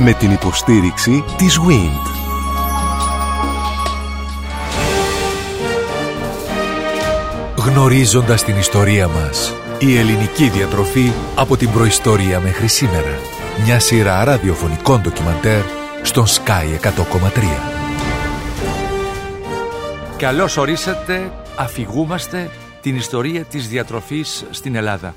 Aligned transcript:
Με 0.00 0.12
την 0.12 0.30
υποστήριξη 0.30 1.24
της 1.36 1.58
WIND. 1.58 2.06
Γνωρίζοντας 7.56 8.44
την 8.44 8.56
ιστορία 8.56 9.08
μας. 9.08 9.54
Η 9.78 9.98
ελληνική 9.98 10.48
διατροφή 10.48 11.12
από 11.34 11.56
την 11.56 11.70
προϊστορία 11.70 12.40
μέχρι 12.40 12.66
σήμερα. 12.66 13.18
Μια 13.64 13.78
σειρά 13.78 14.24
ραδιοφωνικών 14.24 15.00
ντοκιμαντέρ 15.00 15.62
στον 16.02 16.26
Sky 16.26 16.78
100,3. 16.80 17.60
Καλώς 20.16 20.56
ορίσατε, 20.56 21.32
αφηγούμαστε 21.56 22.50
την 22.80 22.96
ιστορία 22.96 23.44
της 23.44 23.68
διατροφής 23.68 24.46
στην 24.50 24.74
Ελλάδα. 24.74 25.14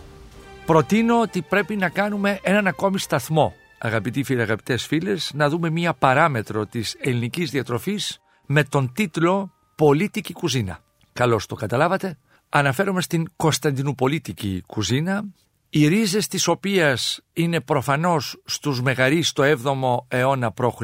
Προτείνω 0.66 1.20
ότι 1.20 1.42
πρέπει 1.42 1.76
να 1.76 1.90
κάνουμε 1.90 2.40
έναν 2.42 2.68
ακόμη 2.68 3.00
σταθμό, 3.00 3.54
αγαπητοί 3.82 4.24
φίλοι, 4.24 4.42
αγαπητές 4.42 4.86
φίλες, 4.86 5.32
να 5.34 5.50
δούμε 5.50 5.70
μία 5.70 5.94
παράμετρο 5.94 6.66
της 6.66 6.96
ελληνικής 7.00 7.52
διατροφής 7.52 8.20
με 8.46 8.64
τον 8.64 8.92
τίτλο 8.94 9.54
«Πολίτικη 9.76 10.34
κουζίνα». 10.34 10.80
Καλώς 11.14 11.46
το 11.46 11.56
καταλάβατε. 11.56 12.18
Αναφέρομαι 12.50 13.02
στην 13.02 13.28
Κωνσταντινουπολίτικη 13.36 14.64
κουζίνα, 14.66 15.24
οι 15.70 15.88
ρίζες 15.88 16.28
της 16.28 16.48
οποίας 16.48 17.22
είναι 17.34 17.62
προφανώς 17.62 18.42
στους 18.46 18.82
Μεγαρίς 18.82 19.32
το 19.32 19.44
7ο 19.44 20.06
αιώνα 20.08 20.52
π.Χ. 20.52 20.82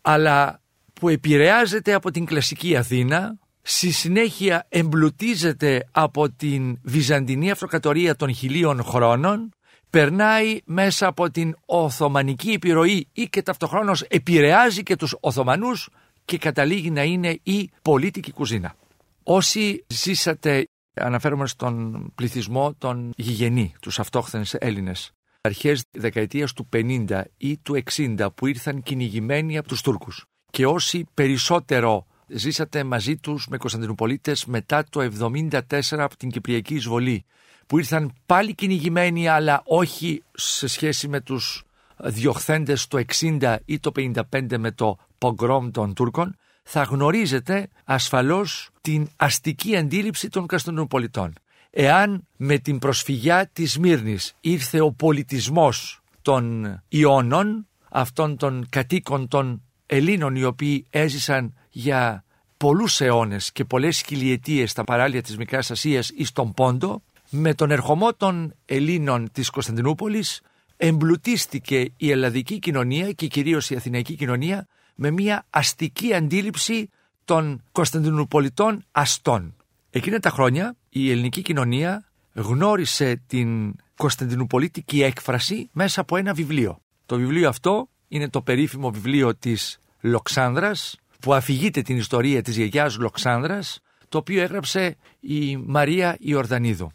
αλλά 0.00 0.60
που 0.92 1.08
επηρεάζεται 1.08 1.92
από 1.92 2.10
την 2.10 2.24
κλασική 2.24 2.76
Αθήνα, 2.76 3.38
στη 3.62 3.90
συνέχεια 3.90 4.66
εμπλουτίζεται 4.68 5.88
από 5.90 6.30
την 6.30 6.78
Βυζαντινή 6.82 7.50
Αυτοκρατορία 7.50 8.16
των 8.16 8.34
χιλίων 8.34 8.82
χρόνων, 8.82 9.50
περνάει 9.92 10.60
μέσα 10.64 11.06
από 11.06 11.30
την 11.30 11.56
Οθωμανική 11.66 12.50
επιρροή 12.50 13.08
ή 13.12 13.28
και 13.28 13.42
ταυτοχρόνως 13.42 14.02
επηρεάζει 14.02 14.82
και 14.82 14.96
τους 14.96 15.16
Οθωμανούς 15.20 15.88
και 16.24 16.38
καταλήγει 16.38 16.90
να 16.90 17.02
είναι 17.02 17.38
η 17.42 17.70
πολίτικη 17.82 18.32
κουζίνα. 18.32 18.74
Όσοι 19.22 19.84
ζήσατε, 19.86 20.66
αναφέρομαι 20.94 21.46
στον 21.46 22.06
πληθυσμό 22.14 22.74
των 22.78 23.12
γηγενή, 23.16 23.74
τους 23.80 23.98
αυτόχθενες 23.98 24.54
Έλληνες, 24.54 25.10
αρχές 25.40 25.84
δεκαετίας 25.90 26.52
του 26.52 26.68
50 26.72 27.22
ή 27.36 27.58
του 27.58 27.82
60 27.96 28.26
που 28.34 28.46
ήρθαν 28.46 28.82
κυνηγημένοι 28.82 29.58
από 29.58 29.68
τους 29.68 29.80
Τούρκους 29.80 30.24
και 30.50 30.66
όσοι 30.66 31.06
περισσότερο 31.14 32.06
ζήσατε 32.26 32.84
μαζί 32.84 33.16
τους 33.16 33.46
με 33.48 33.56
Κωνσταντινουπολίτες 33.56 34.44
μετά 34.44 34.84
το 34.90 35.08
74 35.20 35.50
από 35.90 36.16
την 36.16 36.30
Κυπριακή 36.30 36.74
εισβολή 36.74 37.24
που 37.72 37.78
ήρθαν 37.78 38.12
πάλι 38.26 38.54
κυνηγημένοι 38.54 39.28
αλλά 39.28 39.62
όχι 39.64 40.22
σε 40.32 40.66
σχέση 40.66 41.08
με 41.08 41.20
τους 41.20 41.62
διοχθέντες 41.96 42.86
το 42.86 43.02
60 43.20 43.56
ή 43.64 43.78
το 43.78 43.92
55 43.96 44.58
με 44.58 44.70
το 44.70 44.96
πογκρόμ 45.18 45.70
των 45.70 45.94
Τούρκων 45.94 46.36
θα 46.62 46.82
γνωρίζετε 46.82 47.68
ασφαλώς 47.84 48.70
την 48.80 49.08
αστική 49.16 49.76
αντίληψη 49.76 50.28
των 50.28 50.46
Κωνσταντινουπολιτών. 50.46 51.32
Εάν 51.70 52.28
με 52.36 52.58
την 52.58 52.78
προσφυγιά 52.78 53.50
της 53.52 53.78
Μύρνης 53.78 54.34
ήρθε 54.40 54.80
ο 54.80 54.92
πολιτισμός 54.92 56.00
των 56.22 56.66
Ιώνων, 56.88 57.68
αυτών 57.90 58.36
των 58.36 58.66
κατοίκων 58.70 59.28
των 59.28 59.62
Ελλήνων 59.86 60.36
οι 60.36 60.44
οποίοι 60.44 60.86
έζησαν 60.90 61.54
για 61.70 62.24
πολλούς 62.56 63.00
αιώνες 63.00 63.52
και 63.52 63.64
πολλές 63.64 64.02
χιλιετίες 64.06 64.70
στα 64.70 64.84
παράλια 64.84 65.22
της 65.22 65.36
Μικράς 65.36 65.70
Ασίας 65.70 66.10
ή 66.14 66.24
στον 66.24 66.52
Πόντο, 66.52 67.02
με 67.34 67.54
τον 67.54 67.70
ερχομό 67.70 68.14
των 68.14 68.54
Ελλήνων 68.64 69.28
της 69.32 69.50
Κωνσταντινούπολης 69.50 70.40
εμπλουτίστηκε 70.76 71.92
η 71.96 72.10
ελλαδική 72.10 72.58
κοινωνία 72.58 73.12
και 73.12 73.26
κυρίως 73.26 73.70
η 73.70 73.76
αθηναϊκή 73.76 74.14
κοινωνία 74.14 74.66
με 74.94 75.10
μια 75.10 75.46
αστική 75.50 76.14
αντίληψη 76.14 76.88
των 77.24 77.62
Κωνσταντινουπολιτών 77.72 78.84
αστών. 78.90 79.56
Εκείνα 79.90 80.18
τα 80.18 80.30
χρόνια 80.30 80.76
η 80.88 81.10
ελληνική 81.10 81.42
κοινωνία 81.42 82.04
γνώρισε 82.32 83.22
την 83.26 83.74
Κωνσταντινουπολίτικη 83.96 85.02
έκφραση 85.02 85.68
μέσα 85.72 86.00
από 86.00 86.16
ένα 86.16 86.32
βιβλίο. 86.32 86.78
Το 87.06 87.16
βιβλίο 87.16 87.48
αυτό 87.48 87.88
είναι 88.08 88.28
το 88.28 88.42
περίφημο 88.42 88.90
βιβλίο 88.90 89.36
της 89.36 89.78
Λοξάνδρας 90.00 90.96
που 91.20 91.34
αφηγείται 91.34 91.82
την 91.82 91.96
ιστορία 91.96 92.42
της 92.42 92.56
γιαγιάς 92.56 92.98
Λοξάνδρας 92.98 93.80
το 94.08 94.18
οποίο 94.18 94.42
έγραψε 94.42 94.96
η 95.20 95.56
Μαρία 95.56 96.16
Ιορδανίδου. 96.20 96.90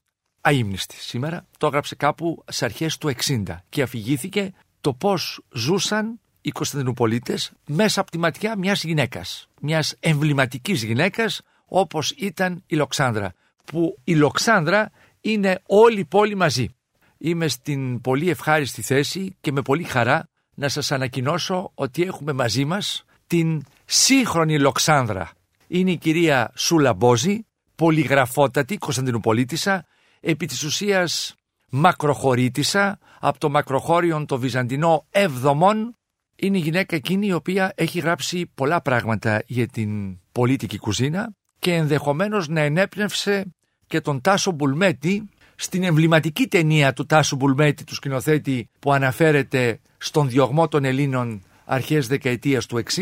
Αείμνηστη 0.48 0.96
σήμερα, 0.96 1.46
το 1.58 1.68
έγραψε 1.68 1.96
κάπου 1.96 2.44
σε 2.48 2.66
αρχές 2.66 2.98
του 2.98 3.14
60 3.28 3.44
και 3.70 3.82
αφηγήθηκε 3.82 4.54
το 4.82 4.94
πώς 4.94 5.42
ζούσαν 5.52 6.20
οι 6.42 6.50
Κωνσταντινουπολίτες 6.50 7.52
μέσα 7.68 8.02
από 8.02 8.12
τη 8.12 8.18
ματιά 8.18 8.58
μιας 8.58 8.84
γυναίκας, 8.84 9.48
μιας 9.62 9.96
εμβληματικής 10.00 10.84
γυναίκας 10.84 11.42
όπως 11.66 12.12
ήταν 12.12 12.64
η 12.68 12.76
Λοξάνδρα, 12.76 13.34
που 13.66 14.00
η 14.04 14.16
Λοξάνδρα 14.16 14.92
είναι 15.22 15.62
όλη 15.66 16.00
η 16.00 16.06
πόλη 16.06 16.36
μαζί. 16.36 16.68
Είμαι 17.18 17.48
στην 17.48 18.02
πολύ 18.02 18.30
ευχάριστη 18.30 18.82
θέση 18.82 19.36
και 19.42 19.52
με 19.52 19.62
πολύ 19.62 19.84
χαρά 19.84 20.28
να 20.54 20.70
σας 20.70 20.92
ανακοινώσω 20.92 21.72
ότι 21.74 22.04
έχουμε 22.04 22.34
μαζί 22.34 22.66
μας 22.66 23.06
την 23.28 23.64
σύγχρονη 23.86 24.60
Λοξάνδρα. 24.60 25.32
Είναι 25.68 25.92
η 25.92 25.98
κυρία 25.98 26.52
Σούλα 26.56 26.94
Μπόζη, 26.94 27.46
πολυγραφότατη 27.76 28.78
Κωνσταντινουπολίτησα, 28.78 29.86
επί 30.20 30.46
της 30.46 30.64
ουσίας 30.64 31.36
μακροχωρήτησα 31.70 33.00
από 33.20 33.40
το 33.40 33.50
μακροχώριον 33.50 34.26
το 34.26 34.40
Βυζαντινό 34.40 35.06
εβδομών 35.10 35.96
είναι 36.36 36.58
η 36.58 36.62
γυναίκα 36.62 36.96
εκείνη 36.96 37.28
η 37.28 37.34
οποία 37.34 37.74
έχει 37.76 38.00
γράψει 38.00 38.52
πολλά 38.56 38.82
πράγματα 38.82 39.44
για 39.46 39.68
την 39.68 40.20
πολίτικη 40.32 40.78
κουζίνα 40.78 41.34
και 41.60 41.74
ενδεχομένως 41.74 42.48
να 42.48 42.62
ενέπνευσε 42.62 43.46
και 43.88 44.02
τον 44.02 44.22
Τάσο 44.22 44.52
Μπουλμέτη 44.52 45.30
στην 45.56 45.84
εμβληματική 45.84 46.48
ταινία 46.48 46.94
του 46.94 47.06
Τάσου 47.06 47.36
Μπουλμέτη 47.36 47.84
του 47.84 47.96
σκηνοθέτη 47.96 48.70
που 48.80 48.94
αναφέρεται 48.94 49.80
στον 49.98 50.30
διωγμό 50.30 50.68
των 50.68 50.86
Ελλήνων 50.86 51.44
αρχές 51.66 52.08
δεκαετίας 52.08 52.66
του 52.66 52.84
60 52.96 53.02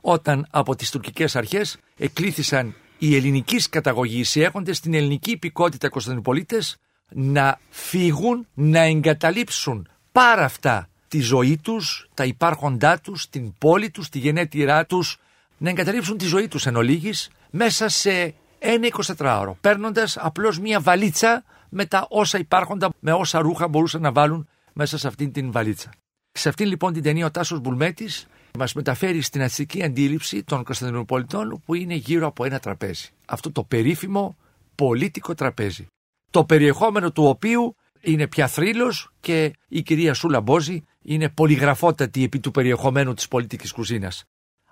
όταν 0.00 0.46
από 0.50 0.76
τις 0.76 0.90
τουρκικές 0.90 1.36
αρχές 1.36 1.76
εκλήθησαν 1.96 2.74
οι 3.06 3.16
ελληνικής 3.16 3.68
καταγωγής 3.68 4.34
οι 4.34 4.42
έχοντες 4.42 4.76
στην 4.76 4.94
ελληνική 4.94 5.30
υπηκότητα 5.30 5.88
Κωνσταντινοπολίτες 5.88 6.76
να 7.08 7.58
φύγουν, 7.70 8.46
να 8.54 8.80
εγκαταλείψουν 8.80 9.88
πάρα 10.12 10.44
αυτά 10.44 10.88
τη 11.08 11.20
ζωή 11.20 11.58
τους, 11.62 12.08
τα 12.14 12.24
υπάρχοντά 12.24 13.00
τους, 13.00 13.28
την 13.28 13.54
πόλη 13.58 13.90
τους, 13.90 14.08
τη 14.08 14.18
γενέτειρά 14.18 14.86
τους, 14.86 15.18
να 15.58 15.70
εγκαταλείψουν 15.70 16.18
τη 16.18 16.24
ζωή 16.24 16.48
τους 16.48 16.66
εν 16.66 16.76
ολίγης, 16.76 17.30
μέσα 17.50 17.88
σε 17.88 18.34
ένα 18.58 18.88
24ωρο, 19.16 19.52
παίρνοντας 19.60 20.16
απλώς 20.16 20.58
μία 20.58 20.80
βαλίτσα 20.80 21.44
με 21.68 21.84
τα 21.86 22.06
όσα 22.10 22.38
υπάρχοντα, 22.38 22.88
με 22.98 23.12
όσα 23.12 23.38
ρούχα 23.38 23.68
μπορούσαν 23.68 24.00
να 24.00 24.12
βάλουν 24.12 24.48
μέσα 24.72 24.98
σε 24.98 25.06
αυτήν 25.08 25.32
την 25.32 25.52
βαλίτσα. 25.52 25.90
Σε 26.32 26.48
αυτήν 26.48 26.66
λοιπόν 26.66 26.92
την 26.92 27.02
ταινία 27.02 27.26
ο 27.26 27.30
Τάσος 27.30 27.60
Μπουλμέτης 27.60 28.26
μας 28.58 28.72
μεταφέρει 28.72 29.20
στην 29.20 29.42
αστική 29.42 29.82
αντίληψη 29.82 30.44
των 30.44 30.64
Κωνσταντινοπολιτών 30.64 31.62
που 31.64 31.74
είναι 31.74 31.94
γύρω 31.94 32.26
από 32.26 32.44
ένα 32.44 32.58
τραπέζι. 32.58 33.08
Αυτό 33.26 33.52
το 33.52 33.64
περίφημο 33.64 34.36
πολίτικο 34.74 35.34
τραπέζι. 35.34 35.86
Το 36.30 36.44
περιεχόμενο 36.44 37.12
του 37.12 37.24
οποίου 37.24 37.76
είναι 38.00 38.26
πια 38.26 38.46
θρύλος 38.46 39.12
και 39.20 39.52
η 39.68 39.82
κυρία 39.82 40.14
Σούλα 40.14 40.40
Μπόζη 40.40 40.84
είναι 41.02 41.28
πολυγραφότατη 41.28 42.22
επί 42.22 42.40
του 42.40 42.50
περιεχομένου 42.50 43.14
της 43.14 43.28
πολιτικής 43.28 43.72
κουζίνας. 43.72 44.24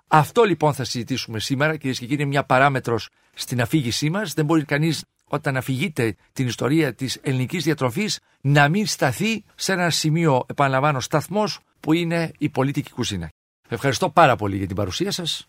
Αυτό 0.07 0.43
λοιπόν 0.43 0.73
θα 0.73 0.83
συζητήσουμε 0.83 1.39
σήμερα 1.39 1.77
κυρίες 1.77 1.99
και 1.99 2.05
κύριοι, 2.05 2.25
μια 2.25 2.43
παράμετρος 2.43 3.09
στην 3.33 3.61
αφήγησή 3.61 4.09
μας. 4.09 4.33
Δεν 4.33 4.45
μπορεί 4.45 4.65
κανείς 4.65 5.03
όταν 5.25 5.57
αφηγείται 5.57 6.15
την 6.33 6.47
ιστορία 6.47 6.93
της 6.93 7.19
ελληνικής 7.21 7.63
διατροφής 7.63 8.19
να 8.41 8.69
μην 8.69 8.85
σταθεί 8.85 9.43
σε 9.55 9.71
ένα 9.73 9.89
σημείο, 9.89 10.45
επαναλαμβάνω, 10.49 10.99
σταθμός 10.99 11.59
που 11.79 11.93
είναι 11.93 12.31
η 12.37 12.49
πολιτική 12.49 12.91
κουζίνα. 12.91 13.29
Ευχαριστώ 13.73 14.09
πάρα 14.09 14.35
πολύ 14.35 14.57
για 14.57 14.67
την 14.67 14.75
παρουσία 14.75 15.11
σας. 15.11 15.47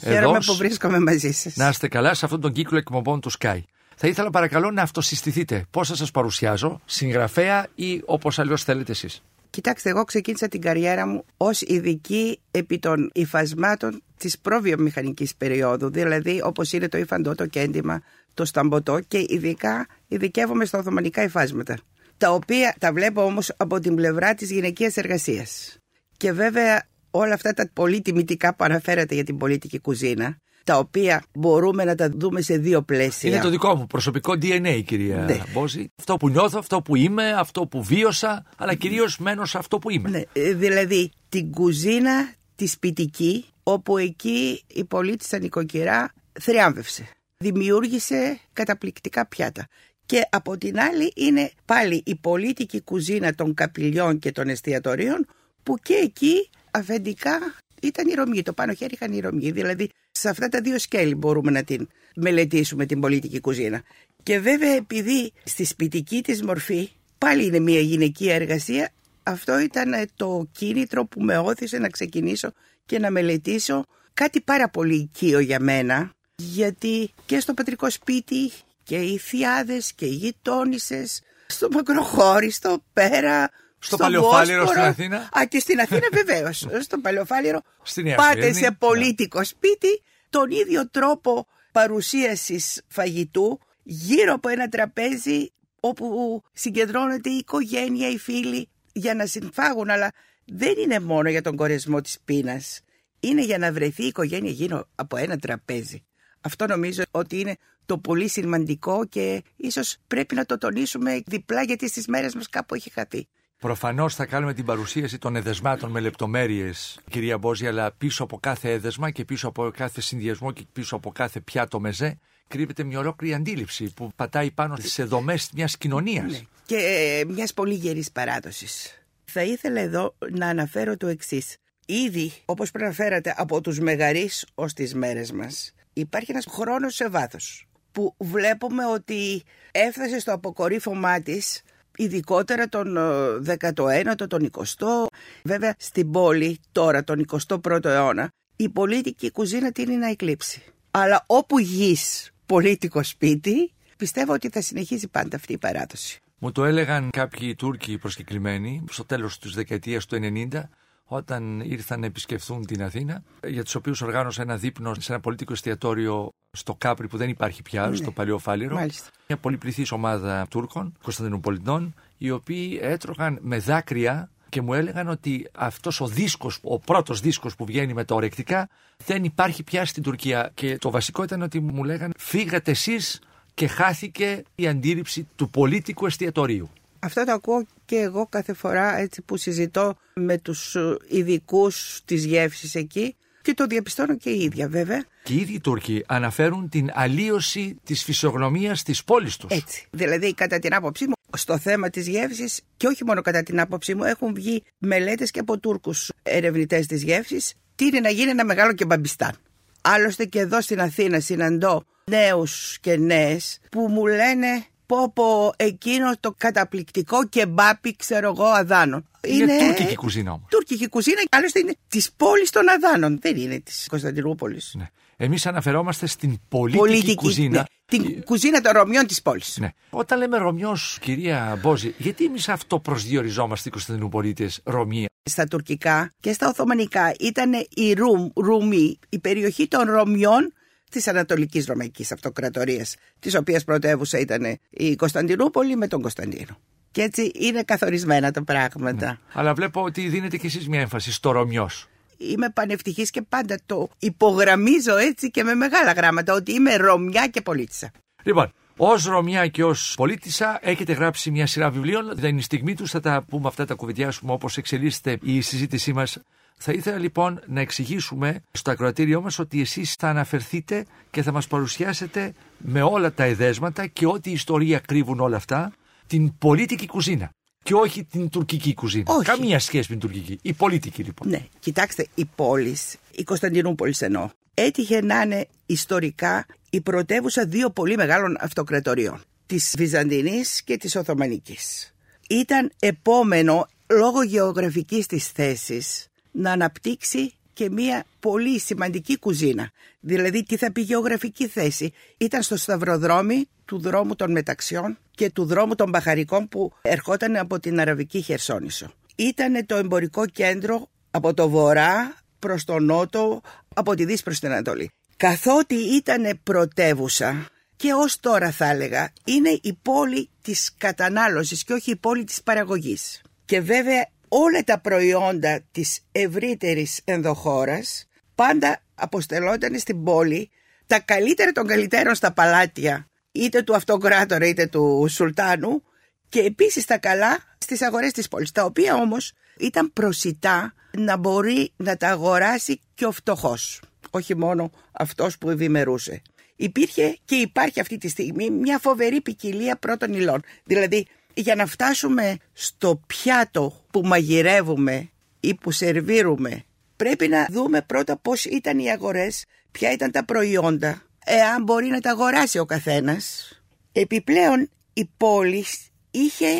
Χαίρομαι 0.00 0.38
που 0.46 0.56
βρίσκομαι 0.56 0.98
μαζί 0.98 1.32
σας. 1.32 1.56
Να 1.56 1.68
είστε 1.68 1.88
καλά 1.88 2.14
σε 2.14 2.24
αυτόν 2.24 2.40
τον 2.40 2.52
κύκλο 2.52 2.78
εκπομπών 2.78 3.20
του 3.20 3.30
Sky. 3.38 3.58
Θα 3.96 4.08
ήθελα 4.08 4.30
παρακαλώ 4.30 4.70
να 4.70 4.82
αυτοσυστηθείτε. 4.82 5.64
Πώς 5.70 5.88
θα 5.88 5.94
σας 5.94 6.10
παρουσιάζω, 6.10 6.80
συγγραφέα 6.84 7.66
ή 7.74 8.02
όπως 8.04 8.38
αλλιώς 8.38 8.64
θέλετε 8.64 8.92
εσείς. 8.92 9.22
Κοιτάξτε, 9.50 9.90
εγώ 9.90 10.04
ξεκίνησα 10.04 10.48
την 10.48 10.60
καριέρα 10.60 11.06
μου 11.06 11.24
ως 11.36 11.60
ειδική 11.60 12.40
επί 12.50 12.78
των 12.78 13.10
υφασμάτων 13.14 14.02
της 14.16 14.38
προβιομηχανικής 14.38 15.34
περίοδου, 15.36 15.90
δηλαδή 15.90 16.40
όπως 16.42 16.72
είναι 16.72 16.88
το 16.88 16.98
υφαντό, 16.98 17.34
το 17.34 17.46
κέντημα, 17.46 18.02
το 18.34 18.44
σταμποτό 18.44 19.00
και 19.00 19.24
ειδικά 19.28 19.86
ειδικεύομαι 20.08 20.64
στα 20.64 20.78
οθωμανικά 20.78 21.22
υφάσματα, 21.22 21.78
τα 22.18 22.30
οποία 22.30 22.74
τα 22.78 22.92
βλέπω 22.92 23.24
όμως 23.24 23.52
από 23.56 23.80
την 23.80 23.94
πλευρά 23.94 24.34
της 24.34 24.50
γυναικείας 24.50 24.96
εργασίας. 24.96 25.78
Και 26.16 26.32
βέβαια 26.32 26.86
όλα 27.16 27.34
αυτά 27.34 27.52
τα 27.52 27.70
πολύ 27.72 28.00
τιμητικά 28.00 28.54
που 28.54 28.64
αναφέρατε 28.64 29.14
για 29.14 29.24
την 29.24 29.36
πολίτικη 29.36 29.78
κουζίνα, 29.78 30.38
τα 30.64 30.78
οποία 30.78 31.24
μπορούμε 31.34 31.84
να 31.84 31.94
τα 31.94 32.10
δούμε 32.14 32.40
σε 32.40 32.56
δύο 32.56 32.82
πλαίσια. 32.82 33.30
Είναι 33.30 33.40
το 33.40 33.50
δικό 33.50 33.74
μου 33.74 33.86
προσωπικό 33.86 34.32
DNA, 34.32 34.82
κυρία 34.84 35.16
Ναι. 35.16 35.38
Μπόζη. 35.52 35.88
Αυτό 35.98 36.16
που 36.16 36.28
νιώθω, 36.28 36.58
αυτό 36.58 36.82
που 36.82 36.96
είμαι, 36.96 37.32
αυτό 37.32 37.66
που 37.66 37.82
βίωσα, 37.82 38.44
αλλά 38.56 38.74
κυρίως 38.74 39.18
μένω 39.18 39.44
σε 39.44 39.58
αυτό 39.58 39.78
που 39.78 39.90
είμαι. 39.90 40.08
Ναι, 40.08 40.22
ε, 40.32 40.52
δηλαδή 40.52 41.10
την 41.28 41.50
κουζίνα 41.50 42.32
της 42.56 42.70
σπιτική, 42.72 43.44
όπου 43.62 43.98
εκεί 43.98 44.64
η 44.66 44.84
πολίτησα 44.84 45.38
νοικοκυρά 45.38 46.12
θριάμβευσε. 46.40 47.08
Δημιούργησε 47.36 48.38
καταπληκτικά 48.52 49.26
πιάτα. 49.26 49.66
Και 50.06 50.26
από 50.30 50.58
την 50.58 50.80
άλλη 50.80 51.12
είναι 51.16 51.50
πάλι 51.64 52.02
η 52.06 52.14
πολίτικη 52.14 52.80
κουζίνα 52.80 53.34
των 53.34 53.54
καπηλιών 53.54 54.18
και 54.18 54.32
των 54.32 54.48
εστιατορίων, 54.48 55.26
που 55.62 55.76
και 55.82 55.94
εκεί 55.94 56.50
αφεντικά 56.76 57.54
ήταν 57.82 58.08
η 58.08 58.14
Ρωμιοί. 58.14 58.42
Το 58.42 58.52
πάνω 58.52 58.72
χέρι 58.72 58.94
είχαν 58.94 59.12
οι 59.12 59.20
Ρωμιοί. 59.20 59.52
Δηλαδή 59.52 59.90
σε 60.10 60.28
αυτά 60.28 60.48
τα 60.48 60.60
δύο 60.60 60.78
σκέλη 60.78 61.14
μπορούμε 61.14 61.50
να 61.50 61.62
την 61.62 61.88
μελετήσουμε 62.16 62.86
την 62.86 63.00
πολιτική 63.00 63.40
κουζίνα. 63.40 63.82
Και 64.22 64.38
βέβαια 64.38 64.72
επειδή 64.72 65.32
στη 65.44 65.64
σπιτική 65.64 66.22
της 66.22 66.42
μορφή 66.42 66.90
πάλι 67.18 67.44
είναι 67.44 67.58
μια 67.58 67.80
γυναικεία 67.80 68.34
εργασία, 68.34 68.90
αυτό 69.22 69.58
ήταν 69.58 69.92
ε, 69.92 70.04
το 70.16 70.48
κίνητρο 70.52 71.04
που 71.04 71.20
με 71.20 71.38
όθησε 71.38 71.78
να 71.78 71.88
ξεκινήσω 71.88 72.52
και 72.86 72.98
να 72.98 73.10
μελετήσω 73.10 73.84
κάτι 74.14 74.40
πάρα 74.40 74.68
πολύ 74.68 74.94
οικείο 74.94 75.38
για 75.38 75.60
μένα, 75.60 76.12
γιατί 76.36 77.10
και 77.26 77.40
στο 77.40 77.54
πατρικό 77.54 77.90
σπίτι 77.90 78.50
και 78.82 78.96
οι 78.96 79.18
θιάδες 79.18 79.92
και 79.92 80.06
οι 80.06 80.14
γειτόνισσες, 80.14 81.22
στο 81.46 81.68
μακροχώριστο 81.72 82.82
πέρα, 82.92 83.50
Στο 83.86 83.96
στο 83.96 84.04
Παλαιοφάλιρο 84.04 84.64
Βόσπορο. 84.64 84.92
στην 84.92 85.04
Αθήνα. 85.04 85.16
Α, 85.16 85.44
και 85.48 85.58
στην 85.58 85.80
Αθήνα 85.80 86.08
βεβαίως. 86.12 86.66
στο 86.80 86.98
Παλαιοφάλιρο 86.98 87.62
Στη 87.82 88.02
Νέα 88.02 88.16
πάτε 88.16 88.40
Σμύρνη, 88.40 88.54
σε 88.54 88.60
ναι. 88.60 88.74
πολίτικο 88.74 89.44
σπίτι, 89.44 90.02
τον 90.30 90.50
ίδιο 90.50 90.88
τρόπο 90.90 91.46
παρουσίασης 91.72 92.82
φαγητού 92.88 93.60
γύρω 93.82 94.32
από 94.32 94.48
ένα 94.48 94.68
τραπέζι 94.68 95.52
όπου 95.80 96.42
συγκεντρώνεται 96.52 97.30
η 97.30 97.36
οικογένεια, 97.36 98.08
οι 98.08 98.18
φίλοι 98.18 98.68
για 98.92 99.14
να 99.14 99.26
συμφάγουν, 99.26 99.90
αλλά 99.90 100.12
δεν 100.44 100.74
είναι 100.78 101.00
μόνο 101.00 101.28
για 101.28 101.42
τον 101.42 101.56
κορεσμό 101.56 102.00
της 102.00 102.18
πείνας. 102.24 102.80
Είναι 103.20 103.44
για 103.44 103.58
να 103.58 103.72
βρεθεί 103.72 104.02
η 104.02 104.06
οικογένεια 104.06 104.50
γύρω 104.50 104.88
από 104.94 105.16
ένα 105.16 105.38
τραπέζι. 105.38 106.04
Αυτό 106.40 106.66
νομίζω 106.66 107.02
ότι 107.10 107.40
είναι 107.40 107.56
το 107.86 107.98
πολύ 107.98 108.28
σημαντικό 108.28 109.06
και 109.06 109.42
ίσως 109.56 109.96
πρέπει 110.06 110.34
να 110.34 110.44
το 110.46 110.58
τονίσουμε 110.58 111.22
διπλά 111.26 111.62
γιατί 111.62 111.88
στις 111.88 112.06
μέρες 112.06 112.34
μας 112.34 112.48
κάπου 112.48 112.74
έχει 112.74 112.90
χαθεί. 112.90 113.28
Προφανώς 113.58 114.14
θα 114.14 114.26
κάνουμε 114.26 114.54
την 114.54 114.64
παρουσίαση 114.64 115.18
των 115.18 115.36
εδεσμάτων 115.36 115.90
με 115.90 116.00
λεπτομέρειες, 116.00 116.98
κυρία 117.10 117.38
Μπόζη, 117.38 117.66
αλλά 117.66 117.92
πίσω 117.92 118.22
από 118.22 118.38
κάθε 118.38 118.72
έδεσμα 118.72 119.10
και 119.10 119.24
πίσω 119.24 119.48
από 119.48 119.70
κάθε 119.76 120.00
συνδυασμό 120.00 120.52
και 120.52 120.64
πίσω 120.72 120.96
από 120.96 121.12
κάθε 121.12 121.40
πιάτο 121.40 121.80
μεζέ 121.80 122.18
κρύβεται 122.48 122.84
μια 122.84 122.98
ολόκληρη 122.98 123.34
αντίληψη 123.34 123.92
που 123.94 124.10
πατάει 124.16 124.50
πάνω 124.50 124.76
σε 124.80 125.04
δομές 125.04 125.50
μιας 125.54 125.76
κοινωνίας. 125.76 126.30
Ναι. 126.32 126.40
Και 126.66 126.76
ε, 126.76 127.24
μιας 127.24 127.54
πολύ 127.54 127.74
γερής 127.74 128.12
παράδοσης. 128.12 129.02
Θα 129.24 129.42
ήθελα 129.42 129.80
εδώ 129.80 130.14
να 130.32 130.46
αναφέρω 130.46 130.96
το 130.96 131.06
εξής. 131.06 131.56
Ήδη, 131.86 132.32
όπως 132.44 132.70
προαναφέρατε, 132.70 133.34
από 133.36 133.60
τους 133.60 133.78
μεγαρείς 133.78 134.46
ως 134.54 134.72
τις 134.72 134.94
μέρες 134.94 135.32
μας, 135.32 135.74
υπάρχει 135.92 136.30
ένας 136.30 136.46
χρόνος 136.48 136.94
σε 136.94 137.08
βάθος 137.08 137.66
που 137.92 138.14
βλέπουμε 138.18 138.86
ότι 138.86 139.42
έφτασε 139.70 140.18
στο 140.18 140.32
αποκορύφωμά 140.32 141.20
της 141.20 141.62
ειδικότερα 141.96 142.68
τον 142.68 142.96
ε, 142.96 143.56
19ο, 143.74 144.28
τον 144.28 144.50
20ο. 144.52 145.06
Βέβαια 145.44 145.74
στην 145.78 146.10
πόλη 146.10 146.58
τώρα 146.72 147.04
τον 147.04 147.26
21ο 147.48 147.84
αιώνα 147.84 148.30
η 148.56 148.68
πολίτικη 148.68 149.30
κουζίνα 149.30 149.72
τίνει 149.72 149.96
να 149.96 150.08
εκλείψει. 150.08 150.62
Αλλά 150.90 151.24
όπου 151.26 151.58
γης 151.58 152.30
πολίτικο 152.46 153.02
σπίτι 153.02 153.72
πιστεύω 153.96 154.32
ότι 154.32 154.48
θα 154.48 154.60
συνεχίσει 154.60 155.08
πάντα 155.08 155.36
αυτή 155.36 155.52
η 155.52 155.58
παράδοση. 155.58 156.20
Μου 156.38 156.52
το 156.52 156.64
έλεγαν 156.64 157.10
κάποιοι 157.10 157.54
Τούρκοι 157.54 157.98
προσκεκλημένοι 157.98 158.84
στο 158.90 159.04
τέλος 159.04 159.38
της 159.38 159.54
δεκαετίας 159.54 160.06
του 160.06 160.18
90 160.50 160.62
όταν 161.06 161.60
ήρθαν 161.60 162.00
να 162.00 162.06
επισκεφθούν 162.06 162.66
την 162.66 162.82
Αθήνα 162.82 163.22
για 163.46 163.64
τους 163.64 163.74
οποίους 163.74 164.00
οργάνωσα 164.00 164.42
ένα 164.42 164.56
δείπνο 164.56 164.94
σε 164.98 165.12
ένα 165.12 165.20
πολίτικο 165.20 165.52
εστιατόριο 165.52 166.28
στο 166.50 166.74
Κάπρι 166.74 167.08
που 167.08 167.16
δεν 167.16 167.28
υπάρχει 167.28 167.62
πια, 167.62 167.94
στο 167.94 168.10
παλιό 168.10 168.38
Φάληρο. 168.38 168.74
Μάλιστα. 168.74 169.10
Μια 169.26 169.36
πολυπληθής 169.36 169.92
ομάδα 169.92 170.46
Τούρκων, 170.50 170.94
Κωνσταντινουπολιτών, 171.02 171.94
οι 172.18 172.30
οποίοι 172.30 172.78
έτρωγαν 172.82 173.38
με 173.40 173.58
δάκρυα 173.58 174.30
και 174.48 174.62
μου 174.62 174.74
έλεγαν 174.74 175.08
ότι 175.08 175.46
αυτός 175.52 176.00
ο 176.00 176.06
δίσκος, 176.06 176.58
ο 176.62 176.78
πρώτος 176.78 177.20
δίσκος 177.20 177.56
που 177.56 177.64
βγαίνει 177.64 177.92
με 177.92 178.04
τα 178.04 178.14
ορεκτικά 178.14 178.68
δεν 179.04 179.24
υπάρχει 179.24 179.62
πια 179.62 179.84
στην 179.84 180.02
Τουρκία. 180.02 180.50
Και 180.54 180.78
το 180.78 180.90
βασικό 180.90 181.22
ήταν 181.22 181.42
ότι 181.42 181.60
μου 181.60 181.84
λέγαν 181.84 182.12
φύγατε 182.16 182.70
εσείς 182.70 183.20
και 183.54 183.66
χάθηκε 183.66 184.42
η 184.54 184.66
αντίληψη 184.66 185.28
του 185.36 185.50
πολίτικου 185.50 186.06
εστιατορίου. 186.06 186.70
Αυτό 187.06 187.24
το 187.24 187.32
ακούω 187.32 187.66
και 187.84 187.96
εγώ 187.96 188.26
κάθε 188.26 188.52
φορά 188.52 188.98
έτσι 188.98 189.22
που 189.22 189.36
συζητώ 189.36 189.96
με 190.14 190.38
τους 190.38 190.76
ειδικούς 191.08 192.00
της 192.04 192.24
γεύσης 192.24 192.74
εκεί 192.74 193.16
και 193.42 193.54
το 193.54 193.66
διαπιστώνω 193.66 194.16
και 194.16 194.30
η 194.30 194.42
ίδια 194.42 194.68
βέβαια. 194.68 195.04
Και 195.22 195.32
οι 195.32 195.36
ίδιοι 195.36 195.52
οι 195.52 195.60
Τούρκοι 195.60 196.04
αναφέρουν 196.06 196.68
την 196.68 196.90
αλλίωση 196.94 197.76
της 197.84 198.04
φυσιογνωμίας 198.04 198.82
της 198.82 199.04
πόλης 199.04 199.36
τους. 199.36 199.50
Έτσι. 199.50 199.86
Δηλαδή, 199.90 200.34
κατά 200.34 200.58
την 200.58 200.74
άποψή 200.74 201.06
μου, 201.06 201.12
στο 201.36 201.58
θέμα 201.58 201.90
της 201.90 202.08
γεύσης 202.08 202.60
και 202.76 202.86
όχι 202.86 203.04
μόνο 203.04 203.22
κατά 203.22 203.42
την 203.42 203.60
άποψή 203.60 203.94
μου, 203.94 204.04
έχουν 204.04 204.34
βγει 204.34 204.62
μελέτες 204.78 205.30
και 205.30 205.40
από 205.40 205.58
Τούρκους 205.58 206.12
ερευνητές 206.22 206.86
της 206.86 207.02
γεύσης 207.02 207.54
τι 207.74 207.84
είναι 207.86 208.00
να 208.00 208.10
γίνει 208.10 208.30
ένα 208.30 208.44
μεγάλο 208.44 208.72
κεμπαμπιστάν. 208.72 209.32
Άλλωστε 209.80 210.24
και 210.24 210.38
εδώ 210.38 210.60
στην 210.60 210.80
Αθήνα 210.80 211.20
συναντώ 211.20 211.84
νέους 212.10 212.78
και 212.80 212.96
νέες 212.96 213.58
που 213.70 213.80
μου 213.80 214.06
λένε 214.06 214.66
πω 214.86 215.12
πω 215.14 215.52
εκείνο 215.56 216.16
το 216.20 216.34
καταπληκτικό 216.38 217.26
κεμπάπι 217.28 217.96
ξέρω 217.96 218.28
εγώ 218.28 218.44
Αδάνων. 218.44 219.08
Είναι 219.26 219.58
τουρκική 219.66 219.94
κουζίνα 219.96 220.32
όμως. 220.32 220.46
Τουρκική 220.50 220.88
κουζίνα, 220.88 221.20
άλλωστε 221.30 221.58
είναι 221.58 221.76
της 221.88 222.12
πόλης 222.16 222.50
των 222.50 222.68
Αδάνων, 222.68 223.18
δεν 223.20 223.36
είναι 223.36 223.60
της 223.60 223.86
Κωνσταντινούπολης. 223.90 224.72
Ναι. 224.76 224.88
Εμείς 225.16 225.46
αναφερόμαστε 225.46 226.06
στην 226.06 226.38
πολιτική, 226.48 227.14
κουζίνα. 227.14 227.58
ναι. 227.58 227.64
Την 227.98 228.24
κουζίνα 228.24 228.60
των 228.60 228.72
Ρωμιών 228.72 229.06
της 229.06 229.22
πόλης. 229.22 229.56
Ναι. 229.60 229.68
Όταν 229.90 230.18
λέμε 230.18 230.36
Ρωμιός, 230.38 230.98
κυρία 231.00 231.58
Μπόζη, 231.62 231.94
γιατί 231.98 232.24
εμείς 232.24 232.48
αυτό 232.48 232.78
προσδιοριζόμαστε 232.78 233.68
οι 233.68 233.72
Κωνσταντινούπολίτες 233.72 234.60
Ρωμία. 234.64 235.06
στα 235.22 235.44
τουρκικά 235.46 236.10
και 236.20 236.32
στα 236.32 236.48
οθωμανικά 236.48 237.14
ήταν 237.20 237.52
η 237.74 237.92
Ρουμ, 237.92 238.28
Ρουμί, 238.34 238.98
η 239.08 239.18
περιοχή 239.18 239.68
των 239.68 239.90
Ρωμιών 239.90 240.52
της 240.96 241.08
Ανατολικής 241.08 241.66
Ρωμαϊκής 241.66 242.12
Αυτοκρατορίας, 242.12 242.96
της 243.18 243.34
οποίας 243.34 243.64
πρωτεύουσα 243.64 244.18
ήταν 244.18 244.58
η 244.70 244.96
Κωνσταντινούπολη 244.96 245.76
με 245.76 245.88
τον 245.88 246.00
Κωνσταντίνο. 246.00 246.58
Και 246.90 247.02
έτσι 247.02 247.30
είναι 247.34 247.62
καθορισμένα 247.62 248.30
τα 248.30 248.44
πράγματα. 248.44 249.18
Αλλά 249.32 249.54
βλέπω 249.54 249.82
ότι 249.82 250.08
δίνετε 250.08 250.36
κι 250.36 250.46
εσείς 250.46 250.68
μια 250.68 250.80
έμφαση 250.80 251.12
στο 251.12 251.30
Ρωμιός. 251.30 251.88
Είμαι 252.16 252.50
πανευτυχής 252.50 253.10
και 253.10 253.22
πάντα 253.22 253.58
το 253.66 253.88
υπογραμμίζω 253.98 254.96
έτσι 254.96 255.30
και 255.30 255.44
με 255.44 255.54
μεγάλα 255.54 255.92
γράμματα 255.92 256.34
ότι 256.34 256.52
είμαι 256.52 256.76
Ρωμιά 256.76 257.26
και 257.26 257.40
πολίτησα. 257.40 257.90
Λοιπόν, 258.22 258.52
ως 258.76 259.04
Ρωμιά 259.04 259.46
και 259.46 259.64
ως 259.64 259.94
πολίτησα 259.96 260.58
έχετε 260.62 260.92
γράψει 260.92 261.30
μια 261.30 261.46
σειρά 261.46 261.70
βιβλίων. 261.70 262.12
Δεν 262.14 262.30
είναι 262.30 262.38
η 262.38 262.42
στιγμή 262.42 262.74
τους, 262.74 262.90
θα 262.90 263.00
τα 263.00 263.24
πούμε 263.28 263.48
αυτά, 263.48 263.64
τα 263.64 263.74
κουβεντιάσουμε 263.74 264.32
όπως 264.32 264.56
εξελίσσεται 264.56 265.18
η 265.22 265.40
συζήτησή 265.40 265.92
μας. 265.92 266.18
Θα 266.58 266.72
ήθελα 266.72 266.98
λοιπόν 266.98 267.42
να 267.46 267.60
εξηγήσουμε 267.60 268.42
στο 268.50 268.70
ακροατήριό 268.70 269.20
μας 269.20 269.38
ότι 269.38 269.60
εσείς 269.60 269.94
θα 269.94 270.08
αναφερθείτε 270.08 270.86
και 271.10 271.22
θα 271.22 271.32
μας 271.32 271.46
παρουσιάσετε 271.46 272.32
με 272.58 272.82
όλα 272.82 273.12
τα 273.12 273.24
εδέσματα 273.24 273.86
και 273.86 274.06
ό,τι 274.06 274.30
ιστορία 274.30 274.78
κρύβουν 274.78 275.20
όλα 275.20 275.36
αυτά 275.36 275.72
την 276.06 276.38
πολίτικη 276.38 276.86
κουζίνα 276.86 277.30
και 277.62 277.74
όχι 277.74 278.04
την 278.04 278.28
τουρκική 278.28 278.74
κουζίνα. 278.74 279.14
Όχι. 279.14 279.24
Καμία 279.24 279.58
σχέση 279.58 279.92
με 279.92 279.98
την 279.98 280.08
τουρκική. 280.08 280.38
Η 280.42 280.52
πολίτικη 280.52 281.02
λοιπόν. 281.02 281.28
Ναι, 281.28 281.46
κοιτάξτε, 281.58 282.06
η 282.14 282.24
πόλη, 282.34 282.76
η 283.10 283.22
Κωνσταντινούπολη 283.24 283.94
εννοώ, 283.98 284.28
έτυχε 284.54 285.00
να 285.00 285.20
είναι 285.20 285.46
ιστορικά 285.66 286.46
η 286.70 286.80
πρωτεύουσα 286.80 287.46
δύο 287.46 287.70
πολύ 287.70 287.96
μεγάλων 287.96 288.36
αυτοκρατοριών, 288.40 289.20
της 289.46 289.74
Βυζαντινής 289.78 290.62
και 290.62 290.76
της 290.76 290.96
Οθωμανικής. 290.96 291.94
Ήταν 292.28 292.72
επόμενο, 292.78 293.68
λόγω 293.86 294.22
γεωγραφικής 294.22 295.06
της 295.06 295.26
θέσης, 295.26 296.06
να 296.36 296.52
αναπτύξει 296.52 297.32
και 297.52 297.70
μία 297.70 298.04
πολύ 298.20 298.60
σημαντική 298.60 299.18
κουζίνα. 299.18 299.70
Δηλαδή, 300.00 300.42
τι 300.42 300.56
θα 300.56 300.72
πει 300.72 300.80
γεωγραφική 300.80 301.46
θέση. 301.46 301.92
Ήταν 302.16 302.42
στο 302.42 302.56
σταυροδρόμι 302.56 303.48
του 303.64 303.78
δρόμου 303.78 304.16
των 304.16 304.30
μεταξιών 304.30 304.98
και 305.10 305.30
του 305.30 305.44
δρόμου 305.44 305.74
των 305.74 305.88
Μπαχαρικών 305.88 306.48
που 306.48 306.72
ερχόταν 306.82 307.36
από 307.36 307.60
την 307.60 307.80
Αραβική 307.80 308.20
Χερσόνησο. 308.20 308.92
Ήταν 309.16 309.66
το 309.66 309.76
εμπορικό 309.76 310.26
κέντρο 310.26 310.88
από 311.10 311.34
το 311.34 311.48
βορρά 311.48 312.16
προς 312.38 312.64
το 312.64 312.78
νότο, 312.78 313.40
από 313.74 313.94
τη 313.94 314.04
δύση 314.04 314.22
προς 314.22 314.38
την 314.38 314.50
Ανατολή. 314.52 314.90
Καθότι 315.16 315.74
ήταν 315.74 316.40
πρωτεύουσα 316.42 317.48
και 317.76 317.92
ως 317.92 318.20
τώρα 318.20 318.50
θα 318.50 318.70
έλεγα 318.70 319.12
είναι 319.24 319.58
η 319.62 319.78
πόλη 319.82 320.28
της 320.42 320.74
κατανάλωσης 320.78 321.64
και 321.64 321.72
όχι 321.72 321.90
η 321.90 321.96
πόλη 321.96 322.24
της 322.24 322.42
παραγωγής. 322.42 323.20
Και 323.44 323.60
βέβαια 323.60 324.08
όλα 324.28 324.62
τα 324.64 324.80
προϊόντα 324.80 325.60
της 325.72 326.00
ευρύτερης 326.12 327.00
ενδοχώρας 327.04 328.08
πάντα 328.34 328.80
αποστελόταν 328.94 329.78
στην 329.78 330.04
πόλη 330.04 330.50
τα 330.86 331.00
καλύτερα 331.00 331.52
των 331.52 331.66
καλύτερων 331.66 332.14
στα 332.14 332.32
παλάτια 332.32 333.08
είτε 333.32 333.62
του 333.62 333.74
αυτοκράτορα 333.74 334.46
είτε 334.46 334.66
του 334.66 335.06
σουλτάνου 335.08 335.82
και 336.28 336.40
επίσης 336.40 336.84
τα 336.84 336.98
καλά 336.98 337.38
στις 337.58 337.82
αγορές 337.82 338.12
της 338.12 338.28
πόλης 338.28 338.52
τα 338.52 338.64
οποία 338.64 338.94
όμως 338.94 339.32
ήταν 339.58 339.92
προσιτά 339.92 340.74
να 340.98 341.16
μπορεί 341.16 341.72
να 341.76 341.96
τα 341.96 342.08
αγοράσει 342.08 342.80
και 342.94 343.06
ο 343.06 343.12
φτωχός 343.12 343.80
όχι 344.10 344.36
μόνο 344.36 344.70
αυτός 344.92 345.38
που 345.38 345.50
ευημερούσε. 345.50 346.22
Υπήρχε 346.56 347.16
και 347.24 347.34
υπάρχει 347.34 347.80
αυτή 347.80 347.98
τη 347.98 348.08
στιγμή 348.08 348.50
μια 348.50 348.78
φοβερή 348.78 349.20
ποικιλία 349.20 349.76
πρώτων 349.76 350.12
υλών. 350.12 350.42
Δηλαδή 350.64 351.06
για 351.36 351.54
να 351.54 351.66
φτάσουμε 351.66 352.36
στο 352.52 353.00
πιάτο 353.06 353.84
που 353.90 354.00
μαγειρεύουμε 354.04 355.10
ή 355.40 355.54
που 355.54 355.70
σερβίρουμε 355.70 356.64
πρέπει 356.96 357.28
να 357.28 357.46
δούμε 357.50 357.82
πρώτα 357.82 358.16
πώς 358.16 358.44
ήταν 358.44 358.78
οι 358.78 358.90
αγορές, 358.90 359.44
ποια 359.70 359.92
ήταν 359.92 360.10
τα 360.10 360.24
προϊόντα, 360.24 361.02
εάν 361.24 361.62
μπορεί 361.62 361.86
να 361.86 362.00
τα 362.00 362.10
αγοράσει 362.10 362.58
ο 362.58 362.64
καθένας. 362.64 363.50
Επιπλέον 363.92 364.70
η 364.92 365.10
πόλη 365.16 365.64
είχε 366.10 366.52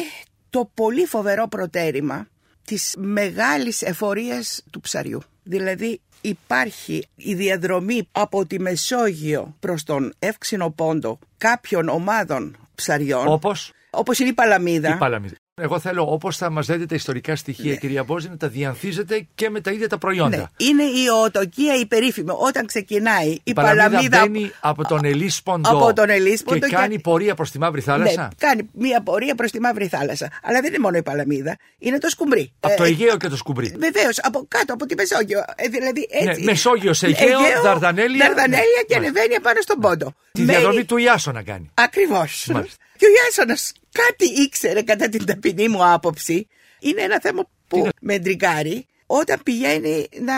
το 0.50 0.70
πολύ 0.74 1.06
φοβερό 1.06 1.48
προτέρημα 1.48 2.28
της 2.64 2.94
μεγάλης 2.98 3.82
εφορίας 3.82 4.64
του 4.70 4.80
ψαριού. 4.80 5.20
Δηλαδή 5.42 6.00
υπάρχει 6.20 7.06
η 7.16 7.34
διαδρομή 7.34 8.08
από 8.12 8.46
τη 8.46 8.60
Μεσόγειο 8.60 9.56
προς 9.60 9.82
τον 9.82 10.14
Εύξηνο 10.18 10.70
Πόντο 10.70 11.18
κάποιων 11.38 11.88
ομάδων 11.88 12.56
ψαριών. 12.74 13.28
Όπως; 13.28 13.72
Όπως 13.96 14.18
είναι 14.18 14.28
η 14.28 14.32
Παλαμίδα. 14.32 14.88
Η 14.88 14.96
Παλαμίδα. 14.96 15.34
Εγώ 15.62 15.78
θέλω, 15.78 16.12
όπως 16.12 16.36
θα 16.36 16.50
μας 16.50 16.66
δείτε 16.66 16.86
τα 16.86 16.94
ιστορικά 16.94 17.36
στοιχεία, 17.36 17.70
Ναι. 17.70 17.76
κυρία 17.76 18.04
Μπόζη, 18.04 18.28
να 18.28 18.36
τα 18.36 18.48
διανθίζετε 18.48 19.26
και 19.34 19.50
με 19.50 19.60
τα 19.60 19.70
ίδια 19.70 19.88
τα 19.88 19.98
προϊόντα. 19.98 20.36
Ναι. 20.36 20.44
Είναι 20.56 20.82
η 20.82 21.06
οτοκία 21.24 21.74
η 21.76 21.86
περίφημη. 21.86 22.30
Όταν 22.36 22.66
ξεκινάει 22.66 23.28
η, 23.28 23.40
Η 23.44 23.52
Παλαμίδα, 23.52 23.84
Παλαμίδα 23.88 24.18
μπαίνει 24.26 24.50
από 24.60 24.84
τον 24.88 25.04
Ελίσποντο 25.04 25.70
από 25.70 25.92
τον 25.92 26.10
Ελίσποντο 26.10 26.58
και 26.58 26.66
και- 26.66 26.74
κάνει 26.74 27.00
πορεία 27.00 27.34
προς 27.34 27.50
τη 27.50 27.58
Μαύρη 27.58 27.80
Θάλασσα. 27.80 28.22
Ναι, 28.22 28.28
κάνει 28.48 28.68
μία 28.72 29.02
πορεία 29.02 29.34
προς 29.34 29.50
τη 29.50 29.60
Μαύρη 29.60 29.86
Θάλασσα. 29.86 30.30
Αλλά 30.42 30.60
δεν 30.60 30.68
είναι 30.72 30.78
μόνο 30.82 30.96
η 30.96 31.02
Παλαμίδα, 31.02 31.56
είναι 31.78 31.98
το 31.98 32.08
σκουμπρί. 32.08 32.52
Από 32.60 32.76
το 32.76 32.82
Ε, 32.84 32.86
Αιγαίο 32.86 33.16
και 33.16 33.28
το 33.28 33.36
Σκουμπρί. 33.36 33.74
Βεβαίως, 33.78 34.18
από 34.22 34.44
κάτω, 34.48 34.72
από 34.72 34.86
τη 34.86 34.94
Μεσόγειο. 34.94 35.38
Ε, 35.56 35.68
δηλαδή 35.68 36.06
έτσι. 36.10 36.40
Ναι, 36.40 36.44
Μεσόγειος, 36.44 37.02
Αιγαίο, 37.02 37.38
Δαρδανέλεια. 37.62 38.26
Δαρδανέλεια 38.26 38.62
και 38.86 38.94
Μάλιστα. 38.94 38.96
ανεβαίνει 39.20 39.40
πάνω 39.42 39.60
στον 39.60 39.78
πόντο. 39.80 40.14
Τη 40.32 40.42
διαδρομή 40.42 40.84
του 40.84 40.96
Ιάσονα 40.96 41.42
κάνει. 41.42 41.70
Ακριβώς. 41.74 42.48
Μάλιστα. 42.96 43.06
Και 43.06 43.06
ο 43.06 43.08
Ιάσονα 43.24 43.56
κάτι 43.92 44.24
ήξερε 44.42 44.82
κατά 44.82 45.08
την 45.08 45.26
ταπεινή 45.26 45.68
μου 45.68 45.86
άποψη. 45.92 46.46
Είναι 46.80 47.02
ένα 47.02 47.20
θέμα 47.20 47.48
που 47.68 47.88
με 48.00 48.14
εντρικάρει 48.14 48.86
όταν 49.06 49.40
πηγαίνει 49.42 50.06
να 50.20 50.34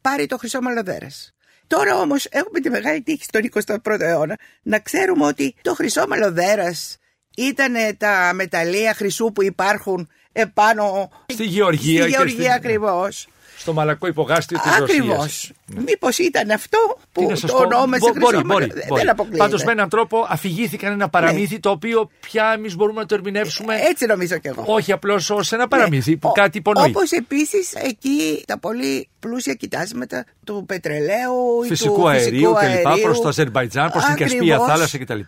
πάρει 0.00 0.26
το 0.26 0.38
χρυσό 0.38 0.60
μαλλοδέρας. 0.60 1.34
Τώρα 1.66 1.96
όμως 2.00 2.26
έχουμε 2.30 2.60
τη 2.60 2.70
μεγάλη 2.70 3.02
τύχη 3.02 3.24
στον 3.24 3.42
21ο 3.84 4.00
αιώνα 4.00 4.38
να 4.62 4.78
ξέρουμε 4.78 5.26
ότι 5.26 5.54
το 5.62 5.74
χρυσό 5.74 6.06
μαλλοδέρας 6.08 6.96
ήταν 7.36 7.74
τα 7.98 8.30
μεταλλεία 8.34 8.94
χρυσού 8.94 9.32
που 9.32 9.42
υπάρχουν 9.42 10.08
επάνω 10.32 11.10
Στη 11.26 11.44
Γεωργία 11.44 12.02
στη 12.02 12.10
και 12.10 12.16
Γεωργία 12.16 12.34
στην- 12.36 12.50
ακριβώς. 12.52 13.28
Στο 13.60 13.72
μαλακό 13.72 14.06
υπογάστιο 14.06 14.58
της 14.58 14.72
Ακριβώς. 14.72 15.16
Ρωσία. 15.16 15.54
Μήπως 15.86 16.18
ήταν 16.18 16.50
αυτό 16.50 16.78
Τι 16.98 17.22
που 17.22 17.28
να 17.30 17.36
σας 17.36 17.50
το 17.50 17.56
πω, 17.56 17.62
ονόμασε 17.62 17.98
μπο- 18.00 18.06
χρυσό 18.12 18.20
μπορεί, 18.30 18.36
μπορεί, 18.36 18.46
μαλλοδέρας. 18.46 18.86
μπορεί. 18.88 19.00
Δεν 19.00 19.10
αποκλείεται. 19.10 19.38
Πάντως 19.44 19.64
με 19.64 19.72
έναν 19.72 19.88
τρόπο 19.88 20.26
αφηγήθηκαν 20.28 20.92
ένα 20.92 21.08
παραμύθι 21.08 21.54
Ναι. 21.54 21.60
το 21.60 21.70
οποίο 21.70 22.10
πια 22.20 22.52
εμείς 22.56 22.76
μπορούμε 22.76 23.00
να 23.00 23.06
το 23.06 23.14
ερμηνεύσουμε 23.14 23.74
Έτσι 23.76 24.06
νομίζω 24.06 24.38
κι 24.38 24.48
εγώ. 24.48 24.64
όχι 24.66 24.92
απλώς 24.92 25.30
ως 25.30 25.52
ένα 25.52 25.68
παραμύθι 25.68 26.16
που 26.16 26.26
Ναι. 26.26 26.32
Ο- 26.32 26.42
κάτι 26.42 26.58
υπονοεί. 26.58 26.88
Όπως 26.88 27.10
επίσης 27.10 27.72
εκεί 27.74 28.44
τα 28.46 28.58
πολύ 28.58 29.08
πλούσια 29.20 29.54
κοιτάσματα 29.54 30.24
του 30.44 30.64
πετρελαίου 30.66 31.62
ή 31.64 31.68
Φυσικού 31.68 31.94
του 31.94 32.08
αερίου 32.08 32.30
φυσικού 32.30 32.54
και 32.60 32.66
λοιπά 32.66 32.88
αερίου. 32.90 33.04
προς 33.04 33.20
το 33.20 33.28
Αζερμπαϊτζάν, 33.28 33.90
προς 33.90 34.04
την 34.04 34.14
Κασπία 34.14 34.38
Ακριβώς. 34.40 34.66
θάλασσα 34.66 34.98
κτλ. 34.98 35.20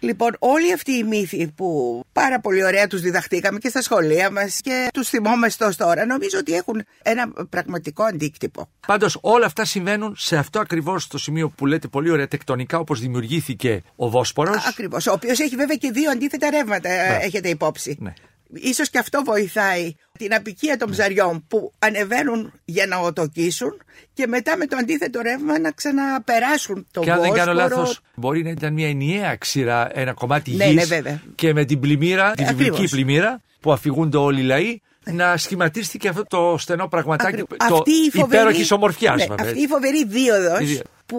Λοιπόν, 0.00 0.36
όλοι 0.38 0.72
αυτοί 0.72 0.92
οι 0.92 1.02
μύθοι 1.04 1.46
που 1.46 2.00
πάρα 2.12 2.40
πολύ 2.40 2.64
ωραία 2.64 2.86
τους 2.86 3.00
διδαχτήκαμε 3.00 3.58
και 3.58 3.68
στα 3.68 3.82
σχολεία 3.82 4.30
μας 4.30 4.60
και 4.60 4.88
τους 4.92 5.08
θυμόμαστε 5.08 5.64
ως 5.64 5.76
τώρα, 5.76 6.06
νομίζω 6.06 6.38
ότι 6.38 6.52
έχουν 6.52 6.84
ένα 7.02 7.32
πραγματικό 7.50 8.02
αντίκτυπο. 8.02 8.68
Πάντως 8.86 9.18
όλα 9.20 9.46
αυτά 9.46 9.64
συμβαίνουν 9.64 10.14
σε 10.16 10.36
αυτό 10.36 10.60
ακριβώς 10.60 11.06
το 11.06 11.18
σημείο 11.18 11.48
που 11.48 11.66
λέτε 11.66 11.88
πολύ 11.88 12.10
ωραία 12.10 12.28
τεκτονικά 12.28 12.78
όπως 12.78 13.00
δημιουργήθηκε 13.00 13.82
ο 13.96 14.10
Βόσπορος. 14.10 14.66
Ακριβώς, 14.66 15.06
ο 15.06 15.12
οποίος 15.12 15.38
έχει 15.38 15.56
βέβαια 15.56 15.76
και 15.76 15.90
δύο 15.90 16.10
αντίθετα 16.10 16.50
ρεύματα, 16.50 16.88
ε, 16.88 17.18
έχετε 17.22 17.48
υπόψη. 17.48 17.96
Ναι. 18.00 18.12
Ίσως 18.54 18.90
και 18.90 18.98
αυτό 18.98 19.22
βοηθάει 19.24 19.94
την 20.18 20.34
απικία 20.34 20.76
των 20.76 20.90
ψαριών 20.90 21.44
που 21.48 21.72
ανεβαίνουν 21.78 22.52
για 22.64 22.86
να 22.86 22.96
οτοκίσουν 22.98 23.80
και 24.14 24.26
μετά 24.26 24.56
με 24.56 24.66
το 24.66 24.76
αντίθετο 24.76 25.20
ρεύμα 25.20 25.58
να 25.58 25.70
ξαναπεράσουν 25.70 26.86
τον 26.90 27.02
Και 27.04 27.10
αν 27.12 27.20
δεν 27.20 27.32
κάνω 27.32 27.52
Βόσπορο. 27.52 27.76
λάθος, 27.80 28.00
μπορεί 28.14 28.42
να 28.42 28.50
ήταν 28.50 28.72
μια 28.72 28.88
ενιαία 28.88 29.36
ξηρά, 29.36 29.90
ένα 29.92 30.12
κομμάτι 30.12 30.50
Ναι, 30.50 30.64
γης 30.66 30.74
ναι, 30.74 30.84
βέβαια. 30.84 31.22
και 31.34 31.52
με 31.52 31.64
την 31.64 31.80
πλημμύρα, 31.80 32.30
τη 32.32 32.44
Ακριβώς. 32.44 32.64
βιβλική 32.64 32.88
πλημμύρα 32.94 33.42
που 33.60 33.72
αφηγούνται 33.72 34.16
όλοι 34.16 34.40
οι 34.40 34.44
λαοί, 34.44 34.80
να 35.04 35.36
σχηματίστηκε 35.36 36.08
αυτό 36.08 36.24
το 36.24 36.56
στενό 36.58 36.88
πραγματάκι, 36.88 37.28
Ακριβώς. 37.28 37.56
το 37.68 37.74
Αυτή 37.74 37.90
η 37.90 38.10
φοβερή- 38.10 38.42
υπέροχης 38.42 38.70
ομορφιάς 38.70 39.16
ναι, 39.16 39.26
βέβαια. 39.26 39.46
Αυτή 39.46 39.60
η 39.62 39.66
φοβερή 39.66 40.04
δίωδος 40.06 40.60
Η 40.60 40.64
δίο- 40.64 40.82
που 41.06 41.18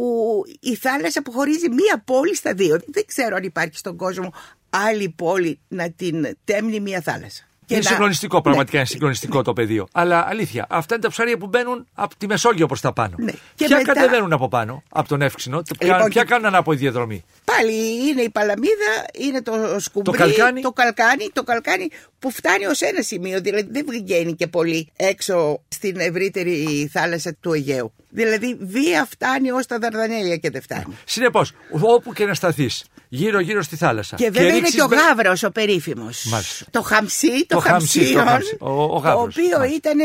η 0.60 0.76
θάλασσα 0.76 1.22
που 1.22 1.32
χωρίζει 1.32 1.70
μία 1.70 2.02
πόλη 2.06 2.36
στα 2.36 2.54
δύο. 2.54 2.80
Δεν 2.88 3.06
ξέρω 3.06 3.36
αν 3.36 3.44
υπάρχει 3.44 3.78
στον 3.78 3.96
κόσμο 3.98 4.34
άλλη 4.70 5.10
πόλη 5.10 5.60
να 5.68 5.92
την 5.92 6.38
τέμνει 6.44 6.80
μία 6.80 7.02
θάλασσα. 7.02 7.44
Και 7.66 7.76
Είναι 7.76 7.84
να- 7.84 7.90
συγκλονιστικό, 7.92 8.42
πραγματικά 8.42 8.72
Ναι. 8.72 8.78
είναι 8.80 8.88
συγκλονιστικό 8.88 9.42
το 9.42 9.54
πεδίο. 9.54 9.88
Αλλά 9.92 10.26
αλήθεια, 10.28 10.66
αυτά 10.70 10.94
είναι 10.96 11.04
τα 11.04 11.10
ψάρια 11.10 11.38
που 11.38 11.48
μπαίνουν 11.48 11.88
από 11.94 12.16
τη 12.18 12.28
Μεσόγειο 12.28 12.66
προς 12.68 12.82
τα 12.82 12.94
πάνω. 12.94 13.16
Ναι. 13.20 13.32
Και 13.32 13.66
Ποια 13.66 13.78
μετά- 13.78 13.94
κατεβαίνουν 13.94 14.34
από 14.34 14.48
πάνω, 14.48 14.84
από 14.90 15.08
τον 15.08 15.22
Εύξηνο, 15.22 15.62
Λοιπόν, 15.80 15.98
ποια 16.10 16.22
και- 16.24 16.28
κάνουν 16.30 16.56
από 16.56 16.74
η 16.74 16.76
διαδρομή. 16.76 17.24
Πάλι 17.46 17.74
είναι 18.10 18.22
η 18.22 18.30
παλαμίδα, 18.30 18.92
είναι 19.20 19.42
το 19.42 19.52
σκουμπρί, 19.80 20.12
Το 20.12 20.18
καλκάνι. 20.18 20.62
το 20.62 20.72
καλκάνι, 20.72 21.30
το 21.34 21.44
καλκάνι 21.44 21.90
που 22.20 22.32
φτάνει 22.32 22.66
ως 22.66 22.82
ένα 22.82 23.02
σημείο, 23.02 23.42
δηλαδή 23.42 23.68
δεν 23.72 23.86
βγαίνει 23.90 24.34
και 24.36 24.48
πολύ 24.48 24.90
έξω 24.96 25.62
στην 25.68 26.00
ευρύτερη 26.00 26.90
θάλασσα 26.94 27.36
του 27.42 27.54
Αιγαίου. 27.54 27.94
Δηλαδή 28.10 28.58
βία 28.62 29.08
φτάνει 29.10 29.52
ως 29.52 29.66
τα 29.66 29.78
Δαρδανέλια 29.80 30.38
και 30.38 30.50
δεν 30.50 30.62
φτάνει. 30.62 30.98
Συνεπώς, 31.06 31.52
όπου 31.72 32.14
και 32.14 32.26
να 32.26 32.34
σταθείς, 32.34 32.84
γύρω-γύρω 33.10 33.62
στη 33.62 33.76
θάλασσα. 33.76 34.16
Και 34.16 34.30
βέβαια 34.30 34.44
είναι 34.48 34.54
ρίξεις 34.56 34.76
και 34.76 34.82
ο 34.82 34.88
με- 34.88 34.96
γάβρος 34.96 35.44
ο 35.44 35.52
περίφημος. 35.52 36.24
Μάλιστα. 36.26 36.66
Το 36.72 36.82
χαμσί, 36.82 37.46
το, 37.46 37.56
Το 37.56 37.60
χαμσί, 37.62 38.00
το 38.00 38.04
χαμσίον, 38.06 38.26
χαμσί. 38.28 38.58
Ο- 38.60 38.84
ο 38.84 38.88
το 38.88 38.96
γάβρος. 38.96 39.36
οποίο 39.38 39.58
Μάλιστα. 39.58 39.76
ήταν 39.76 40.00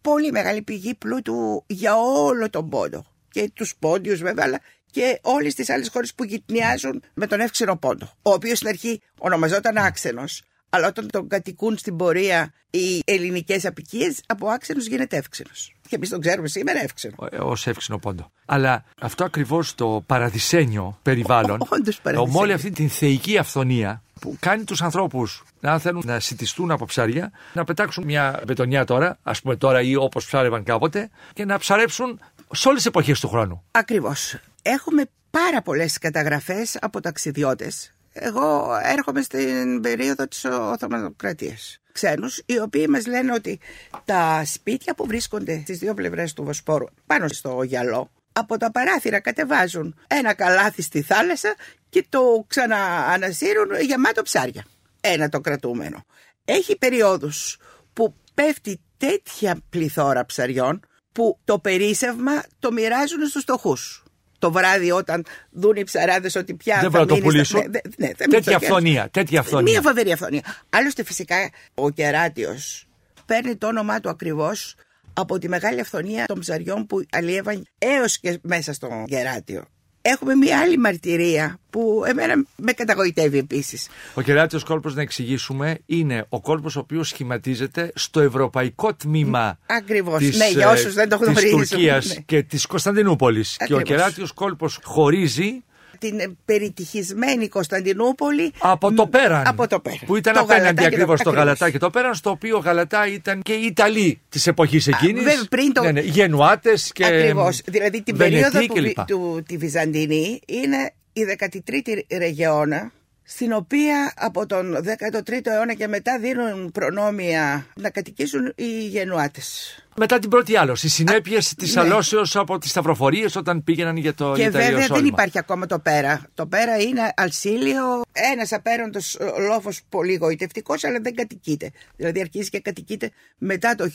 πολύ 0.00 0.30
μεγάλη 0.32 0.62
πηγή 0.62 0.94
πλούτου 0.94 1.64
για 1.66 1.96
όλο 1.96 2.50
τον 2.50 2.68
πόντο. 2.68 3.04
Και 3.30 3.50
τους 3.54 3.74
πόντιους 3.78 4.20
βέβαια, 4.20 4.44
αλλά 4.46 4.60
και 4.90 5.18
όλες 5.22 5.54
τις 5.54 5.70
άλλες 5.70 5.88
χώρες 5.92 6.14
που 6.14 6.24
γυτνιάζουν 6.24 7.02
με 7.14 7.26
τον 7.26 7.40
εύξηνο 7.40 7.76
πόντο. 7.76 8.10
Ο 8.22 8.32
οποίος 8.32 8.56
στην 8.56 8.68
αρχή 8.68 9.00
ονομαζόταν 9.18 9.76
Άξενος. 9.76 10.42
Αλλά 10.70 10.86
όταν 10.86 11.10
τον 11.10 11.28
κατοικούν 11.28 11.78
στην 11.78 11.96
πορεία 11.96 12.52
οι 12.70 13.02
ελληνικές 13.04 13.64
απικίες, 13.66 14.20
από 14.26 14.48
Άξενος 14.48 14.86
γίνεται 14.86 15.16
εύξηνος. 15.16 15.72
Και 15.88 15.94
εμείς 15.96 16.08
τον 16.08 16.20
ξέρουμε 16.20 16.48
σήμερα 16.48 16.82
εύξηνο. 16.82 17.14
ως 17.38 17.66
εύξηνο 17.66 17.98
πόντο. 17.98 18.30
Αλλά 18.46 18.84
αυτό 19.00 19.24
ακριβώς 19.24 19.74
το 19.74 20.02
παραδεισένιο 20.06 20.98
περιβάλλον, 21.02 21.60
Ω- 21.60 21.66
όντως 21.68 22.00
παραδεισένιο. 22.00 22.38
με 22.38 22.44
όλη 22.44 22.52
αυτή 22.52 22.70
την 22.70 22.88
θεϊκή 22.90 23.38
αυθονία 23.38 24.02
που 24.20 24.36
κάνει 24.40 24.64
τους 24.64 24.82
ανθρώπους 24.82 25.42
να 25.60 25.78
θέλουν 25.78 26.02
να 26.06 26.20
σιτιστούν 26.20 26.70
από 26.70 26.84
ψάρια, 26.84 27.30
να 27.52 27.64
πετάξουν 27.64 28.04
μια 28.04 28.42
μπετονιά 28.46 28.84
τώρα, 28.84 29.18
ας 29.22 29.40
πούμε 29.40 29.56
τώρα 29.56 29.82
ή 29.82 29.96
όπως 29.96 30.26
ψάρευαν 30.26 30.62
κάποτε, 30.64 31.10
και 31.32 31.44
να 31.44 31.58
ψαρέψουν 31.58 32.20
σε 32.52 32.68
όλες 32.68 32.80
τις 32.80 32.88
εποχές 32.88 33.20
του 33.20 33.28
χρόνου. 33.28 33.62
Ακριβώς. 33.70 34.36
Έχουμε 34.62 35.04
πάρα 35.30 35.62
πολλές 35.62 35.98
καταγραφές 35.98 36.76
από 36.80 37.00
ταξιδιώτες. 37.00 37.92
Εγώ 38.20 38.78
έρχομαι 38.82 39.22
στην 39.22 39.80
περίοδο 39.80 40.26
της 40.26 40.44
Οθωμανοκρατίας. 40.44 41.78
Ξένους, 41.92 42.42
οι 42.46 42.58
οποίοι 42.58 42.86
μας 42.88 43.06
λένε 43.06 43.32
ότι 43.32 43.60
τα 44.04 44.42
σπίτια 44.44 44.94
που 44.94 45.06
βρίσκονται 45.06 45.60
στις 45.62 45.78
δύο 45.78 45.94
πλευρές 45.94 46.32
του 46.32 46.44
Βοσπόρου, 46.44 46.86
πάνω 47.06 47.28
στο 47.28 47.62
γυαλό, 47.62 48.10
από 48.32 48.56
τα 48.56 48.70
παράθυρα 48.70 49.20
κατεβάζουν 49.20 49.94
ένα 50.06 50.34
καλάθι 50.34 50.82
στη 50.82 51.02
θάλασσα 51.02 51.54
και 51.88 52.06
το 52.08 52.44
ξαναανασύρουν 52.46 53.80
γεμάτο 53.80 54.22
ψάρια. 54.22 54.64
Ένα 55.00 55.28
το 55.28 55.40
κρατούμενο. 55.40 56.04
Έχει 56.44 56.78
περιόδους 56.78 57.58
που 57.92 58.14
πέφτει 58.34 58.80
τέτοια 58.96 59.60
πληθώρα 59.70 60.26
ψαριών 60.26 60.80
που 61.12 61.38
το 61.44 61.58
περίσευμα 61.58 62.42
το 62.58 62.72
μοιράζουν 62.72 63.26
στους 63.26 63.42
φτωχούς. 63.42 64.02
Το 64.38 64.52
βράδυ 64.52 64.90
όταν 64.90 65.24
δουν 65.50 65.76
οι 65.76 65.84
ψαράδες 65.84 66.34
ότι 66.36 66.54
πια 66.54 66.74
Δεν 66.80 66.82
θα 66.82 66.88
μπορώ 66.90 67.00
να 67.00 67.06
το 67.20 67.26
μείνεις 67.28 67.48
στα- 67.48 67.58
πουλήσω. 67.58 67.70
Ναι, 67.70 67.80
ναι, 67.96 68.06
ναι, 68.06 68.14
θα 68.14 68.14
Τέτοια 68.14 68.26
μείνεις 68.28 68.42
στο 68.44 68.50
κέρας. 68.50 68.62
αυθονία, 68.62 69.08
τέτοια 69.10 69.40
αυθονία. 69.40 69.72
Μία 69.72 69.80
φοβερή 69.82 70.12
αυθονία. 70.12 70.42
Άλλωστε 70.70 71.04
φυσικά 71.04 71.50
ο 71.74 71.90
κεράτιος 71.90 72.86
παίρνει 73.26 73.56
το 73.56 73.66
όνομά 73.66 74.00
του 74.00 74.08
ακριβώς 74.08 74.74
από 75.12 75.38
τη 75.38 75.48
μεγάλη 75.48 75.80
αυθονία 75.80 76.24
των 76.26 76.38
ψαριών 76.40 76.86
που 76.86 77.02
αλλιεύαν 77.12 77.66
έως 77.78 78.18
και 78.18 78.38
μέσα 78.42 78.72
στο 78.72 79.04
κεράτιο. 79.08 79.64
Έχουμε 80.08 80.34
μια 80.34 80.58
άλλη 80.60 80.78
μαρτυρία 80.78 81.58
που 81.70 82.02
εμένα 82.06 82.44
με 82.56 82.72
καταγοητεύει 82.72 83.38
επίσης. 83.38 83.88
Ο 84.14 84.20
κεράτιος 84.20 84.64
κόλπος 84.64 84.94
να 84.94 85.02
εξηγήσουμε 85.02 85.78
είναι 85.86 86.26
ο 86.28 86.40
κόλπος 86.40 86.76
ο 86.76 86.80
οποίος 86.80 87.08
σχηματίζεται 87.08 87.92
στο 87.94 88.20
ευρωπαϊκό 88.20 88.94
τμήμα 88.94 89.58
Ακριβώς, 89.66 90.18
της, 90.18 90.36
ναι, 90.36 90.48
για 90.48 90.70
όσους 90.70 90.94
δεν 90.94 91.08
το 91.08 91.16
της 91.16 91.26
γνωρίζουν, 91.26 91.58
Τουρκίας 91.58 92.06
ναι. 92.06 92.14
και 92.26 92.42
της 92.42 92.66
Κωνσταντινούπολης. 92.66 93.56
Και 93.56 93.74
ο 93.74 93.76
Ακριβώς. 93.76 94.00
κεράτιος 94.00 94.32
κόλπος 94.32 94.80
χωρίζει 94.82 95.62
Την 95.98 96.36
περιτυχισμένη 96.44 97.48
Κωνσταντινούπολη 97.48 98.52
από 98.58 98.92
το 98.92 99.06
πέραν. 99.06 99.46
Από 99.46 99.66
το 99.68 99.80
πέραν. 99.80 99.98
Που 100.06 100.16
ήταν 100.16 100.34
Το 100.34 100.40
απέναντι 100.40 100.62
Γαλατά 100.64 100.82
και 100.82 100.88
το- 100.88 100.94
ακριβώς 100.94 101.20
στο 101.20 101.28
ακριβώς. 101.28 101.46
Γαλατά 101.48 101.70
και 101.70 101.78
το 101.78 101.90
πέραν, 101.90 102.14
στο 102.14 102.30
οποίο 102.30 102.56
ο 102.56 102.60
Γαλατά 102.60 103.06
ήταν 103.06 103.42
και 103.42 103.52
οι 103.52 103.64
Ιταλοί 103.64 104.20
της 104.28 104.46
εποχής 104.46 104.86
εκείνης. 104.86 105.22
βέβαια, 105.24 105.44
πριν 105.50 105.72
το- 105.72 105.82
Ναι, 105.82 105.92
ναι, 105.92 106.00
Γενουάτες 106.00 106.92
και. 106.92 107.04
Ακριβώς. 107.04 107.60
Δηλαδή 107.64 108.02
την 108.02 108.16
Βενετοί 108.16 108.42
περίοδο 108.42 108.66
του, 108.66 108.74
κλπ. 108.74 108.82
Βυ- 108.84 109.04
του, 109.06 109.42
τη 109.48 109.56
Βυζαντινή 109.56 110.40
είναι 110.46 110.92
η 111.12 111.24
13η 111.24 112.06
Ρεγιώνα 112.18 112.92
στην 113.30 113.52
οποία 113.52 114.12
από 114.16 114.46
τον 114.46 114.76
13ο 114.84 115.40
αιώνα 115.44 115.74
και 115.74 115.88
μετά 115.88 116.18
δίνουν 116.18 116.70
προνόμια 116.70 117.66
να 117.74 117.90
κατοικήσουν 117.90 118.52
οι 118.56 118.86
Γενουάτες. 118.86 119.78
Μετά 119.96 120.18
την 120.18 120.30
πρώτη 120.30 120.56
άλωση, 120.56 120.86
οι 120.86 120.88
συνέπειες 120.88 121.54
της 121.54 121.74
ναι. 121.74 121.80
αλώσεως 121.80 122.36
από 122.36 122.58
τις 122.58 122.70
σταυροφορίες 122.70 123.36
όταν 123.36 123.64
πήγαιναν 123.64 123.96
για 123.96 124.14
το 124.14 124.32
Και 124.32 124.40
για 124.40 124.50
τα 124.50 124.58
βέβαια 124.58 124.70
δεν 124.70 124.80
Ιεροσόλυμα. 124.80 125.08
υπάρχει 125.08 125.38
ακόμα 125.38 125.66
το 125.66 125.78
πέρα. 125.78 126.22
Το 126.34 126.46
πέρα 126.46 126.78
είναι 126.78 127.12
αλσίλιο, 127.16 128.02
ένας 128.32 128.52
απέραντος 128.52 129.18
λόφος 129.48 129.80
πολύ 129.88 130.14
γοητευτικός 130.14 130.84
αλλά 130.84 130.98
δεν 131.02 131.14
κατοικείται. 131.14 131.70
Δηλαδή 131.96 132.20
αρχίζει 132.20 132.48
και 132.48 132.60
κατοικείται 132.60 133.10
μετά 133.38 133.74
το 133.74 133.90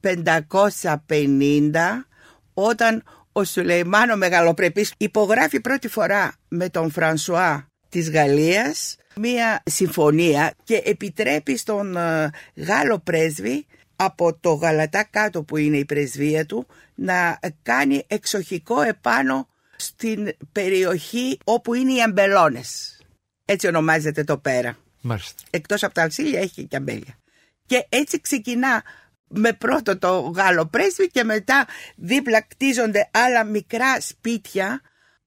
1550 0.00 2.06
όταν 2.54 3.02
ο 3.32 3.44
Σουλεϊμάνο 3.44 4.16
Μεγαλοπρεπής 4.16 4.92
υπογράφει 4.96 5.60
πρώτη 5.60 5.88
φορά 5.88 6.32
με 6.48 6.68
τον 6.68 6.90
Φρανσουά 6.90 7.69
της 7.90 8.10
Γαλλίας 8.10 8.96
μία 9.16 9.62
συμφωνία 9.64 10.54
και 10.64 10.82
επιτρέπει 10.84 11.56
στον 11.56 11.96
ε, 11.96 12.30
Γάλλο 12.54 12.98
πρέσβη 12.98 13.66
από 13.96 14.34
το 14.34 14.52
Γαλατά 14.52 15.04
κάτω 15.04 15.42
που 15.42 15.56
είναι 15.56 15.76
η 15.76 15.84
πρεσβεία 15.84 16.46
του 16.46 16.66
να 16.94 17.38
κάνει 17.62 18.04
εξοχικό 18.06 18.80
επάνω 18.80 19.48
στην 19.76 20.36
περιοχή 20.52 21.38
όπου 21.44 21.74
είναι 21.74 21.92
οι 21.92 22.02
αμπελώνες. 22.02 22.98
Έτσι 23.44 23.66
ονομάζεται 23.66 24.24
το 24.24 24.38
πέρα. 24.38 24.78
Μάλιστα. 25.00 25.42
Εκτός 25.50 25.82
από 25.82 25.94
τα 25.94 26.02
αλσίλια 26.02 26.40
έχει 26.40 26.64
και 26.64 26.76
αμπέλια. 26.76 27.18
Και 27.66 27.86
έτσι 27.88 28.20
ξεκινά 28.20 28.82
με 29.28 29.52
πρώτο 29.52 29.98
το 29.98 30.20
Γάλλο 30.20 30.66
πρέσβη 30.66 31.08
και 31.08 31.24
μετά 31.24 31.66
δίπλα 31.96 32.40
κτίζονται 32.40 33.08
άλλα 33.12 33.44
μικρά 33.44 34.00
σπίτια 34.00 34.80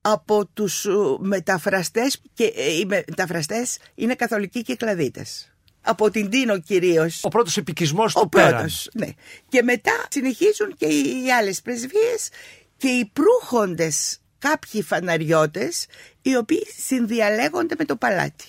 από 0.05 0.45
τους 0.45 0.85
ε, 0.85 0.91
μεταφραστές 1.19 2.21
και 2.33 2.43
ε, 2.55 2.71
οι 2.73 2.85
μεταφραστές 2.85 3.77
είναι 3.95 4.15
καθολικοί 4.15 4.61
κυκλαδίτες. 4.61 5.47
Από 5.81 6.09
την 6.11 6.29
Τίνο 6.29 6.59
κυρίως. 6.59 7.19
Ο 7.23 7.27
πρώτος 7.27 7.57
επικισμός 7.57 8.15
Ο 8.15 8.21
του 8.21 8.29
πέραν. 8.29 8.51
πρώτος, 8.51 8.89
ναι. 8.93 9.07
Και 9.49 9.63
μετά 9.63 10.05
συνεχίζουν 10.09 10.75
και 10.77 10.85
οι 10.85 11.31
άλλες 11.31 11.61
πρεσβείες 11.61 12.29
και 12.77 12.87
οι 12.87 13.11
προύχοντες 13.13 14.19
κάποιοι 14.39 14.81
φαναριώτες 14.81 15.85
οι 16.21 16.35
οποίοι 16.35 16.67
συνδιαλέγονται 16.85 17.75
με 17.77 17.85
το 17.85 17.95
παλάτι 17.95 18.45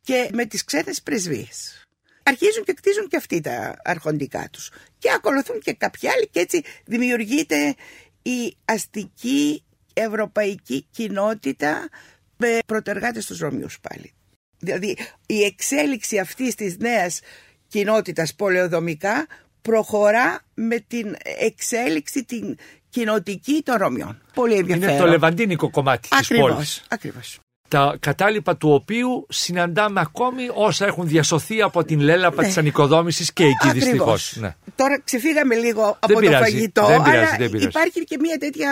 και 0.00 0.28
με 0.32 0.44
τις 0.44 0.64
ξένες 0.64 1.02
πρεσβείες. 1.02 1.82
Αρχίζουν 2.22 2.64
και 2.64 2.72
κτίζουν 2.72 3.08
και 3.08 3.16
αυτοί 3.16 3.40
τα 3.40 3.76
αρχοντικά 3.84 4.48
τους 4.52 4.70
και 4.98 5.12
ακολουθούν 5.12 5.60
και 5.60 5.72
κάποιοι 5.72 6.08
άλλοι 6.08 6.28
και 6.28 6.40
έτσι 6.40 6.62
δημιουργείται 6.84 7.74
η 8.22 8.56
αστική 8.64 9.64
ευρωπαϊκή 9.96 10.86
κοινότητα 10.90 11.88
με 12.36 12.58
πρωτεργάτες 12.66 13.26
τους 13.26 13.38
Ρωμιούς 13.38 13.80
πάλι. 13.80 14.12
Δηλαδή 14.58 14.96
η 15.26 15.42
εξέλιξη 15.44 16.18
αυτής 16.18 16.54
της 16.54 16.76
νέας 16.78 17.20
κοινότητας 17.68 18.34
πολεοδομικά 18.34 19.26
προχωρά 19.62 20.40
με 20.54 20.78
την 20.78 21.16
εξέλιξη 21.38 22.24
την 22.24 22.56
κοινοτική 22.88 23.62
των 23.64 23.76
Ρωμιών. 23.76 24.22
Πολύ 24.34 24.54
ενδιαφέρον. 24.54 24.88
Είναι 24.90 24.98
το 24.98 25.06
λεβαντίνικο 25.06 25.70
κομμάτι 25.70 26.08
της 26.08 26.28
πόλης. 26.28 26.40
Ακριβώς, 26.40 26.82
ακριβώς. 26.88 27.38
Τα 27.68 27.96
κατάλοιπα 28.00 28.56
του 28.56 28.70
οποίου 28.72 29.26
συναντάμε 29.28 30.00
ακόμη 30.00 30.42
όσα 30.54 30.86
έχουν 30.86 31.06
διασωθεί 31.08 31.62
από 31.62 31.84
την 31.84 32.00
λέλαπα 32.00 32.40
Ναι. 32.42 32.48
της 32.48 32.58
ανοικοδόμησης 32.58 33.32
και 33.32 33.44
εκεί 33.44 33.54
Ακριβώς. 33.68 33.82
δυστυχώς. 33.88 34.36
Ναι. 34.36 34.54
Τώρα 34.76 35.00
ξεφύγαμε 35.04 35.54
λίγο 35.54 35.96
από 36.00 36.12
το 36.12 36.18
πειράζει, 36.18 36.42
φαγητό, 36.42 36.86
δεν 36.86 37.02
πειράζει, 37.02 37.18
αλλά 37.18 37.36
δεν 37.36 37.36
πειράζει. 37.50 37.56
Ναι. 37.64 37.68
υπάρχει 37.68 38.04
και 38.04 38.16
μια 38.20 38.36
τέτοια 38.38 38.70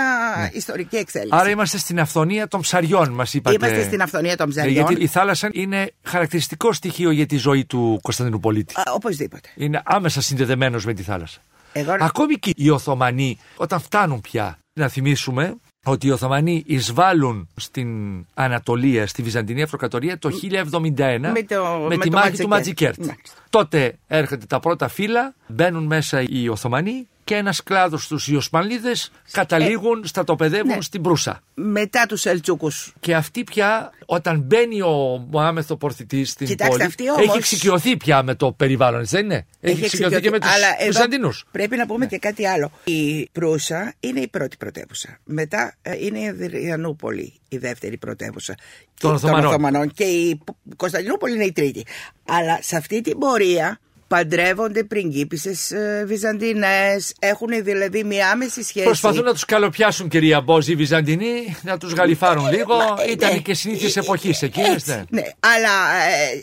ιστορική 0.53 0.97
εξέλιξη. 0.97 1.39
Άρα 1.39 1.51
είμαστε 1.51 1.79
στην 1.79 2.01
αυθονία 2.01 2.49
των 2.49 2.61
ψαριών, 2.61 3.09
μας 3.11 3.35
είπατε. 3.35 3.57
Είμαστε 3.57 3.83
στην 3.85 4.03
αυθονία 4.03 4.37
των 4.37 4.47
Ναι, 4.49 4.55
ψαριών. 4.55 4.87
γιατί 4.87 5.03
η 5.03 5.07
θάλασσα 5.07 5.49
είναι 5.53 5.93
χαρακτηριστικό 6.03 6.73
στοιχείο 6.73 7.11
για 7.11 7.27
τη 7.27 7.37
ζωή 7.37 7.65
του 7.65 7.99
Κωνσταντινούπολίτη. 8.03 8.75
Α, 8.77 8.83
οπωσδήποτε. 8.95 9.49
Είναι 9.57 9.83
άμεσα 9.85 10.21
συνδεδεμένος 10.21 10.85
με 10.85 10.93
τη 10.95 11.03
θάλασσα. 11.03 11.39
Εγώ 11.73 11.97
Ακόμη 12.01 12.35
και 12.35 12.51
οι 12.57 12.71
Οθωμανοί, 12.71 13.39
όταν 13.57 13.81
φτάνουν 13.81 14.21
πια, 14.21 14.59
να 14.73 14.89
θυμίσουμε 14.89 15.55
ότι 15.85 16.07
οι 16.07 16.11
Οθωμανοί 16.11 16.63
εισβάλλουν 16.67 17.49
στην 17.57 17.89
Ανατολία, 18.35 19.07
στη 19.07 19.23
Βυζαντινή 19.23 19.63
Αυτοκρατορία 19.63 20.19
το 20.19 20.31
1071 20.31 21.31
Με 21.31 21.43
το- 21.43 21.87
με 21.89 21.97
τη 21.99 22.09
το 22.11 22.17
μάχη 22.17 22.37
του 22.43 22.49
Ματζικέρτ. 22.49 22.49
Ματζικέρτ. 22.49 22.99
Μάλιστα. 22.99 23.41
Τότε 23.51 23.99
έρχονται 24.07 24.47
τα 24.47 24.61
πρώτα 24.61 24.89
φύλλα, 24.89 25.35
μπαίνουν 25.47 25.85
μέσα 25.85 26.23
οι 26.29 26.49
Οθωμανοί 26.49 27.09
και 27.25 27.35
ένας 27.35 27.63
κλάδος 27.63 28.07
τους 28.07 28.29
οι 28.29 28.37
Οσμανλίδες 28.37 29.11
καταλήγουν, 29.31 30.05
στατοπεδεύουν 30.07 30.75
ναι. 30.75 30.81
στην 30.81 31.03
Προύσα. 31.03 31.41
μετά 31.55 32.07
τους 32.07 32.25
Ελτσούκους. 32.27 32.95
Και 33.01 33.15
αυτή 33.15 33.45
πια, 33.45 33.91
όταν 34.07 34.41
μπαίνει 34.41 34.83
ο 34.83 35.27
Μωάμεθ 35.31 35.71
ο 35.71 35.77
πορθητής 35.77 36.31
στην 36.31 36.47
Κοιτάξτε, 36.47 36.77
πόλη, 36.77 36.87
αυτή 36.89 37.11
όμως- 37.11 37.27
έχει 37.27 37.37
εξοικειωθεί 37.37 37.97
πια 37.97 38.23
με 38.23 38.35
το 38.35 38.53
περιβάλλον, 38.53 39.01
έτσι 39.01 39.17
δεν 39.17 39.25
είναι; 39.25 39.47
Έχει, 39.61 39.85
εξοικειωθεί 39.85 40.21
και 40.21 40.31
με 40.31 40.39
τους 40.41 40.51
Αλλά 40.51 40.67
εδώ 40.79 40.87
Βυζαντινούς. 40.87 41.45
Πρέπει 41.51 41.77
να 41.77 41.87
πούμε 41.87 42.07
και 42.07 42.19
κάτι 42.19 42.47
άλλο. 42.47 42.71
Η 42.85 43.29
Προύσα 43.33 43.95
είναι 44.01 44.21
η 44.21 44.29
πρώτη 44.29 44.57
πρωτεύουσα. 44.57 45.19
Μετά 45.25 45.75
ε, 45.83 46.05
είναι 46.05 46.19
η 46.19 46.29
Αδριανούπολη 46.29 47.33
η 47.49 47.57
δεύτερη 47.59 47.97
πρωτεύουσα. 47.97 48.55
Των 49.01 49.19
Και- 49.21 49.27
Οθωμανών. 49.29 49.91
Και 49.93 50.05
η 50.05 50.37
Π- 50.45 50.77
Κωνσταντινούπολη 50.77 51.35
είναι 51.35 51.45
η 51.45 51.53
τρίτη. 51.53 51.85
Αλλά 52.29 52.59
σε 52.63 52.77
αυτή 52.77 53.01
την 53.01 53.19
πορεία 53.19 53.79
παντρεύονται 54.09 54.85
πριγκίπισσες 54.85 55.71
ε, 55.71 56.05
Βυζαντινές, 56.07 57.15
έχουν 57.19 57.49
δηλαδή 57.65 58.05
μια 58.05 58.31
άμεση 58.31 58.63
σχέση. 58.63 58.85
Προσπαθούν 58.85 59.25
να 59.25 59.33
τους 59.33 59.45
καλοπιάσουν, 59.45 60.09
κυρία 60.09 60.41
Μπόζη, 60.41 60.73
οι 60.73 60.77
Βυζαντινοί, 60.77 61.57
να 61.63 61.79
τους 61.79 61.93
γαλιφάρουν 61.93 62.51
λίγο. 62.51 62.75
Ε, 63.07 63.11
Ήταν 63.11 63.33
ναι. 63.33 63.39
και 63.39 63.55
συνήθειες 63.55 63.97
Ε, 63.97 64.01
εποχής 64.01 64.43
ε, 64.43 64.47
εκείνες. 64.47 64.69
έτσι, 64.75 64.91
Ναι. 64.91 65.05
ναι. 65.21 65.23
Αλλά 65.41 65.71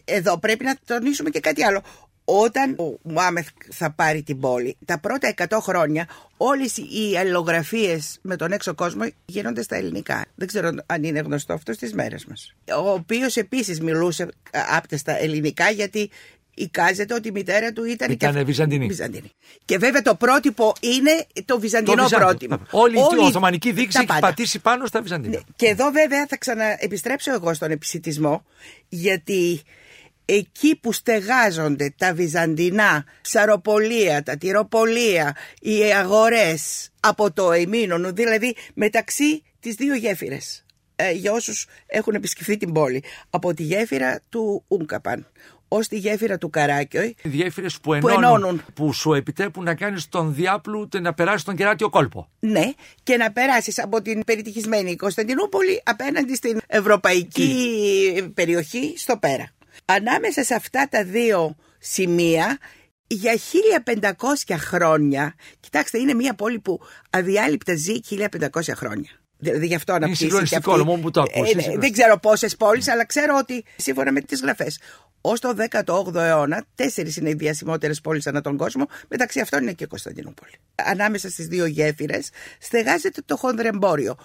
ε, 0.06 0.16
εδώ 0.16 0.40
πρέπει 0.40 0.64
να 0.66 0.76
τονίσουμε 0.86 1.30
και 1.30 1.40
κάτι 1.40 1.64
άλλο. 1.64 1.82
Όταν 2.26 2.76
ο 2.80 3.00
Μουάμεθ 3.04 3.48
θα 3.72 3.92
πάρει 3.92 4.24
την 4.24 4.40
πόλη, 4.40 4.78
τα 4.86 5.00
πρώτα 5.00 5.34
100 5.38 5.58
χρόνια 5.62 6.08
όλες 6.38 6.78
οι 6.78 7.18
αλληλογραφίες 7.20 8.18
με 8.22 8.36
τον 8.36 8.52
έξω 8.52 8.74
κόσμο 8.74 9.02
γίνονται 9.26 9.62
στα 9.62 9.76
ελληνικά. 9.76 10.26
Δεν 10.36 10.48
ξέρω 10.48 10.70
αν 10.86 11.04
είναι 11.04 11.20
γνωστό 11.20 11.54
αυτό 11.54 11.74
στις 11.74 11.94
μέρες 11.94 12.26
μας. 12.26 12.54
Ο 12.84 12.90
οποίος 12.90 13.36
επίσης 13.36 13.82
μιλούσε 13.82 14.24
ε, 14.52 14.60
άπτεστα 14.76 15.20
ελληνικά 15.22 15.70
γιατί 15.70 16.10
εικάζεται 16.54 17.14
ότι 17.14 17.28
η 17.28 17.32
μητέρα 17.32 17.72
του 17.72 17.84
ήταν 17.84 18.12
Ήτανε 18.12 18.38
και... 18.40 18.44
Βυζαντινή. 18.44 18.96
Και 19.66 19.78
βέβαια 19.78 20.02
το 20.02 20.16
πρότυπο 20.16 20.74
είναι 20.80 21.28
το 21.46 21.60
βυζαντινό 21.60 21.96
Το 21.96 22.04
Βυζάντιο. 22.04 22.28
πρότυπο. 22.28 22.60
Όλη, 22.72 22.98
η 22.98 23.02
Όλοι 23.12 23.20
Οθωμανική 23.20 23.72
δείξη 23.72 23.92
τα 23.92 24.00
έχει 24.00 24.08
πάντα. 24.08 24.20
πατήσει 24.28 24.60
πάνω 24.60 24.86
στα 24.86 25.02
Βυζαντινά. 25.02 25.36
Ναι, 25.36 25.42
Και 25.56 25.68
εδώ 25.68 25.90
βέβαια 25.92 26.26
θα 26.28 26.38
ξαναεπιστρέψω 26.38 27.34
εγώ 27.34 27.54
στον 27.54 27.72
επισητισμό 27.72 28.46
γιατί 28.90 29.62
εκεί 30.26 30.76
που 30.76 30.94
στεγάζονται 30.94 31.94
τα 31.98 32.14
βυζαντινά 32.14 33.06
ψαροπολία, 33.22 34.24
τα 34.24 34.38
τυροπολία, 34.38 35.36
οι 35.62 35.84
αγορές 35.84 36.90
από 37.00 37.32
το 37.32 37.52
Εμίνονο, 37.52 38.12
δηλαδή 38.12 38.56
μεταξύ 38.74 39.44
τις 39.60 39.76
δύο 39.76 39.96
γέφυρες 39.96 40.66
ε, 40.96 41.12
για 41.12 41.32
όσους 41.32 41.68
έχουν 41.86 42.14
επισκεφθεί 42.14 42.58
την 42.58 42.72
πόλη 42.72 43.04
από 43.30 43.54
τη 43.54 43.64
γέφυρα 43.64 44.22
του 44.30 44.64
Ούγκαπαν 44.68 45.28
ως 45.74 45.88
τη 45.88 45.98
γέφυρα 45.98 46.38
του 46.38 46.50
Καράκιοι 46.50 47.16
Οι 47.22 47.30
γέφυρες 47.30 47.74
που, 47.74 47.98
Που 48.00 48.08
ενώνουν, 48.08 48.24
ενώνουν. 48.24 48.64
που 48.74 48.94
σου 48.94 49.14
επιτρέπουν 49.14 49.64
να 49.64 49.76
κάνεις 49.76 50.10
τον 50.10 50.34
διάπλου 50.36 50.88
τε 50.88 51.00
να 51.00 51.14
περάσεις 51.14 51.44
τον 51.44 51.56
κεράτιο 51.56 51.90
κόλπο. 51.90 52.30
Ναι, 52.40 52.72
και 53.04 53.18
να 53.18 53.32
περάσεις 53.32 53.80
από 53.80 54.02
την 54.02 54.24
περιτυχισμένη 54.26 54.96
Κωνσταντινούπολη 54.96 55.82
απέναντι 55.86 56.36
στην 56.36 56.60
ευρωπαϊκή 56.68 58.32
περιοχή 58.34 58.94
στο 58.98 59.18
πέρα. 59.18 59.50
Ανάμεσα 59.86 60.44
σε 60.44 60.54
αυτά 60.54 60.88
τα 60.92 61.04
δύο 61.04 61.56
σημεία 61.80 62.58
για 63.08 63.34
1500 63.36 64.56
χρόνια, 64.58 65.36
κοιτάξτε 65.60 65.98
είναι 66.00 66.14
μια 66.14 66.34
πόλη 66.36 66.60
που 66.60 66.80
αδιάλειπτα 67.10 67.76
ζει 67.76 67.94
1500 68.10 68.74
χρόνια. 68.76 69.10
Δηλαδή 69.42 69.66
γι' 69.66 69.76
αυτό 69.76 69.94
αναπτύσσει 69.94 70.18
και 70.20 70.24
συγκλονιστικό, 70.26 70.72
αυτή. 70.72 70.84
μόνο 70.86 71.02
που 71.02 71.12
το 71.12 71.22
ακούς, 71.22 71.34
Ε, 71.34 71.38
είναι 71.38 71.44
ναι, 71.46 71.50
συγκλονιστικό. 71.50 71.82
δεν 71.82 71.92
ξέρω 71.92 72.20
πόσες 72.20 72.56
πόλεις, 72.56 72.88
αλλά 72.88 73.06
ξέρω 73.06 73.38
ότι 73.38 73.66
σύμφωνα 73.76 74.12
με 74.12 74.22
τις 74.22 74.42
γραφέ. 74.42 74.72
Ω 75.22 75.34
το 75.34 75.54
18ο 75.56 76.16
αιώνα, 76.20 76.66
τέσσερις 76.76 77.16
είναι 77.16 77.30
οι 77.30 77.34
διασημότερες 77.34 78.02
πόλεις 78.02 78.28
ανά 78.28 78.42
τον 78.42 78.58
κόσμο, 78.58 78.88
μεταξύ 79.08 79.40
αυτών 79.40 79.62
είναι 79.62 79.74
και 79.74 79.84
η 79.84 79.88
Κωνσταντινούπολη. 79.88 80.52
Ανάμεσα 80.76 81.30
στις 81.30 81.48
δύο 81.48 81.66
γέφυρες 81.66 82.30
στεγάζεται 82.60 83.22
το 83.26 83.36
χονδρεμπόριο. 83.38 84.16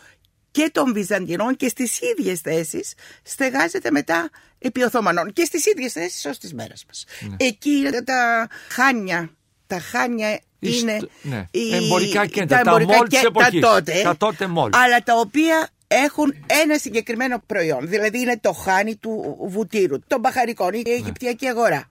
και 0.51 0.71
των 0.73 0.93
Βυζαντινών 0.93 1.57
και 1.57 1.69
στις 1.69 1.99
ίδιες 2.01 2.41
θέσεις 2.41 2.93
στεγάζεται 3.23 3.91
μετά 3.91 4.31
επί 4.59 4.83
Οθωμανών 4.83 5.33
και 5.33 5.45
στις 5.45 5.67
ίδιες 5.67 5.93
θέσεις 5.93 6.25
ως 6.25 6.39
τις 6.39 6.55
μέρες 6.55 6.85
μας. 6.87 7.05
Ναι. 7.21 7.37
Εκεί 7.47 7.71
είναι 7.71 8.03
τα 8.03 8.49
χάνια, 8.69 9.31
τα 9.67 9.79
χάνια 9.79 10.29
Ιστ- 10.29 10.46
είναι 10.61 10.99
ναι. 11.23 11.45
οι- 11.51 11.75
Εμπορικά 11.75 12.27
κέντρα, 12.27 12.61
τα 12.61 12.71
εμπορικά 12.71 12.97
μόλ 12.97 13.07
της 13.09 13.19
κέ- 13.19 13.29
εποχής, 13.29 13.61
τα 13.61 13.69
τότε, 13.75 14.01
τα 14.03 14.17
τότε 14.17 14.47
μόλ. 14.47 14.71
αλλά 14.75 15.03
τα 15.03 15.15
οποία 15.19 15.69
έχουν 15.89 16.35
ένα 16.63 16.79
συγκεκριμένο 16.79 17.43
προϊόν. 17.47 17.89
Δηλαδή 17.89 18.21
είναι 18.21 18.39
το 18.41 18.53
χάνι 18.53 18.97
του 18.97 19.37
βουτύρου, 19.49 19.99
των 20.07 20.21
μπαχαρικών, 20.21 20.73
η 20.75 20.83
Ναι. 20.87 20.93
Αιγυπτιακή 20.95 21.47
αγορά. 21.47 21.91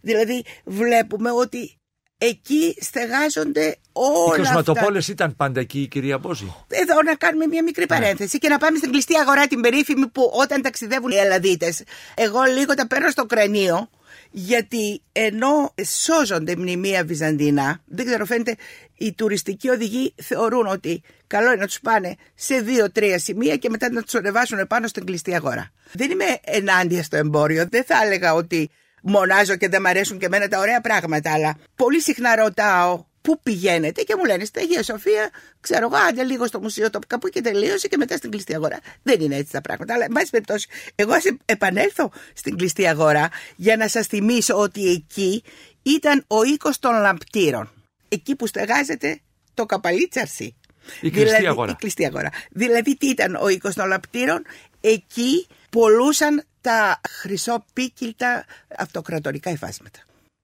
Δηλαδή 0.00 0.44
βλέπουμε 0.64 1.30
ότι 1.30 1.76
εκεί 2.18 2.76
στεγάζονται 2.80 3.64
Οι 3.66 3.76
όλα 3.92 4.24
αυτά. 4.30 4.36
κοσματοπόλε 4.42 5.00
ήταν 5.08 5.36
πάντα 5.36 5.60
εκεί, 5.60 5.86
κυρία 5.86 6.18
Μπόζη. 6.18 6.54
Εδώ 6.68 7.02
να 7.04 7.14
κάνουμε 7.14 7.46
μια 7.46 7.62
μικρή 7.62 7.80
Ναι. 7.80 7.86
παρένθεση 7.98 8.38
και 8.38 8.48
να 8.48 8.58
πάμε 8.58 8.76
στην 8.78 8.90
κλειστή 8.90 9.16
αγορά 9.16 9.46
την 9.46 9.60
περίφημη 9.60 10.08
που 10.08 10.30
όταν 10.34 10.62
ταξιδεύουν 10.62 11.10
οι 11.10 11.16
Ελλαδίτες 11.16 11.82
εγώ 12.14 12.42
λίγο 12.42 12.74
τα 12.74 12.86
παίρνω 12.86 13.10
στο 13.10 13.26
κρανίο 13.26 13.88
γιατί 14.32 15.02
ενώ 15.12 15.74
σώζονται 15.84 16.56
μνημεία 16.56 17.04
βυζαντινά 17.04 17.80
δεν 17.84 18.06
ξέρω 18.06 18.24
φαίνεται 18.24 18.56
οι 18.98 19.12
τουριστικοί 19.12 19.68
οδηγοί 19.68 20.14
θεωρούν 20.22 20.66
ότι 20.66 21.02
καλό 21.26 21.46
είναι 21.46 21.60
να 21.60 21.66
τους 21.66 21.80
πάνε 21.80 22.14
σε 22.34 22.60
δύο-τρία 22.60 23.18
σημεία 23.18 23.56
και 23.56 23.70
μετά 23.70 23.90
να 23.90 24.02
τους 24.02 24.14
ανεβάσουν 24.14 24.66
πάνω 24.66 24.86
στην 24.86 25.04
κλειστή 25.04 25.34
αγορά. 25.34 25.70
Δεν 25.92 26.10
είμαι 26.10 26.24
ενάντια 26.44 27.02
στο 27.02 27.16
εμπόριο, 27.16 27.66
δεν 27.70 27.84
θα 27.84 28.02
έλεγα 28.04 28.34
ότι 28.34 28.70
μονάζω 29.02 29.56
και 29.56 29.68
δεν 29.68 29.80
μ' 29.80 29.86
αρέσουν 29.86 30.18
και 30.18 30.26
εμένα 30.26 30.48
τα 30.48 30.58
ωραία 30.58 30.80
πράγματα 30.80 31.32
αλλά 31.32 31.56
πολύ 31.76 32.00
συχνά 32.00 32.36
ρωτάω 32.36 33.04
Πού 33.22 33.40
πηγαίνετε 33.42 34.02
και 34.02 34.16
μου 34.16 34.24
λένε 34.24 34.44
στην 34.44 34.62
Αγία 34.62 34.82
Σοφία, 34.82 35.30
ξέρω 35.60 35.88
εγώ, 35.92 35.96
άντε 36.08 36.22
λίγο 36.22 36.46
στο 36.46 36.60
μουσείο 36.60 36.90
το 36.90 36.98
κάπου 37.06 37.28
και 37.28 37.40
τελείωσε 37.40 37.88
και 37.88 37.96
μετά 37.96 38.16
στην 38.16 38.30
κλειστή 38.30 38.54
αγορά. 38.54 38.78
Δεν 39.02 39.20
είναι 39.20 39.36
έτσι 39.36 39.52
τα 39.52 39.60
πράγματα. 39.60 39.94
Αλλά, 39.94 40.04
εν 40.04 40.12
πάση 40.12 40.30
περιπτώσει, 40.30 40.68
εγώ 40.94 41.12
ας 41.12 41.24
επανέλθω 41.44 42.12
στην 42.34 42.56
κλειστή 42.56 42.86
αγορά 42.86 43.28
για 43.56 43.76
να 43.76 43.88
σας 43.88 44.06
θυμίσω 44.06 44.58
ότι 44.58 44.88
εκεί 44.90 45.42
ήταν 45.82 46.24
ο 46.26 46.42
οίκος 46.42 46.78
των 46.78 46.92
λαμπτήρων. 46.92 47.70
Εκεί 48.08 48.36
που 48.36 48.46
στεγάζεται 48.46 49.20
το 49.54 49.66
καπαλίτσαρσι. 49.66 50.56
Η 51.00 51.10
κλειστή 51.10 51.46
αγορά. 51.46 51.70
Η 51.70 51.74
κλειστή 51.74 52.06
αγορά. 52.06 52.30
Δηλαδή 52.50 52.96
τι 52.96 53.08
ήταν 53.08 53.34
ο 53.40 53.48
οίκος 53.48 53.74
των 53.74 53.88
λαμπτήρων, 53.88 54.42
εκεί 54.80 55.46
πολλούσαν 55.70 56.44
τα 56.60 57.00
χρυσόπίκυλτα 57.08 58.44
αυτοκρατορικά 58.76 59.50
υφάσματα. 59.50 59.98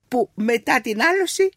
Που 0.08 0.30
μετά 0.34 0.80
την 0.80 1.02
άλωση 1.02 1.42
ε, 1.42 1.48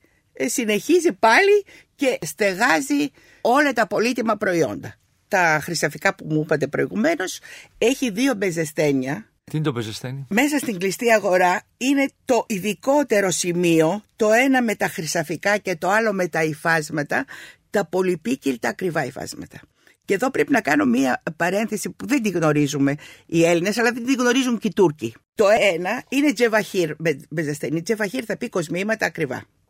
συνεχίζει 0.46 1.13
πάλι 1.13 1.65
και 1.96 2.17
στεγάζει 2.22 3.12
όλα 3.41 3.74
τα 3.74 3.88
πολύτιμα 3.88 4.38
προϊόντα. 4.38 4.96
Τα 5.28 5.60
χρυσαφικά 5.63 6.15
που 6.15 6.26
μου 6.30 6.41
είπατε 6.41 6.67
προηγουμένως 6.67 7.39
έχει 7.78 8.12
δύο 8.12 8.34
μπεζεστένια. 8.34 9.26
Τι 9.44 9.58
είναι 9.58 9.65
το 9.65 9.72
πεζεστένι. 9.74 10.26
Μέσα 10.30 10.58
στην 10.58 10.80
κλειστή 10.80 11.12
αγορά 11.12 11.62
είναι 11.78 12.10
το 12.26 12.46
ειδικότερο 12.48 13.32
σημείο, 13.32 14.04
το 14.15 14.32
ένα 14.32 14.62
με 14.62 14.76
τα 14.76 14.88
χρυσαφικά 14.88 15.58
και 15.58 15.76
το 15.76 15.89
άλλο 15.89 16.13
με 16.13 16.28
τα 16.28 16.44
υφάσματα, 16.44 17.26
τα 17.70 17.86
πολυπίκυλτα 17.86 18.70
ακριβά 18.70 19.06
υφάσματα. 19.06 19.60
Και 20.06 20.13
εδώ 20.13 20.32
πρέπει 20.32 20.52
να 20.52 20.62
κάνω 20.62 20.86
μία 20.86 21.24
παρένθεση 21.36 21.89
που 21.89 22.08
δεν 22.08 22.22
τη 22.22 22.30
γνωρίζουμε 22.30 22.96
οι 23.26 23.46
Έλληνες, 23.46 23.78
αλλά 23.78 23.91
δεν 23.91 24.06
τη 24.06 24.13
γνωρίζουν 24.13 24.58
και 24.58 24.67
οι 24.67 24.74
Τούρκοι. 24.74 25.13
Το 25.36 25.46
ένα 25.74 26.04
είναι 26.10 26.34
τζεβαχύρ 26.34 26.96
μπεζεστένι. 27.30 27.82
Τζεβαχύρ 27.82 28.24
θα 28.28 28.38
πει 28.38 28.50
κοσμήματα 28.50 29.06
ακριβά 29.06 29.36
ε, 29.36 29.36
Μιτζε- 29.36 29.61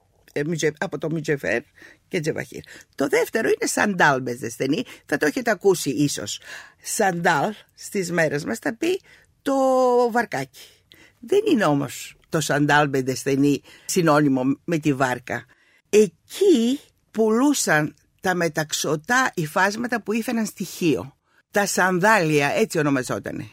από 0.77 0.97
το 0.97 1.11
Μιτζεφέρ 1.11 1.61
και 2.07 2.19
Τζεβαχύρ. 2.19 2.61
Το 2.95 3.07
δεύτερο 3.07 3.47
είναι 3.47 3.65
σαντάλ 3.65 4.21
μπεζεστενή, 4.21 4.83
θα 5.05 5.17
το 5.17 5.25
έχετε 5.25 5.51
ακούσει 5.51 5.89
ίσως. 5.89 6.41
Σαντάλ 6.81 7.53
στις 7.73 8.11
μέρες 8.11 8.45
μας 8.45 8.57
θα 8.57 8.75
πει 8.75 9.01
το 9.41 9.53
βαρκάκι. 10.11 10.67
Δεν 11.19 11.39
είναι 11.51 11.65
όμως 11.65 12.15
το 12.29 12.41
σαντάλ 12.41 12.89
μπεζεστενή 12.89 13.61
συνώνυμο 13.85 14.41
με 14.63 14.77
τη 14.77 14.93
βάρκα. 14.93 15.45
Εκεί 15.89 16.79
πουλούσαν 17.11 17.95
τα 18.21 18.35
μεταξωτά 18.35 19.31
υφάσματα 19.33 20.01
που 20.01 20.13
ήφεραν 20.13 20.45
στοιχείο. 20.45 21.15
Τα 21.51 21.65
σανδάλια 21.65 22.47
έτσι 22.47 22.77
ονομαζότανε. 22.77 23.49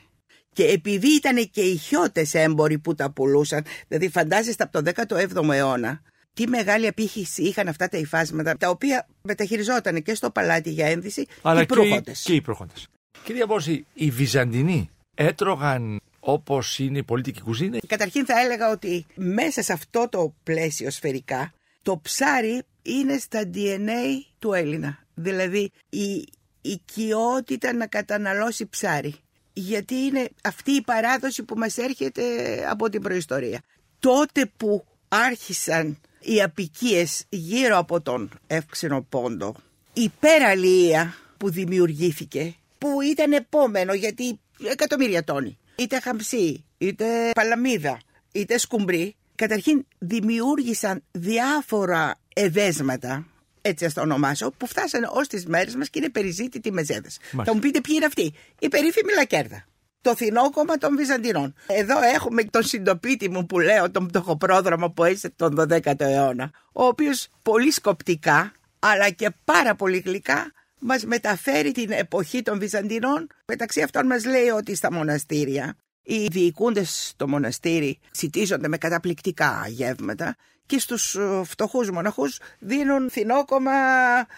Και 0.52 0.64
επειδή 0.64 1.14
ήταν 1.14 1.50
και 1.50 1.60
οι 1.60 1.76
χιώτες 1.76 2.34
έμποροι 2.34 2.78
που 2.78 2.94
τα 2.94 3.10
πουλούσαν, 3.10 3.64
δηλαδή 3.88 4.08
φαντάζεστε 4.08 4.62
από 4.62 4.82
το 4.82 4.92
17ο 4.94 5.52
αιώνα, 5.52 6.02
τι 6.34 6.46
μεγάλη 6.48 6.86
απήχηση 6.86 7.42
είχαν 7.42 7.68
αυτά 7.68 7.88
τα 7.88 7.98
υφάσματα, 7.98 8.56
τα 8.56 8.68
οποία 8.70 9.06
μεταχειριζόταν 9.22 10.02
και 10.02 10.14
στο 10.14 10.30
παλάτι 10.30 10.70
για 10.70 10.86
ένδυση 10.86 11.26
Αλλά 11.42 11.62
οι 11.62 11.66
και, 11.66 11.74
οι- 11.74 11.76
προύχοντες. 11.76 12.22
και 12.22 12.32
οι 12.34 12.40
προχώντες. 12.40 12.86
Κυρία 13.24 13.46
Μπόζη, 13.46 13.84
οι 13.94 14.10
Βυζαντινοί 14.10 14.90
έτρωγαν 15.14 16.00
όπως 16.20 16.78
είναι 16.78 16.98
η 16.98 17.02
πολιτική 17.02 17.40
κουζίνα. 17.40 17.78
Καταρχήν 17.86 18.24
θα 18.26 18.40
έλεγα 18.40 18.70
ότι 18.70 19.06
μέσα 19.14 19.62
σε 19.62 19.72
αυτό 19.72 20.08
το 20.10 20.34
πλαίσιο 20.42 20.90
σφαιρικά, 20.90 21.52
το 21.82 21.98
ψάρι 22.02 22.62
είναι 22.82 23.18
στα 23.18 23.42
DNA 23.54 24.22
του 24.38 24.52
Έλληνα. 24.52 24.98
Δηλαδή 25.14 25.70
η 25.88 26.28
οικειότητα 26.60 27.72
να 27.72 27.86
καταναλώσει 27.86 28.66
ψάρι. 28.66 29.14
Γιατί 29.52 29.94
είναι 29.94 30.28
αυτή 30.44 30.70
η 30.70 30.82
παράδοση 30.82 31.42
που 31.42 31.54
μας 31.58 31.76
έρχεται 31.78 32.22
από 32.68 32.88
την 32.90 33.02
προϊστορία. 33.02 33.60
Τότε 33.98 34.50
που 34.56 34.84
άρχισαν 35.08 35.98
οι 36.20 36.42
απικίες 36.42 37.24
γύρω 37.28 37.78
από 37.78 38.00
τον 38.00 38.30
εύξηνο 38.46 39.06
πόντο, 39.08 39.54
η 39.92 40.02
υπεραλία 40.02 41.14
που 41.36 41.50
δημιουργήθηκε, 41.50 42.54
που 42.78 43.00
ήταν 43.00 43.32
επόμενο 43.32 43.94
γιατί 43.94 44.40
εκατομμύρια 44.70 45.24
τόνοι, 45.24 45.58
είτε 45.76 46.00
χαμψή, 46.00 46.64
είτε 46.78 47.30
παλαμίδα, 47.34 48.00
είτε 48.32 48.58
σκουμπρί, 48.58 49.16
καταρχήν 49.34 49.86
δημιούργησαν 49.98 51.02
διάφορα 51.10 52.18
εδέσματα, 52.34 53.26
έτσι 53.62 53.84
ας 53.84 53.92
το 53.92 54.00
ονομάσω, 54.00 54.50
που 54.56 54.66
φτάσανε 54.66 55.08
ως 55.10 55.28
τις 55.28 55.46
μέρες 55.46 55.74
μας 55.74 55.90
και 55.90 55.98
είναι 55.98 56.10
περιζήτητοι 56.10 56.72
μεζέδες. 56.72 57.18
Θα 57.44 57.54
μου 57.54 57.60
πείτε 57.60 57.80
ποιοι 57.80 57.94
είναι 57.96 58.06
αυτοί. 58.06 58.32
Η 58.58 58.68
περίφημη 58.68 59.12
Λακέρδα. 59.12 59.64
Το 60.00 60.14
θηνόκομμα 60.14 60.76
των 60.76 60.96
Βυζαντινών. 60.96 61.54
Εδώ 61.66 62.02
έχουμε 62.14 62.44
τον 62.44 62.62
συντοπίτη 62.62 63.28
μου 63.28 63.46
που 63.46 63.58
λέω, 63.58 63.90
τον 63.90 64.06
πτωχοπρόδρομο 64.06 64.90
που 64.90 65.04
έζησε 65.04 65.30
τον 65.36 65.60
12ο 65.60 66.00
αιώνα, 66.00 66.50
ο 66.72 66.84
οποίος 66.84 67.28
πολύ 67.42 67.70
σκοπτικά, 67.70 68.52
αλλά 68.78 69.10
και 69.10 69.30
πάρα 69.44 69.74
πολύ 69.74 69.98
γλυκά, 69.98 70.52
μας 70.78 71.04
μεταφέρει 71.04 71.72
την 71.72 71.90
εποχή 71.90 72.42
των 72.42 72.58
Βυζαντινών. 72.58 73.26
Μεταξύ 73.44 73.82
αυτών 73.82 74.06
μας 74.06 74.24
λέει 74.24 74.48
ότι 74.48 74.74
στα 74.74 74.92
μοναστήρια 74.92 75.76
οι 76.02 76.26
διοικούντες 76.26 77.06
στο 77.08 77.28
μοναστήρι 77.28 77.98
σιτίζονται 78.10 78.68
με 78.68 78.78
καταπληκτικά 78.78 79.64
γεύματα 79.68 80.36
και 80.66 80.78
στους 80.78 81.14
ε, 81.14 81.42
φτωχούς 81.44 81.90
μοναχούς 81.90 82.40
δίνουν 82.58 83.10
θυνόκομα 83.10 83.72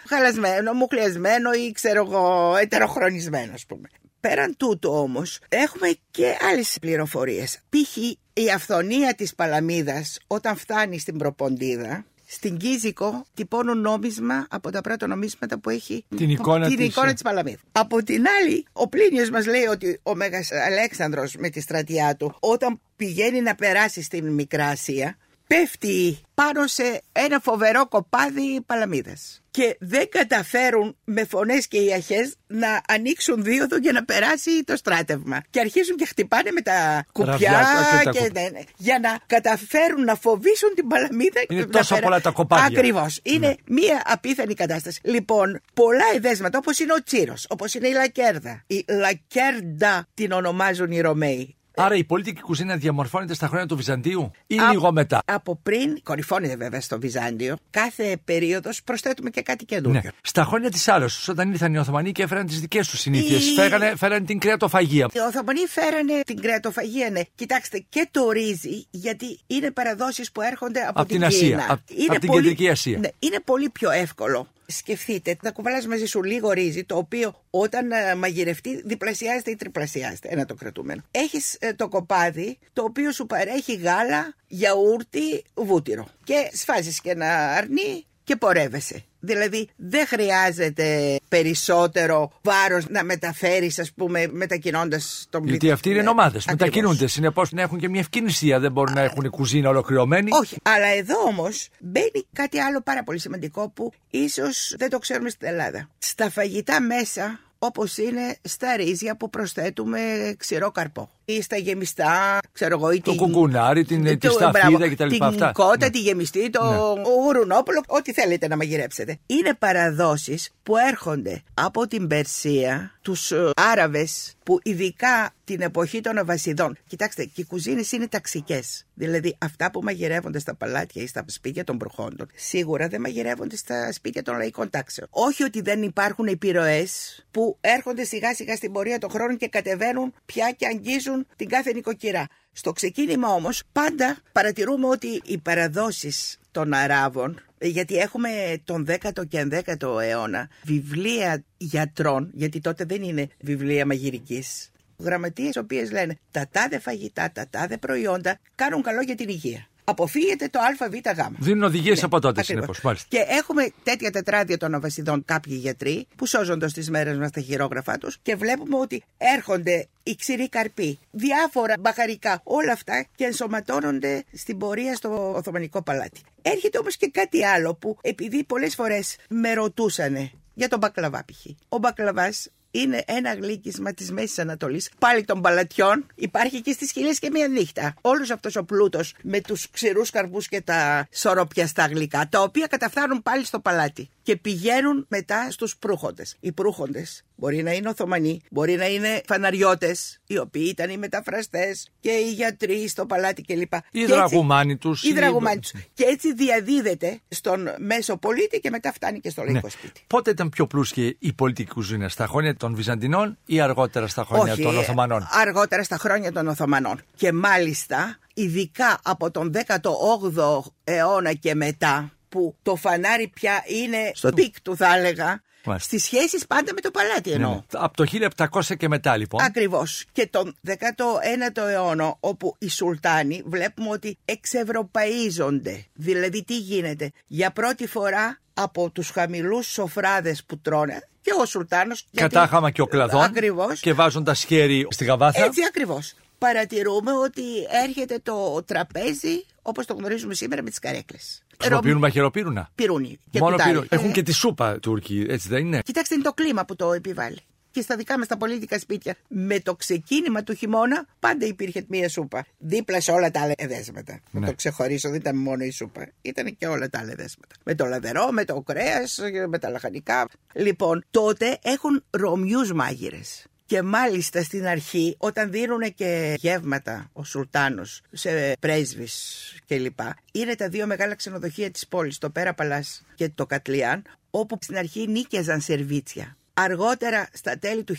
χαλασμένο, 0.09 0.73
μουκλιασμένο 0.73 1.53
ή 1.53 1.73
ξέρω 1.73 2.05
εγώ 2.07 2.57
ετεροχρονισμένο 2.57 3.53
ας 3.55 3.67
πούμε. 3.67 3.89
Πέραν 4.21 4.57
τούτου 4.57 4.91
όμως 4.93 5.39
έχουμε 5.49 5.93
και 6.11 6.37
άλλες 6.51 6.77
πληροφορίες. 6.81 7.61
Π.χ. 7.69 7.97
η 8.33 8.51
αυθονία 8.55 9.15
της 9.15 9.35
Παλαμίδας 9.35 10.19
όταν 10.27 10.57
φτάνει 10.57 10.99
στην 10.99 11.19
Προποντίδα 11.19 12.05
στην 12.33 12.57
Κίζικο 12.57 13.25
τυπώνουν 13.35 13.81
νόμισμα 13.81 14.47
από 14.51 14.71
τα 14.71 14.81
πρώτα 14.81 15.07
νομίσματα 15.07 15.59
που 15.59 15.71
έχει 15.71 16.05
Την 16.17 16.31
εικόνα 16.31 16.67
την 16.69 16.77
της, 16.77 16.87
εικόνα 16.87 17.09
ε. 17.09 17.13
της 17.13 17.23
Παλαμίδας. 17.23 17.61
Από 17.73 18.03
την 18.03 18.25
άλλη, 18.41 18.67
ο 18.73 18.89
Πλίνιος 18.89 19.31
μας 19.31 19.47
λέει 19.47 19.65
ότι 19.65 20.01
ο 20.03 20.15
Μέγας 20.15 20.53
Αλέξανδρος 20.53 21.35
με 21.37 21.49
τη 21.49 21.61
στρατιά 21.61 22.17
του 22.17 22.37
όταν 22.41 22.81
πηγαίνει 22.97 23.41
να 23.41 23.55
περάσει 23.55 24.03
στην 24.03 24.27
Μικρά 24.33 24.67
Ασία 24.67 25.17
πέφτει 25.55 26.19
πάνω 26.35 26.67
σε 26.67 27.03
ένα 27.13 27.41
φοβερό 27.41 27.87
κοπάδι 27.89 28.61
παλαμίδας. 28.67 29.43
Και 29.51 29.77
δεν 29.81 30.09
καταφέρουν 30.09 30.97
με 31.05 31.25
φωνές 31.25 31.69
και 31.69 31.79
ιαχές 31.79 32.35
να 32.47 32.81
ανοίξουν 32.89 33.43
δίωδο 33.43 33.77
για 33.77 33.93
να 33.93 34.05
περάσει 34.05 34.65
το 34.65 34.77
στράτευμα. 34.77 35.41
Και 35.51 35.61
αρχίζουν 35.61 35.97
και 35.97 36.05
χτυπάνε 36.07 36.51
με 36.51 36.61
τα 36.61 37.07
κουπιά 37.13 37.31
Ραβιά, 37.33 38.03
τα 38.05 38.11
και, 38.11 38.19
κουπ- 38.21 38.33
ναι, 38.33 38.49
ναι, 38.53 38.61
για 38.77 38.99
να 38.99 39.19
καταφέρουν 39.27 40.05
να 40.05 40.15
φοβήσουν 40.15 40.75
την 40.75 40.87
παλαμίδα. 40.87 41.41
Είναι 41.49 41.61
να 41.61 41.67
τόσα 41.69 41.89
περα- 41.95 42.07
πολλά 42.07 42.21
τα 42.21 42.31
κοπάδια. 42.31 42.67
Ακριβώς. 42.79 43.21
Είναι 43.23 43.47
Ναι. 43.49 43.55
μία 43.77 44.03
απίθανη 44.05 44.55
κατάσταση. 44.55 45.01
Λοιπόν, 45.03 45.61
πολλά 45.75 46.05
εδέσματα 46.15 46.59
όπως 46.59 46.79
είναι 46.79 46.93
ο 46.93 47.03
Τσίρος, 47.03 47.47
όπως 47.49 47.75
είναι 47.75 47.89
η 47.89 47.93
Λακέρδα. 47.93 48.63
Η 48.67 48.85
Λακέρντα 48.89 50.07
την 50.15 50.33
ονομάζουν 50.33 50.91
οι 50.91 51.01
Ρωμαίοι. 51.01 51.55
Άρα 51.77 51.95
η 51.95 52.05
πολιτική 52.05 52.41
κουζίνα 52.41 52.77
διαμορφώνεται 52.77 53.35
στα 53.35 53.47
χρόνια 53.47 53.67
του 53.67 53.77
Βυζαντίου 53.77 54.31
ή 54.47 54.59
Α- 54.59 54.71
λίγο 54.73 54.93
μετά; 54.93 55.23
Από 55.25 55.57
πριν, 55.63 56.03
κορυφώνεται 56.03 56.57
βέβαια 56.57 56.81
στο 56.81 56.99
Βυζάντιο, 57.01 57.57
κάθε 57.71 58.17
περίοδος 58.25 58.83
προσθέτουμε 58.83 59.31
και 59.31 59.43
κάτι 59.43 59.65
καινούργιο. 59.65 60.01
Ναι. 60.05 60.11
Στα 60.23 60.45
χρόνια 60.45 60.71
της 60.71 60.89
Άλωση, 60.89 61.31
όταν 61.31 61.51
ήρθαν 61.51 61.75
οι 61.75 61.79
Οθωμανοί 61.79 62.13
και 62.13 62.23
έφεραν 62.23 62.47
τις 62.47 62.61
δικές 62.61 62.89
τους 62.89 63.01
συνήθειες, 63.01 63.47
Η- 63.51 63.55
φέρανε, 63.55 63.93
φέρανε 63.97 64.25
την 64.27 64.39
κρεατοφαγία. 64.39 65.09
Οι 65.13 65.19
Οθωμανοί 65.19 65.61
φέρανε 65.69 66.21
την 66.27 66.41
κρεατοφαγία, 66.41 67.11
ναι. 67.11 67.21
Κοιτάξτε, 67.35 67.85
και 67.89 68.09
το 68.11 68.31
ρύζι, 68.31 68.85
γιατί 68.91 69.41
είναι 69.47 69.71
παραδόσεις 69.71 70.33
που 70.33 70.41
έρχονται 70.41 70.81
από, 70.81 71.01
Απ' 71.01 71.09
την 71.09 71.25
Ασία, 71.25 71.49
Κίνα. 71.49 71.67
απ- 71.69 71.91
Είναι 71.91 72.05
απ' 72.09 72.19
την 72.19 72.29
πολύ- 72.29 72.43
Κεντρική 72.43 72.69
Ασία. 72.69 72.99
Ναι, 72.99 73.09
είναι 73.19 73.41
πολύ 73.45 73.71
πιο 73.71 73.91
εύκολο 73.91 74.47
Σκεφτείτε 74.71 75.37
να 75.43 75.51
κουβαλάς 75.51 75.87
μαζί 75.87 76.05
σου 76.05 76.23
λίγο 76.23 76.51
ρύζι, 76.51 76.85
το 76.85 76.97
οποίο 76.97 77.35
όταν 77.51 77.93
ε, 77.93 78.15
μαγειρευτεί 78.15 78.83
διπλασιάζεται 78.85 79.51
ή 79.51 79.57
τριπλασιάζεται. 79.57 80.29
Ένα 80.29 80.45
το 80.45 80.55
κρατούμενο. 80.55 81.03
Έχεις 81.11 81.57
ε, 81.61 81.75
το 81.75 81.89
κοπάδι, 81.89 82.59
το 82.73 82.83
οποίο 82.83 83.13
σου 83.13 83.27
παρέχει 83.27 83.75
γάλα, 83.75 84.35
γιαούρτι, 84.47 85.45
βούτυρο. 85.55 86.09
Και 86.25 86.51
σφάζεις 86.53 87.01
και 87.01 87.11
ένα 87.11 87.51
αρνί 87.51 88.05
και 88.31 88.37
πορεύεσαι. 88.37 89.05
Δηλαδή 89.21 89.69
δεν 89.77 90.07
χρειάζεται 90.07 91.17
περισσότερο 91.29 92.33
βάρος 92.43 92.89
να 92.89 93.05
μεταφέρεις, 93.05 93.79
ας 93.79 93.93
πούμε, 93.93 94.27
μετακινώντας 94.31 95.27
τον 95.31 95.43
πληθυσμό. 95.43 95.69
Γιατί 95.69 95.71
αυτοί 95.71 95.91
είναι 95.91 96.09
ομάδε. 96.09 96.41
Μετακινούνται. 96.47 97.07
Συνεπώς 97.07 97.53
να 97.53 97.63
έχουν 97.63 97.79
και 97.79 97.89
μια 97.89 98.01
ευκαινησία. 98.01 98.59
Δεν 98.59 98.73
μπορούν 98.73 98.95
να 98.95 99.01
έχουν 99.01 99.31
κουζίνα 99.31 99.69
ολοκληρωμένη. 99.69 100.31
Όχι. 100.33 100.57
Αλλά 100.63 100.87
εδώ 100.87 101.23
όμως 101.23 101.69
μπαίνει 101.79 102.27
κάτι 102.33 102.59
άλλο 102.59 102.81
πάρα 102.81 103.03
πολύ 103.03 103.19
σημαντικό 103.19 103.69
που 103.69 103.93
ίσως 104.11 104.75
δεν 104.79 104.91
το 104.91 104.99
ξέρουμε 104.99 105.29
στην 105.29 105.49
Ελλάδα. 105.49 105.89
Στα 105.99 106.31
φαγητά 106.31 106.81
μέσα 106.81 107.41
όπως 107.63 107.97
είναι 107.97 108.37
στα 108.43 108.77
ρύζια 108.77 109.17
που 109.17 109.31
προσθέτουμε 109.31 110.01
ξηρό 110.39 110.71
καρπό 110.71 111.11
ή 111.20 111.20
στα 111.43 111.57
γεμιστά, 111.57 112.39
ξέρω 112.53 112.77
εγώ, 112.79 112.89
το 112.89 113.01
την... 113.01 113.17
κουκουνάρι, 113.17 113.85
την, 113.85 114.19
τη 114.19 114.29
σταφίδα 114.29 114.89
κτλ. 114.89 115.09
Την 115.09 115.23
αυτά. 115.23 115.53
κότα, 115.53 115.77
ναι. 115.79 115.91
τη 115.91 115.99
γεμιστή, 115.99 116.51
το 116.51 116.95
ναι. 116.95 117.03
γουρουνόπουλο, 117.03 117.83
ό,τι 117.87 118.13
θέλετε 118.13 118.49
να 118.49 118.57
μαγειρέψετε. 118.57 119.19
Είναι 119.27 119.55
παραδόσεις 119.59 120.51
που 120.63 120.77
έρχονται 120.77 121.43
από 121.55 121.87
την 121.87 122.07
Περσία, 122.07 122.99
τους 123.03 123.31
ε, 123.31 123.51
Άραβες 123.57 124.35
που 124.45 124.59
ειδικά 124.63 125.35
την 125.45 125.61
εποχή 125.61 126.01
των 126.01 126.19
Αβασιδών. 126.19 126.77
Κοιτάξτε, 126.87 127.25
και 127.25 127.41
οι 127.41 127.45
κουζίνες 127.45 127.93
είναι 127.93 128.09
ταξικές. 128.09 128.87
Δηλαδή, 128.95 129.37
αυτά 129.39 129.71
που 129.71 129.81
μαγειρεύονται 129.83 130.39
στα 130.39 130.55
παλάτια 130.55 131.03
ή 131.03 131.07
στα 131.07 131.25
σπίτια 131.27 131.65
των 131.65 131.79
προχόντων, 131.79 132.27
σίγουρα 132.35 132.89
δεν 132.89 133.01
μαγειρεύονται 133.01 133.57
στα 133.57 133.93
σπίτια 133.93 134.23
των 134.23 134.37
λαϊκών 134.37 134.71
τάξεων. 134.71 135.09
Όχι 135.11 135.43
ότι 135.43 135.61
δεν 135.61 135.83
υπάρχουν 135.83 136.27
επιρροές 136.27 137.25
που 137.31 137.57
έρχονται 137.61 138.05
σιγά 138.05 138.35
σιγά 138.35 138.57
στην 138.57 138.73
πορεία 138.73 138.99
των 138.99 139.11
χρόνων 139.11 139.37
και 139.37 139.49
κατεβαίνουν 139.49 140.15
πια 140.27 140.55
και 140.57 140.67
αγγίζουν 140.67 141.20
την 141.37 141.49
κάθε 141.49 141.73
νοικοκυρά. 141.73 142.27
Στο 142.53 142.73
ξεκίνημα 142.73 143.29
όμως 143.29 143.63
πάντα 143.73 144.17
παρατηρούμε 144.33 144.87
ότι 144.87 145.21
οι 145.25 145.39
παραδόσεις 145.39 146.39
των 146.51 146.73
Αράβων 146.73 147.41
γιατί 147.61 147.97
έχουμε 147.97 148.61
τον 148.65 148.87
10ο 148.89 149.29
και 149.29 149.47
11ο 149.51 150.01
αιώνα 150.03 150.49
βιβλία 150.63 151.45
γιατρών, 151.57 152.31
γιατί 152.33 152.61
τότε 152.61 152.85
δεν 152.85 153.03
είναι 153.03 153.29
βιβλία 153.41 153.87
μαγειρικής. 153.87 154.71
Γραμματείες 154.99 155.57
οποίες 155.57 155.91
λένε 155.91 156.19
τα 156.31 156.49
τάδε 156.51 156.79
φαγητά, 156.79 157.31
τα 157.33 157.47
τάδε 157.51 157.77
προϊόντα 157.77 158.39
κάνουν 158.55 158.83
καλό 158.83 159.01
για 159.01 159.15
την 159.15 159.29
υγεία 159.29 159.70
αποφύγετε 159.91 160.49
το 160.49 160.59
ΑΒΓ. 160.81 161.35
Δίνουν 161.39 161.63
οδηγίες 161.63 161.99
ναι, 161.99 162.05
από 162.05 162.21
τότε, 162.21 162.43
συνεπώς. 162.43 162.81
Και 163.09 163.25
έχουμε 163.29 163.73
τέτοια 163.83 164.11
τετράδια 164.11 164.57
των 164.57 164.75
αβασιδών 164.75 165.25
κάποιοι 165.25 165.57
γιατροί 165.61 166.07
που 166.17 166.27
σώζονται 166.27 166.69
στι 166.69 166.91
μέρες 166.91 167.17
μας 167.17 167.31
τα 167.31 167.41
χειρόγραφά 167.41 167.99
τους 167.99 168.19
και 168.23 168.37
βλέπουμε 168.37 168.77
ότι 168.77 169.03
έρχονται 169.17 169.89
οι 170.03 170.15
ξηροί 170.15 170.49
καρποί, 170.49 170.99
διάφορα 171.11 171.75
μπαχαρικά, 171.81 172.41
όλα 172.45 172.73
αυτά 172.73 173.07
και 173.15 173.25
ενσωματώνονται 173.25 174.25
στην 174.33 174.59
πορεία 174.59 174.95
στο 174.95 175.33
Οθωμανικό 175.37 175.83
παλάτι. 175.83 176.21
Έρχεται 176.43 176.79
όμως 176.79 176.97
και 176.97 177.11
κάτι 177.11 177.45
άλλο 177.45 177.75
που 177.75 177.99
επειδή 178.01 178.45
πολλές 178.45 178.75
φορές 178.75 179.17
με 179.29 179.53
ρωτούσανε 179.53 180.31
για 180.55 180.69
τον 180.69 180.79
μπακλαβά 180.79 181.25
π.χ. 181.25 181.47
Ο 181.69 181.79
μπακλαβάς 181.79 182.49
είναι 182.71 183.03
ένα 183.07 183.35
γλύκισμα 183.35 183.93
της 183.93 184.13
Μέσης 184.13 184.39
Ανατολής, 184.39 184.91
πάλι 184.99 185.25
των 185.25 185.41
παλατιών. 185.41 186.07
Υπάρχει 186.15 186.61
και 186.61 186.73
στις 186.73 186.93
χιλιές 186.93 187.19
και 187.19 187.31
μία 187.31 187.49
νύχτα. 187.49 187.95
Όλος 188.01 188.31
αυτός 188.31 188.57
ο 188.57 188.65
πλούτος 188.65 189.15
με 189.23 189.41
τους 189.41 189.71
ξηρούς 189.71 190.11
καρπούς 190.11 190.49
και 190.49 190.61
τα 190.61 191.09
σωροπιαστά 191.13 191.87
γλυκά, 191.87 192.29
τα 192.29 192.43
οποία 192.43 192.67
καταφθάνουν 192.67 193.23
πάλι 193.23 193.45
στο 193.45 193.61
παλάτι 193.61 194.09
και 194.23 194.37
πηγαίνουν 194.37 195.07
μετά 195.09 195.51
στους 195.51 195.77
προύχοντες. 195.77 196.37
Οι 196.41 196.53
προύχοντες 196.53 197.25
μπορεί 197.37 197.63
να 197.63 197.73
είναι 197.73 197.89
Οθωμανοί, 197.89 198.41
μπορεί 198.51 198.77
να 198.77 198.87
είναι 198.87 199.23
φαναριώτες, 199.27 200.21
οι 200.27 200.39
οποίοι 200.39 200.67
ήταν 200.69 200.91
οι 200.91 200.97
μεταφραστές 200.97 201.91
και 202.01 202.11
οι 202.11 202.33
γιατροί 202.33 202.89
στο 202.89 203.07
παλάτι 203.07 203.43
κλπ. 203.43 203.73
Οι 203.91 204.05
δραγουμάνοι 204.05 204.77
τους. 204.77 205.03
Οι 205.03 205.13
δραγουμάνοι 205.13 205.61
τους. 205.61 205.73
Και 205.95 206.05
έτσι 206.05 206.35
διαδίδεται 206.35 207.21
στον 207.29 207.69
μέσο 207.79 208.17
πολίτη 208.17 208.61
και 208.61 208.71
μετά 208.71 208.93
φτάνει 208.93 209.21
και 209.21 209.31
στο 209.31 209.43
λαϊκό 209.43 209.61
ναι. 209.63 209.71
σπίτι. 209.71 210.01
Πότε 210.07 210.31
ήταν 210.31 210.49
πιο 210.49 210.67
πλούσια 210.67 211.15
η 211.19 211.33
πολίτικη 211.33 211.71
κουζίνα, 211.71 212.09
στα 212.09 212.27
χρόνια; 212.27 212.55
Των 212.61 212.75
Βυζαντινών 212.75 213.39
ή 213.47 213.61
αργότερα 213.61 214.07
στα 214.07 214.25
χρόνια 214.25 214.57
των 214.57 214.77
Οθωμανών; 214.77 215.29
Αργότερα 215.31 215.83
στα 215.83 215.97
χρόνια 215.97 216.33
των 216.33 216.49
Οθωμανών. 216.49 217.01
Και 217.17 217.33
μάλιστα, 217.33 218.19
ειδικά 218.35 218.99
από 219.03 219.31
τον 219.31 219.53
18ο 219.55 220.61
αιώνα 220.85 221.33
και 221.33 221.55
μετά, 221.55 222.11
που 222.29 222.57
το 222.63 222.77
Φανάρι 222.77 223.29
πια 223.29 223.63
είναι 223.67 224.11
στο 224.15 224.29
peak 224.33 224.61
του 224.61 224.77
θα 224.77 224.97
έλεγα, 224.97 225.43
Στις 225.79 226.05
σχέσεις 226.05 226.47
πάντα 226.47 226.73
με 226.75 226.81
το 226.81 226.91
παλάτι 226.91 227.31
εννοώ. 227.31 227.51
Ναι, 227.51 227.57
ναι. 227.57 227.63
Από 227.73 227.97
το 227.97 228.05
1700 228.37 228.77
και 228.77 228.89
μετά 228.89 229.17
λοιπόν. 229.17 229.45
Ακριβώς. 229.45 230.05
Και 230.13 230.27
τον 230.27 230.57
19ο 230.67 231.69
αιώνα, 231.71 232.17
όπου 232.21 232.57
οι 232.59 232.69
Σουλτάνοι 232.69 233.43
βλέπουμε 233.47 233.91
ότι 233.91 234.19
εξευρωπαίζονται. 234.25 235.85
Δηλαδή, 235.93 236.45
τι 236.45 236.59
γίνεται; 236.59 237.11
Για 237.27 237.51
πρώτη 237.51 237.87
φορά 237.87 238.39
από 238.55 238.91
τους 238.91 239.11
χαμηλούς 239.11 239.67
σοφράδες 239.67 240.45
που 240.45 240.59
τρώνε, 240.59 241.09
και 241.23 241.33
ο 241.41 241.45
Σουλτάνος. 241.45 242.07
Κατάχαμα 242.15 242.71
και 242.71 242.83
οκλαδόν. 242.83 243.23
Ακριβώς. 243.23 243.81
Και 243.81 243.93
βάζοντα 243.93 244.35
χέρι 244.35 244.87
στη 244.91 245.05
γαβάθα. 245.05 245.45
Έτσι 245.45 245.61
ακριβώς. 245.69 246.15
Παρατηρούμε 246.39 247.13
ότι 247.13 247.43
έρχεται 247.85 248.19
το 248.23 248.63
τραπέζι 248.67 249.45
όπως 249.63 249.87
το 249.87 249.95
γνωρίζουμε 249.95 250.35
σήμερα 250.35 250.63
με 250.63 250.69
τις 250.69 250.79
καρέκλες. 250.79 251.43
Χρησιμοποιούν 251.59 251.99
μαχαιροπύρουνα. 251.99 252.71
Πυρούνι. 252.75 253.19
Μόνο 253.39 253.57
πυρούνι. 253.57 253.87
Έχουν 253.91 254.13
και 254.13 254.23
τη 254.23 254.33
σούπα 254.33 254.79
Τούρκοι, 254.79 255.27
έτσι 255.29 255.49
δεν 255.49 255.67
είναι; 255.67 255.81
Κοιτάξτε, 255.85 256.15
είναι 256.15 256.25
το 256.25 256.33
κλίμα 256.33 256.65
που 256.65 256.77
το 256.77 256.93
επιβάλλει. 256.93 257.39
Και 257.71 257.81
στα 257.81 257.97
δικά 257.97 258.19
μας 258.19 258.27
τα 258.27 258.37
πολίτικα 258.37 258.79
σπίτια, 258.79 259.17
με 259.29 259.61
το 259.61 259.75
ξεκίνημα 259.75 260.43
του 260.43 260.55
χειμώνα, 260.55 261.07
πάντα 261.21 261.47
υπήρχε 261.47 261.85
μία 261.89 262.09
σούπα. 262.09 262.47
Δίπλα 262.59 263.01
σε 263.01 263.11
όλα 263.11 263.31
τα 263.31 263.41
άλλα 263.41 263.55
εδέσματα. 263.57 264.21
Ναι. 264.31 264.41
Να 264.41 264.47
το 264.47 264.55
ξεχωρίσω, 264.55 265.09
δεν 265.09 265.19
ήταν 265.19 265.37
μόνο 265.37 265.65
η 265.65 265.71
σούπα. 265.71 266.09
Ήταν 266.23 266.57
και 266.57 266.67
όλα 266.67 266.91
τα 266.91 266.99
άλλα 266.99 267.11
εδέσματα. 267.11 267.55
Με 267.65 267.75
το 267.75 267.85
λαδερό, 267.85 268.31
με 268.31 268.45
το 268.45 268.61
κρέας, 268.61 269.19
με 269.49 269.59
τα 269.59 269.71
λαχανικά. 269.71 270.29
Λοιπόν, 270.53 271.05
τότε 271.11 271.59
έχουν 271.63 272.05
ρωμιού 272.11 272.67
μάγειρες. 272.75 273.45
Και 273.67 273.83
μάλιστα 273.83 274.43
στην 274.43 274.67
αρχή 274.67 275.15
όταν 275.19 275.51
δίνουν 275.51 275.95
και 275.95 276.35
γεύματα 276.39 277.11
ο 277.13 277.25
Σουλτάνος 277.25 278.01
σε 278.11 278.53
πρέσβεις 278.61 279.55
κλπ. 279.67 279.99
Είναι 280.33 280.55
τα 280.55 280.69
δύο 280.69 280.87
μεγάλα 280.87 281.15
ξενοδοχεία 281.15 281.71
της 281.71 281.87
πόλης, 281.87 282.19
το 282.19 282.31
Πέρα 282.31 282.55
Παλάς 282.55 283.03
και 283.15 283.29
το 283.29 283.47
Κατλιάν, 283.47 284.03
όπου 284.31 284.59
στην 284.61 284.77
αρχή 284.77 285.07
νίκιαζαν 285.09 285.61
σερβίτσια. 285.61 286.37
Αργότερα, 286.63 287.29
στα 287.33 287.59
τέλη 287.59 287.85
του 287.85 287.95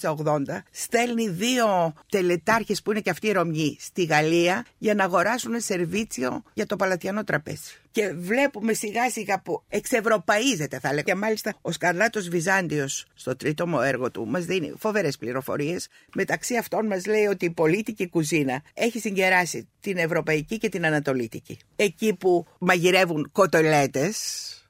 1880, 0.00 0.62
στέλνει 0.70 1.28
δύο 1.28 1.94
τελετάρχες 2.08 2.82
που 2.82 2.90
είναι 2.90 3.00
και 3.00 3.10
αυτοί 3.10 3.32
Ρωμιοί 3.32 3.76
στη 3.80 4.04
Γαλλία 4.04 4.64
για 4.78 4.94
να 4.94 5.04
αγοράσουν 5.04 5.60
σερβίτσιο 5.60 6.42
για 6.52 6.66
το 6.66 6.76
παλατιανό 6.76 7.24
τραπέζι. 7.24 7.72
Και 7.90 8.12
βλέπουμε 8.14 8.72
σιγά 8.72 9.10
σιγά 9.10 9.40
που 9.40 9.62
εξευρωπαίζεται 9.68 10.78
θα 10.78 10.88
λέγαμε. 10.88 11.02
Και 11.02 11.14
μάλιστα 11.14 11.54
ο 11.60 11.72
Σκαρλάτος 11.72 12.28
Βυζάντιος 12.28 13.06
στο 13.14 13.36
τρίτο 13.36 13.66
μου 13.66 13.80
έργο 13.80 14.10
του 14.10 14.26
μας 14.26 14.44
δίνει 14.44 14.72
φοβερές 14.78 15.16
πληροφορίες. 15.16 15.88
Μεταξύ 16.14 16.56
αυτών 16.56 16.86
μας 16.86 17.06
λέει 17.06 17.26
ότι 17.26 17.44
η 17.44 17.50
πολίτικη 17.50 18.08
κουζίνα 18.08 18.62
έχει 18.74 18.98
συγκεράσει 18.98 19.68
την 19.80 19.96
ευρωπαϊκή 19.96 20.58
και 20.58 20.68
την 20.68 20.86
ανατολίτικη. 20.86 21.58
Εκεί 21.76 22.14
που 22.14 22.46
μαγειρεύουν 22.58 23.30
κοτολέτες 23.32 24.16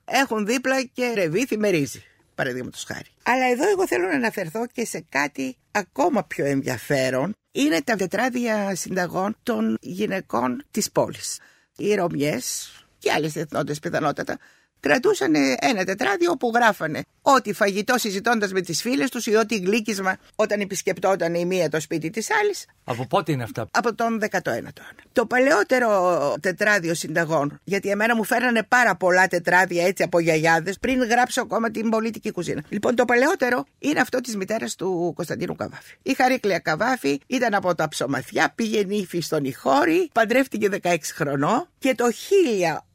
έχουν 0.04 0.46
δίπλα 0.46 0.82
και 0.84 1.12
ρεβίθι 1.14 1.58
με 1.58 1.68
ρύζι 1.68 2.02
παραδείγματος 2.38 2.84
χάρη. 2.84 3.08
Αλλά 3.22 3.44
εδώ 3.44 3.68
εγώ 3.68 3.86
θέλω 3.86 4.06
να 4.06 4.14
αναφερθώ 4.14 4.66
και 4.66 4.84
σε 4.84 5.04
κάτι 5.08 5.56
ακόμα 5.70 6.24
πιο 6.24 6.44
ενδιαφέρον. 6.44 7.32
Είναι 7.52 7.82
τα 7.82 7.96
τετράδια 7.96 8.74
συνταγών 8.74 9.36
των 9.42 9.78
γυναικών 9.80 10.64
της 10.70 10.90
πόλης. 10.90 11.40
Οι 11.76 11.94
Ρωμιές 11.94 12.72
και 12.98 13.12
άλλες 13.12 13.36
εθνότητες 13.36 13.78
πιθανότατα 13.78 14.38
κρατούσαν 14.80 15.34
ένα 15.60 15.84
τετράδιο 15.84 16.30
όπου 16.30 16.50
γράφανε 16.54 17.02
ό,τι 17.22 17.52
φαγητό 17.52 17.98
συζητώντας 17.98 18.52
με 18.52 18.60
τις 18.60 18.80
φίλες 18.80 19.10
τους 19.10 19.26
ή 19.26 19.34
ό,τι 19.34 19.56
γλύκισμα 19.56 20.16
όταν 20.36 20.60
επισκεπτόταν 20.60 21.34
η 21.34 21.44
μία 21.44 21.68
το 21.68 21.80
σπίτι 21.80 22.10
της 22.10 22.28
άλλης. 22.42 22.66
Από 22.84 23.06
πότε 23.06 23.32
είναι 23.32 23.42
αυτά, 23.42 23.68
Από 23.70 23.94
τον 23.94 24.18
19ο 24.20 24.46
αιώνα. 24.46 24.72
Το 25.12 25.26
παλαιότερο 25.26 26.34
τετράδιο 26.40 26.94
συνταγών, 26.94 27.60
γιατί 27.64 27.88
εμένα 27.88 28.16
μου 28.16 28.24
φέρανε 28.24 28.62
πάρα 28.62 28.96
πολλά 28.96 29.26
τετράδια 29.26 29.86
έτσι 29.86 30.02
από 30.02 30.18
γιαγιάδες 30.18 30.78
πριν 30.78 31.02
γράψω 31.02 31.40
ακόμα 31.40 31.70
την 31.70 31.88
πολιτική 31.88 32.30
κουζίνα. 32.30 32.62
Λοιπόν, 32.68 32.94
το 32.94 33.04
παλαιότερο 33.04 33.64
είναι 33.78 34.00
αυτό 34.00 34.20
της 34.20 34.36
μητέρας 34.36 34.74
του 34.74 35.12
Κωνσταντίνου 35.14 35.56
Καβάφη. 35.56 35.94
Η 36.02 36.14
Χαρίκλια 36.14 36.58
Καβάφη 36.58 37.20
ήταν 37.26 37.54
από 37.54 37.74
τα 37.74 37.88
ψωμαθιά, 37.88 38.52
πήγαινε 38.54 38.94
ύφη 38.94 39.20
στον 39.20 39.44
Ιχώρη, 39.44 40.10
παντρεύτηκε 40.12 40.68
16 40.82 40.96
χρονών 41.14 41.68
και 41.78 41.94
το 41.94 42.10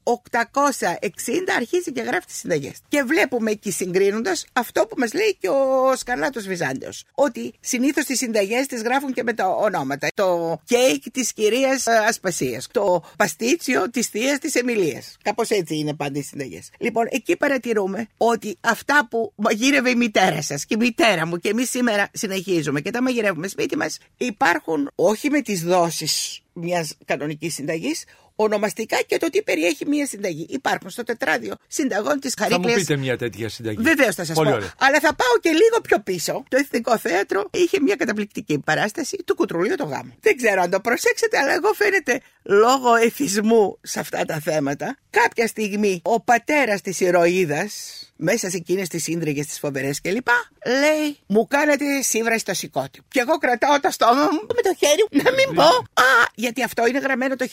860 0.03 1.55
αρχίζει 1.57 1.91
και 1.91 2.01
γράφει 2.01 2.25
τις 2.25 2.35
συνταγές. 2.35 2.77
Και 2.87 3.03
βλέπουμε 3.03 3.51
εκεί 3.51 3.71
συγκρίνοντας 3.71 4.23
κάνοντα 4.23 4.41
αυτό 4.53 4.85
που 4.85 4.95
μας 4.97 5.13
λέει 5.13 5.37
και 5.39 5.49
ο 5.49 5.95
Σκαρλάτο 5.95 6.41
Βυζάντιος. 6.41 7.03
Ότι 7.15 7.53
συνήθως 7.59 8.05
τις 8.05 8.17
συνταγές 8.17 8.65
τις 8.65 8.81
γράφουν 8.81 9.13
και 9.13 9.23
με 9.23 9.33
τα 9.33 9.47
ονόματα. 9.47 10.07
Το 10.13 10.59
κέικ 10.65 11.11
της 11.11 11.33
κυρίας 11.33 11.87
Ασπασίας. 11.87 12.67
Το 12.71 13.03
παστίτσιο 13.17 13.89
της 13.89 14.07
θείας 14.07 14.39
της 14.39 14.55
Εμιλίας. 14.55 15.17
Κάπως 15.23 15.49
έτσι 15.49 15.77
είναι 15.77 15.93
πάντα 15.93 16.19
οι 16.19 16.21
συνταγές. 16.21 16.69
Λοιπόν, 16.77 17.07
εκεί 17.09 17.37
παρατηρούμε 17.37 18.07
ότι 18.17 18.57
αυτά 18.61 19.07
που 19.09 19.33
μαγείρευε 19.35 19.89
η 19.89 19.95
μητέρα 19.95 20.41
σας 20.41 20.65
και 20.65 20.73
η 20.73 20.77
μητέρα 20.77 21.27
μου 21.27 21.37
και 21.37 21.49
εμείς 21.49 21.69
σήμερα 21.69 22.09
συνεχίζουμε 22.13 22.81
και 22.81 22.91
τα 22.91 23.01
μαγειρεύουμε 23.01 23.47
σπίτι 23.47 23.77
μας 23.77 23.97
υπάρχουν 24.17 24.91
όχι 24.95 25.29
με 25.29 25.41
τις 25.41 25.63
δόσεις 25.63 26.43
μιας 26.53 26.97
κανονικής 27.05 27.53
συνταγής, 27.53 28.05
ονομαστικά 28.35 29.01
και 29.01 29.17
το 29.17 29.29
τι 29.29 29.41
περιέχει 29.41 29.85
μια 29.85 30.05
συνταγή. 30.05 30.45
Υπάρχουν 30.49 30.89
στο 30.89 31.03
τετράδιο 31.03 31.55
συνταγών 31.67 32.19
της 32.19 32.33
Χαρίκλια. 32.39 32.63
Θα 32.63 32.69
μου 32.69 32.75
πείτε 32.75 32.97
μια 32.97 33.17
τέτοια 33.17 33.49
συνταγή. 33.49 33.81
Βεβαίως 33.81 34.15
θα 34.15 34.25
σας 34.25 34.35
πω. 34.35 34.41
Πολύ 34.43 34.55
ωραία. 34.55 34.73
Αλλά 34.77 34.99
θα 34.99 35.15
πάω 35.15 35.37
και 35.41 35.49
λίγο 35.49 35.81
πιο 35.83 35.99
πίσω. 35.99 36.43
Το 36.49 36.57
Εθνικό 36.57 36.97
Θέατρο 36.97 37.49
είχε 37.51 37.79
μια 37.79 37.95
καταπληκτική 37.95 38.59
παράσταση 38.59 39.17
του 39.25 39.35
Κουτρουλίου 39.35 39.75
το 39.75 39.85
Γάμο. 39.85 40.15
Δεν 40.19 40.37
ξέρω 40.37 40.61
αν 40.61 40.69
το 40.69 40.79
προσέξετε, 40.79 41.37
αλλά 41.37 41.53
εγώ 41.53 41.73
φαίνεται 41.73 42.19
λόγω 42.43 42.95
εθισμού 42.95 43.77
σε 43.81 43.99
αυτά 43.99 44.25
τα 44.25 44.39
θέματα. 44.39 44.97
Κάποια 45.09 45.47
στιγμή 45.47 46.01
ο 46.03 46.21
πατέρας 46.21 46.81
της 46.81 46.99
ηρωίδας, 46.99 47.73
μέσα 48.15 48.49
σε 48.49 48.57
εκείνες 48.57 48.87
τις 48.87 49.03
σύντριγε, 49.03 49.45
τις 49.45 49.59
φοβερές 49.59 50.01
κλπ., 50.01 50.27
λέει: 50.65 51.17
Μου 51.27 51.47
κάνετε 51.47 52.01
σύμβρα 52.01 52.37
στο 52.37 52.53
σηκώτη. 52.53 53.01
Και 53.07 53.19
εγώ 53.19 53.37
κρατάω 53.37 53.79
το 53.79 53.91
στόμα 53.91 54.21
μου 54.21 54.39
με 54.55 54.61
το 54.61 54.75
χέρι 54.77 55.07
μου 55.11 55.21
να 55.23 55.31
μην 55.31 55.55
πω. 55.55 55.63
Α, 56.01 56.27
γιατί 56.35 56.63
αυτό 56.63 56.87
είναι 56.87 56.99
γραμμένο 56.99 57.35
το 57.35 57.45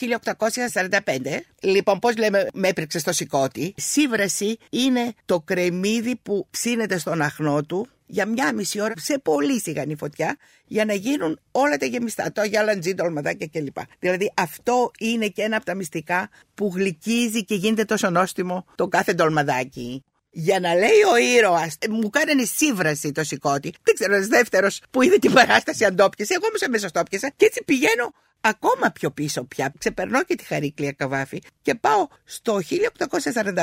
1845. 0.72 1.40
Λοιπόν, 1.60 1.98
πώς 1.98 2.16
λέμε, 2.16 2.46
με 2.52 2.68
έπρεξε 2.68 2.98
στο 2.98 3.12
σηκώτη. 3.12 3.74
Σύμβραση 3.76 4.58
είναι 4.70 5.14
το 5.24 5.40
κρεμμύδι 5.40 6.16
που 6.16 6.46
ψήνεται 6.50 6.98
στον 6.98 7.20
αχνό 7.22 7.62
του 7.62 7.88
για 8.10 8.26
μια 8.26 8.54
μισή 8.54 8.80
ώρα 8.80 8.92
σε 8.96 9.18
πολύ 9.18 9.60
σιγανή 9.60 9.96
φωτιά 9.96 10.36
για 10.66 10.84
να 10.84 10.92
γίνουν 10.92 11.40
όλα 11.50 11.76
τα 11.76 11.86
γεμιστά. 11.86 12.32
Το 12.32 12.42
γιαλαντζί, 12.42 12.94
το 12.94 13.04
αλμαδάκια 13.04 13.46
κλπ. 13.52 13.76
Δηλαδή 13.98 14.32
αυτό 14.36 14.90
είναι 14.98 15.26
και 15.26 15.42
ένα 15.42 15.56
από 15.56 15.64
τα 15.64 15.74
μυστικά 15.74 16.28
που 16.54 16.72
γλυκίζει 16.74 17.44
και 17.44 17.54
γίνεται 17.54 17.84
τόσο 17.84 18.10
νόστιμο 18.10 18.64
το 18.74 18.88
κάθε 18.88 19.12
ντολμαδάκι. 19.12 20.04
Για 20.30 20.60
να 20.60 20.74
λέει 20.74 21.02
ο 21.12 21.16
ήρωας, 21.16 21.76
μου 21.90 22.10
κάνανε 22.10 22.44
σύμβραση 22.44 23.12
το 23.12 23.24
σηκώτη. 23.24 23.72
Δεν 23.82 23.94
ξέρω, 23.94 24.14
ένας 24.14 24.26
δεύτερος 24.26 24.80
που 24.90 25.02
είδε 25.02 25.18
την 25.18 25.32
παράσταση 25.32 25.84
αν 25.84 25.96
το 25.96 26.08
πιασε. 26.08 26.34
Εγώ 26.34 26.46
όμω 26.46 26.56
αμέσω 26.66 26.90
το 26.90 27.02
πιασα 27.10 27.32
και 27.36 27.44
έτσι 27.44 27.62
πηγαίνω 27.64 28.12
ακόμα 28.40 28.90
πιο 28.90 29.10
πίσω 29.10 29.44
πια. 29.44 29.72
Ξεπερνώ 29.78 30.22
και 30.22 30.34
τη 30.34 30.44
Χαρίκλια 30.44 30.92
Καβάφη 30.92 31.42
και 31.62 31.74
πάω 31.74 32.06
στο 32.24 32.60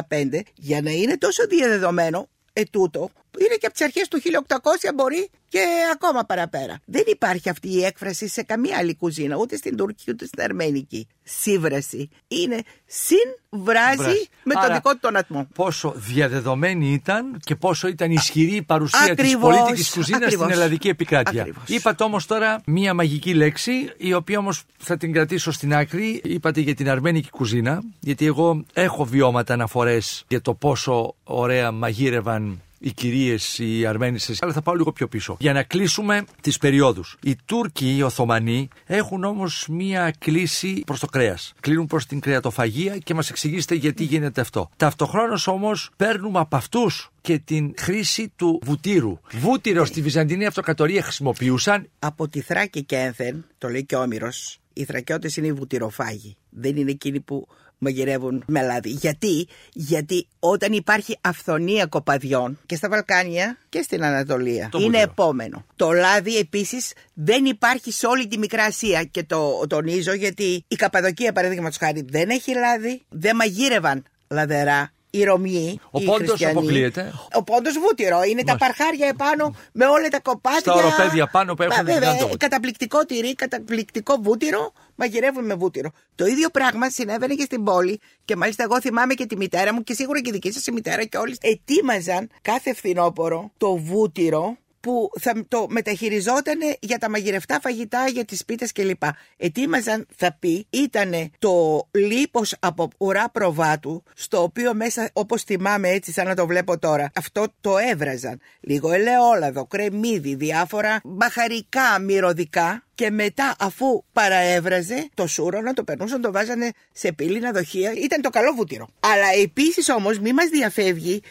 1845 0.09 0.39
για 0.55 0.81
να 0.81 0.91
είναι 0.91 1.17
τόσο 1.17 1.47
διαδεδομένο 1.47 2.29
ετούτο 2.53 3.09
είναι 3.39 3.55
και 3.59 3.65
από 3.65 3.75
τις 3.75 3.85
αρχές 3.85 4.07
του 4.07 4.21
1800 4.21 4.91
μπορεί 4.95 5.29
και 5.49 5.59
ακόμα 5.93 6.23
παραπέρα. 6.23 6.79
Δεν 6.85 7.03
υπάρχει 7.07 7.49
αυτή 7.49 7.69
η 7.73 7.83
έκφραση 7.83 8.27
σε 8.27 8.43
καμία 8.43 8.77
άλλη 8.77 8.95
κουζίνα, 8.95 9.35
ούτε 9.35 9.55
στην 9.55 9.77
Τουρκία 9.77 10.13
ούτε 10.13 10.25
στην 10.25 10.41
Αρμένικη. 10.41 11.07
Σύμβραση. 11.23 12.09
Είναι 12.27 12.59
συμβράζει 12.85 13.95
Βράζει. 13.97 14.27
με 14.43 14.53
Άρα, 14.57 14.65
τον 14.65 14.75
δικό 14.75 14.91
του 14.91 14.97
τον 15.01 15.15
ατμό. 15.15 15.47
Πόσο 15.55 15.93
διαδεδομένη 15.95 16.93
ήταν 16.93 17.39
και 17.43 17.55
πόσο 17.55 17.87
ήταν 17.87 18.11
ισχυρή 18.11 18.55
η 18.55 18.61
παρουσία 18.61 18.99
της 18.99 19.09
Ακριβώς, 19.09 19.41
πολίτικης 19.55 19.89
κουζίνας 19.89 20.19
στην 20.19 20.25
ακριβώς. 20.25 20.51
ελλαδική 20.51 20.87
επικράτεια. 20.87 21.41
Ακριβώς. 21.41 21.63
Είπατε 21.67 22.03
όμως 22.03 22.25
τώρα 22.25 22.61
μία 22.65 22.93
μαγική 22.93 23.33
λέξη, 23.33 23.71
η 23.97 24.13
οποία 24.13 24.39
όμως 24.39 24.63
θα 24.77 24.97
την 24.97 25.13
κρατήσω 25.13 25.51
στην 25.51 25.73
άκρη. 25.75 26.21
Είπατε 26.23 26.59
για 26.59 26.75
την 26.75 26.89
αρμένικη 26.89 27.29
κουζίνα, 27.29 27.81
γιατί 27.99 28.25
εγώ 28.25 28.65
έχω 28.73 29.05
βιώματα 29.05 29.53
αναφορές 29.53 30.25
για 30.27 30.41
το 30.41 30.53
πόσο 30.53 31.15
ωραία 31.23 31.71
μαγείρευαν 31.71 32.61
οι 32.79 32.91
κυρίες, 32.91 33.59
οι 33.59 33.85
Αρμένισε, 33.85 34.33
αλλά 34.39 34.53
θα 34.53 34.61
πάω 34.61 34.75
λίγο 34.75 34.91
πιο 34.91 35.07
πίσω. 35.07 35.37
Για 35.39 35.53
να 35.53 35.63
κλείσουμε 35.63 36.23
τις 36.41 36.57
περιόδους. 36.57 37.17
Οι 37.23 37.35
Τούρκοι, 37.45 37.95
οι 37.95 38.01
Οθωμανοί, 38.01 38.67
έχουν 38.85 39.23
όμως 39.23 39.67
μία 39.69 40.13
κλίση 40.19 40.83
προς 40.85 40.99
το 40.99 41.05
κρέας. 41.05 41.53
Κλείνουν 41.59 41.87
προς 41.87 42.05
την 42.05 42.19
κρεατοφαγία 42.19 42.97
και 42.97 43.13
μας 43.13 43.29
εξηγήσετε 43.29 43.75
γιατί 43.75 44.03
γίνεται 44.03 44.41
αυτό. 44.41 44.69
Ταυτοχρόνως 44.77 45.47
όμως 45.47 45.89
παίρνουμε 45.95 46.39
από 46.39 46.55
αυτούς 46.55 47.11
και 47.21 47.39
την 47.39 47.73
χρήση 47.77 48.31
του 48.35 48.61
βουτύρου. 48.63 49.19
Βούτυρο 49.31 49.85
στη 49.85 50.01
Βυζαντινή 50.01 50.45
Αυτοκρατορία 50.45 51.01
χρησιμοποιούσαν. 51.03 51.89
Από 51.99 52.27
τη 52.27 52.41
Θράκη 52.41 52.83
και 52.83 52.95
ένθεν, 52.95 53.45
το 53.57 53.69
λέει 53.69 53.85
και 53.85 53.95
ο 53.95 54.01
Όμηρος, 54.01 54.59
οι 54.73 54.83
Θρακιώτες 54.83 55.37
είναι 55.37 55.47
οι 55.47 55.53
βουτυροφάγοι. 55.53 56.37
Δεν 56.49 56.75
είναι 56.75 56.91
εκείνοι 56.91 57.19
που 57.19 57.47
μαγειρεύουν 57.77 58.43
με 58.47 58.61
λάδι. 58.61 58.89
Γιατί; 58.89 59.47
Γιατί 59.73 60.27
όταν 60.39 60.73
υπάρχει 60.73 61.17
αυθονία 61.21 61.85
κοπαδιών 61.85 62.59
και 62.65 62.75
στα 62.75 62.89
Βαλκάνια 62.89 63.57
και 63.69 63.81
στην 63.81 64.03
Ανατολία 64.03 64.69
Το 64.71 64.77
είναι 64.77 64.85
βούτυρο. 64.87 65.11
επόμενο. 65.11 65.65
Το 65.75 65.91
λάδι 65.91 66.37
επίσης 66.37 66.91
δεν 67.13 67.45
υπάρχει 67.45 67.91
σε 67.91 68.07
όλη 68.07 68.27
τη 68.27 68.37
Μικρά 68.37 68.63
Ασία 68.63 69.03
και 69.03 69.23
το 69.23 69.67
τονίζω 69.67 70.13
γιατί 70.13 70.65
η 70.67 70.75
Καπαδοκία 70.75 71.31
παραδείγματος 71.33 71.77
χάρη 71.77 72.05
δεν 72.09 72.29
έχει 72.29 72.53
λάδι, 72.53 73.01
δεν 73.09 73.35
μαγείρευαν 73.35 74.03
λαδερά. 74.27 74.91
Οι 75.17 75.23
Ρωμιοί, 75.23 75.79
Ο 75.91 75.99
οι 76.01 76.05
πόντος 76.05 76.27
χριστιανοί. 76.27 76.57
αποκλείεται. 76.57 77.13
Ο 77.33 77.43
πόντος 77.43 77.73
βούτυρο. 77.79 78.23
Είναι 78.23 78.43
τα 78.43 78.55
Μάλιστα. 78.55 78.57
παρχάρια 78.57 79.07
επάνω 79.07 79.55
με 79.71 79.85
όλα 79.85 80.07
τα 80.07 80.19
κοπάδια. 80.19 80.59
Στα 80.59 80.73
οροπέδια 80.73 81.27
πάνω 81.27 81.53
που 81.53 81.61
έχουν 81.63 81.75
Μα, 81.77 81.83
βέβαια, 81.83 81.99
δυνατό 81.99 82.17
βούτυρο. 82.17 82.37
Καταπληκτικό 82.37 83.05
τυρί, 83.05 83.35
καταπληκτικό 83.35 84.17
βούτυρο. 84.21 84.71
Μαγειρεύουν 84.95 85.45
με 85.45 85.53
βούτυρο. 85.55 85.89
Το 86.15 86.25
ίδιο 86.25 86.49
πράγμα 86.49 86.89
συνέβαινε 86.89 87.33
και 87.33 87.43
στην 87.43 87.63
πόλη 87.63 87.99
και 88.25 88.35
μάλιστα 88.35 88.63
εγώ 88.63 88.81
θυμάμαι 88.81 89.13
και 89.13 89.25
τη 89.25 89.37
μητέρα 89.37 89.73
μου 89.73 89.83
και 89.83 89.93
σίγουρα 89.93 90.21
και 90.21 90.29
η 90.29 90.31
δική 90.31 90.51
σας 90.51 90.65
η 90.67 90.71
μητέρα 90.71 91.03
και 91.05 91.17
όλοι 91.17 91.37
ετοίμαζαν 91.41 92.29
κάθε 92.41 92.73
φθινόπωρο 92.73 93.51
το 93.57 93.75
βούτυρο 93.75 94.57
που 94.79 95.09
θα 95.19 95.45
το 95.47 95.65
μεταχειριζόταν 95.69 96.59
για 96.79 96.97
τα 96.97 97.09
μαγειρευτά 97.09 97.59
φαγητά, 97.59 98.07
για 98.07 98.25
τις 98.25 98.45
πίτες 98.45 98.71
κλπ. 98.71 99.03
Ετοίμαζαν, 99.37 100.05
θα 100.15 100.35
πει, 100.39 100.67
ήταν 100.69 101.31
το 101.39 101.87
λίπος 101.91 102.55
από 102.59 102.89
ουρά 102.97 103.29
προβάτου, 103.29 104.03
στο 104.15 104.41
οποίο 104.41 104.73
μέσα, 104.73 105.09
όπως 105.13 105.43
θυμάμαι 105.43 105.89
έτσι 105.89 106.11
σαν 106.11 106.27
να 106.27 106.35
το 106.35 106.45
βλέπω 106.45 106.79
τώρα, 106.79 107.11
αυτό 107.15 107.45
το 107.61 107.77
έβραζαν. 107.77 108.39
Λίγο 108.59 108.91
ελαιόλαδο, 108.91 109.65
κρεμμύδι, 109.65 110.35
διάφορα 110.35 110.99
μπαχαρικά, 111.03 111.99
μυρωδικά 111.99 112.81
και 112.95 113.09
μετά 113.11 113.55
αφού 113.59 114.03
παραέβραζε 114.13 115.09
το 115.13 115.27
σούρονα, 115.27 115.73
το 115.73 115.83
περνούσαν, 115.83 116.21
το 116.21 116.31
βάζανε 116.31 116.71
σε 116.91 117.11
πύληνα 117.11 117.51
δοχεία. 117.51 117.91
Ήταν 117.91 118.21
το 118.21 118.29
καλό 118.29 118.53
βούτυρο. 118.53 118.87
Αλλά 118.99 119.27
επίσης 119.43 119.89
όμως 119.89 120.19
μη 120.19 120.33
μας 120.33 120.49
διαφεύγει 120.49 121.21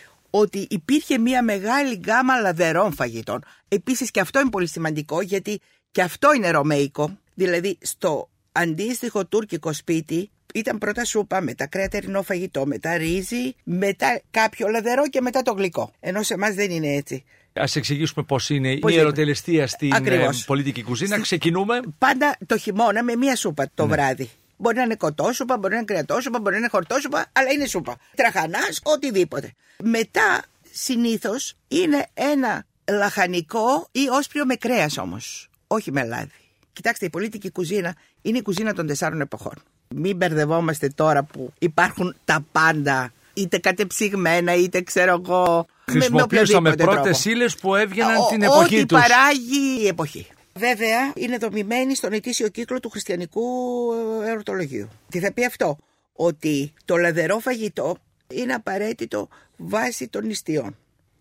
ότι 0.40 0.66
υπήρχε 0.70 1.18
μια 1.18 1.42
μεγάλη 1.42 1.94
γκάμα 1.96 2.36
λαδερών 2.40 2.92
φαγητών. 2.92 3.42
Επίσης 3.68 4.10
και 4.10 4.20
αυτό 4.20 4.40
είναι 4.40 4.50
πολύ 4.50 4.68
σημαντικό 4.68 5.20
γιατί 5.20 5.60
και 5.90 6.02
αυτό 6.02 6.32
είναι 6.34 6.50
ρωμαϊκό. 6.50 7.18
Δηλαδή 7.34 7.78
στο 7.80 8.30
αντίστοιχο 8.52 9.26
τουρκικό 9.26 9.72
σπίτι 9.72 10.30
ήταν 10.54 10.78
πρώτα 10.78 11.04
σούπα, 11.04 11.40
μετά 11.40 11.66
κρεατερινό 11.66 12.22
φαγητό, 12.22 12.66
μετά 12.66 12.96
ρύζι, 12.96 13.54
μετά 13.64 14.20
κάποιο 14.30 14.68
λαδερό 14.68 15.08
και 15.08 15.20
μετά 15.20 15.42
το 15.42 15.52
γλυκό. 15.52 15.92
Ενώ 16.00 16.22
σε 16.22 16.34
εμάς 16.34 16.54
δεν 16.54 16.70
είναι 16.70 16.88
έτσι. 16.94 17.24
Α 17.52 17.64
εξηγήσουμε 17.74 18.24
πώς 18.24 18.50
είναι 18.50 18.76
Πώς 18.76 18.90
η 18.90 18.94
είναι. 18.94 19.02
ερωτελεστία 19.02 19.66
στην 19.66 19.92
ε, 19.92 19.96
Ακριβώς. 19.96 20.44
πολιτική 20.44 20.82
κουζίνα. 20.82 21.12
Στη- 21.14 21.22
Ξεκινούμε. 21.22 21.80
Πάντα 21.98 22.36
το 22.46 22.58
χειμώνα 22.58 23.02
με 23.02 23.16
μία 23.16 23.36
σούπα 23.36 23.70
το 23.74 23.86
βράδυ. 23.86 24.30
Μπορεί 24.56 24.76
να 24.76 24.82
είναι 24.82 24.96
κοτόσουπα, 24.96 25.56
μπορεί 25.58 25.72
να 25.72 25.76
είναι 25.78 25.86
κρεατόσουπα, 25.86 26.38
μπορεί 26.40 26.52
να 26.52 26.58
είναι 26.58 26.68
χορτόσουπα, 26.68 27.26
αλλά 27.32 27.50
είναι 27.52 27.66
σούπα. 27.66 27.96
Τραχανάς, 28.16 28.80
οτιδήποτε. 28.82 29.52
Μετά 29.82 30.42
συνήθως 30.72 31.54
είναι 31.68 32.06
ένα 32.14 32.64
λαχανικό 32.90 33.88
ή 33.92 34.08
όσπριο 34.08 34.44
με 34.46 34.54
κρέας 34.54 34.98
όμως. 34.98 35.48
Όχι 35.66 35.92
με 35.92 36.04
λάδι. 36.04 36.30
Κοιτάξτε, 36.72 37.06
η 37.06 37.10
πολιτική 37.10 37.50
κουζίνα 37.50 37.94
είναι 38.22 38.38
η 38.38 38.42
κουζίνα 38.42 38.72
των 38.74 38.86
τεσσάρων 38.86 39.20
εποχών. 39.20 39.52
Μην 39.94 40.16
μπερδευόμαστε 40.16 40.88
τώρα 40.88 41.22
που 41.22 41.52
υπάρχουν 41.58 42.14
τα 42.24 42.44
πάντα, 42.52 43.12
είτε 43.34 43.58
κατεψυγμένα, 43.58 44.54
είτε 44.54 44.80
ξέρω 44.82 45.12
εγώ. 45.24 45.66
με- 45.88 45.94
με 45.94 46.00
Χρησιμοποιούσαμε 46.00 46.68
οποιοδήποτε 46.68 46.84
πρώτες 47.00 47.22
τρόπο. 47.22 47.38
ύλες 47.38 47.56
που 47.56 47.74
έβγαιναν 47.74 48.16
Ο- 48.16 48.26
την 48.26 48.42
εποχή 48.42 48.74
Ό,τι 48.76 48.86
τους. 48.86 49.00
παράγει 49.00 49.82
η 49.82 49.86
εποχή. 49.86 50.26
Βέβαια, 50.58 51.12
είναι 51.14 51.36
δομημένη 51.36 51.94
στον 51.94 52.12
ετήσιο 52.12 52.48
κύκλο 52.48 52.80
του 52.80 52.90
χριστιανικού 52.90 53.42
ε, 54.22 54.30
ερωτολογίου. 54.30 54.88
Τι 55.08 55.18
θα 55.18 55.32
πει 55.32 55.44
αυτό, 55.44 55.78
ότι 56.12 56.72
το 56.84 56.96
λαδερό 56.96 57.38
φαγητό 57.38 57.96
είναι 58.32 58.52
απαραίτητο 58.52 59.28
βάσει 59.56 60.08
των 60.08 60.26
νηστείων. 60.26 60.76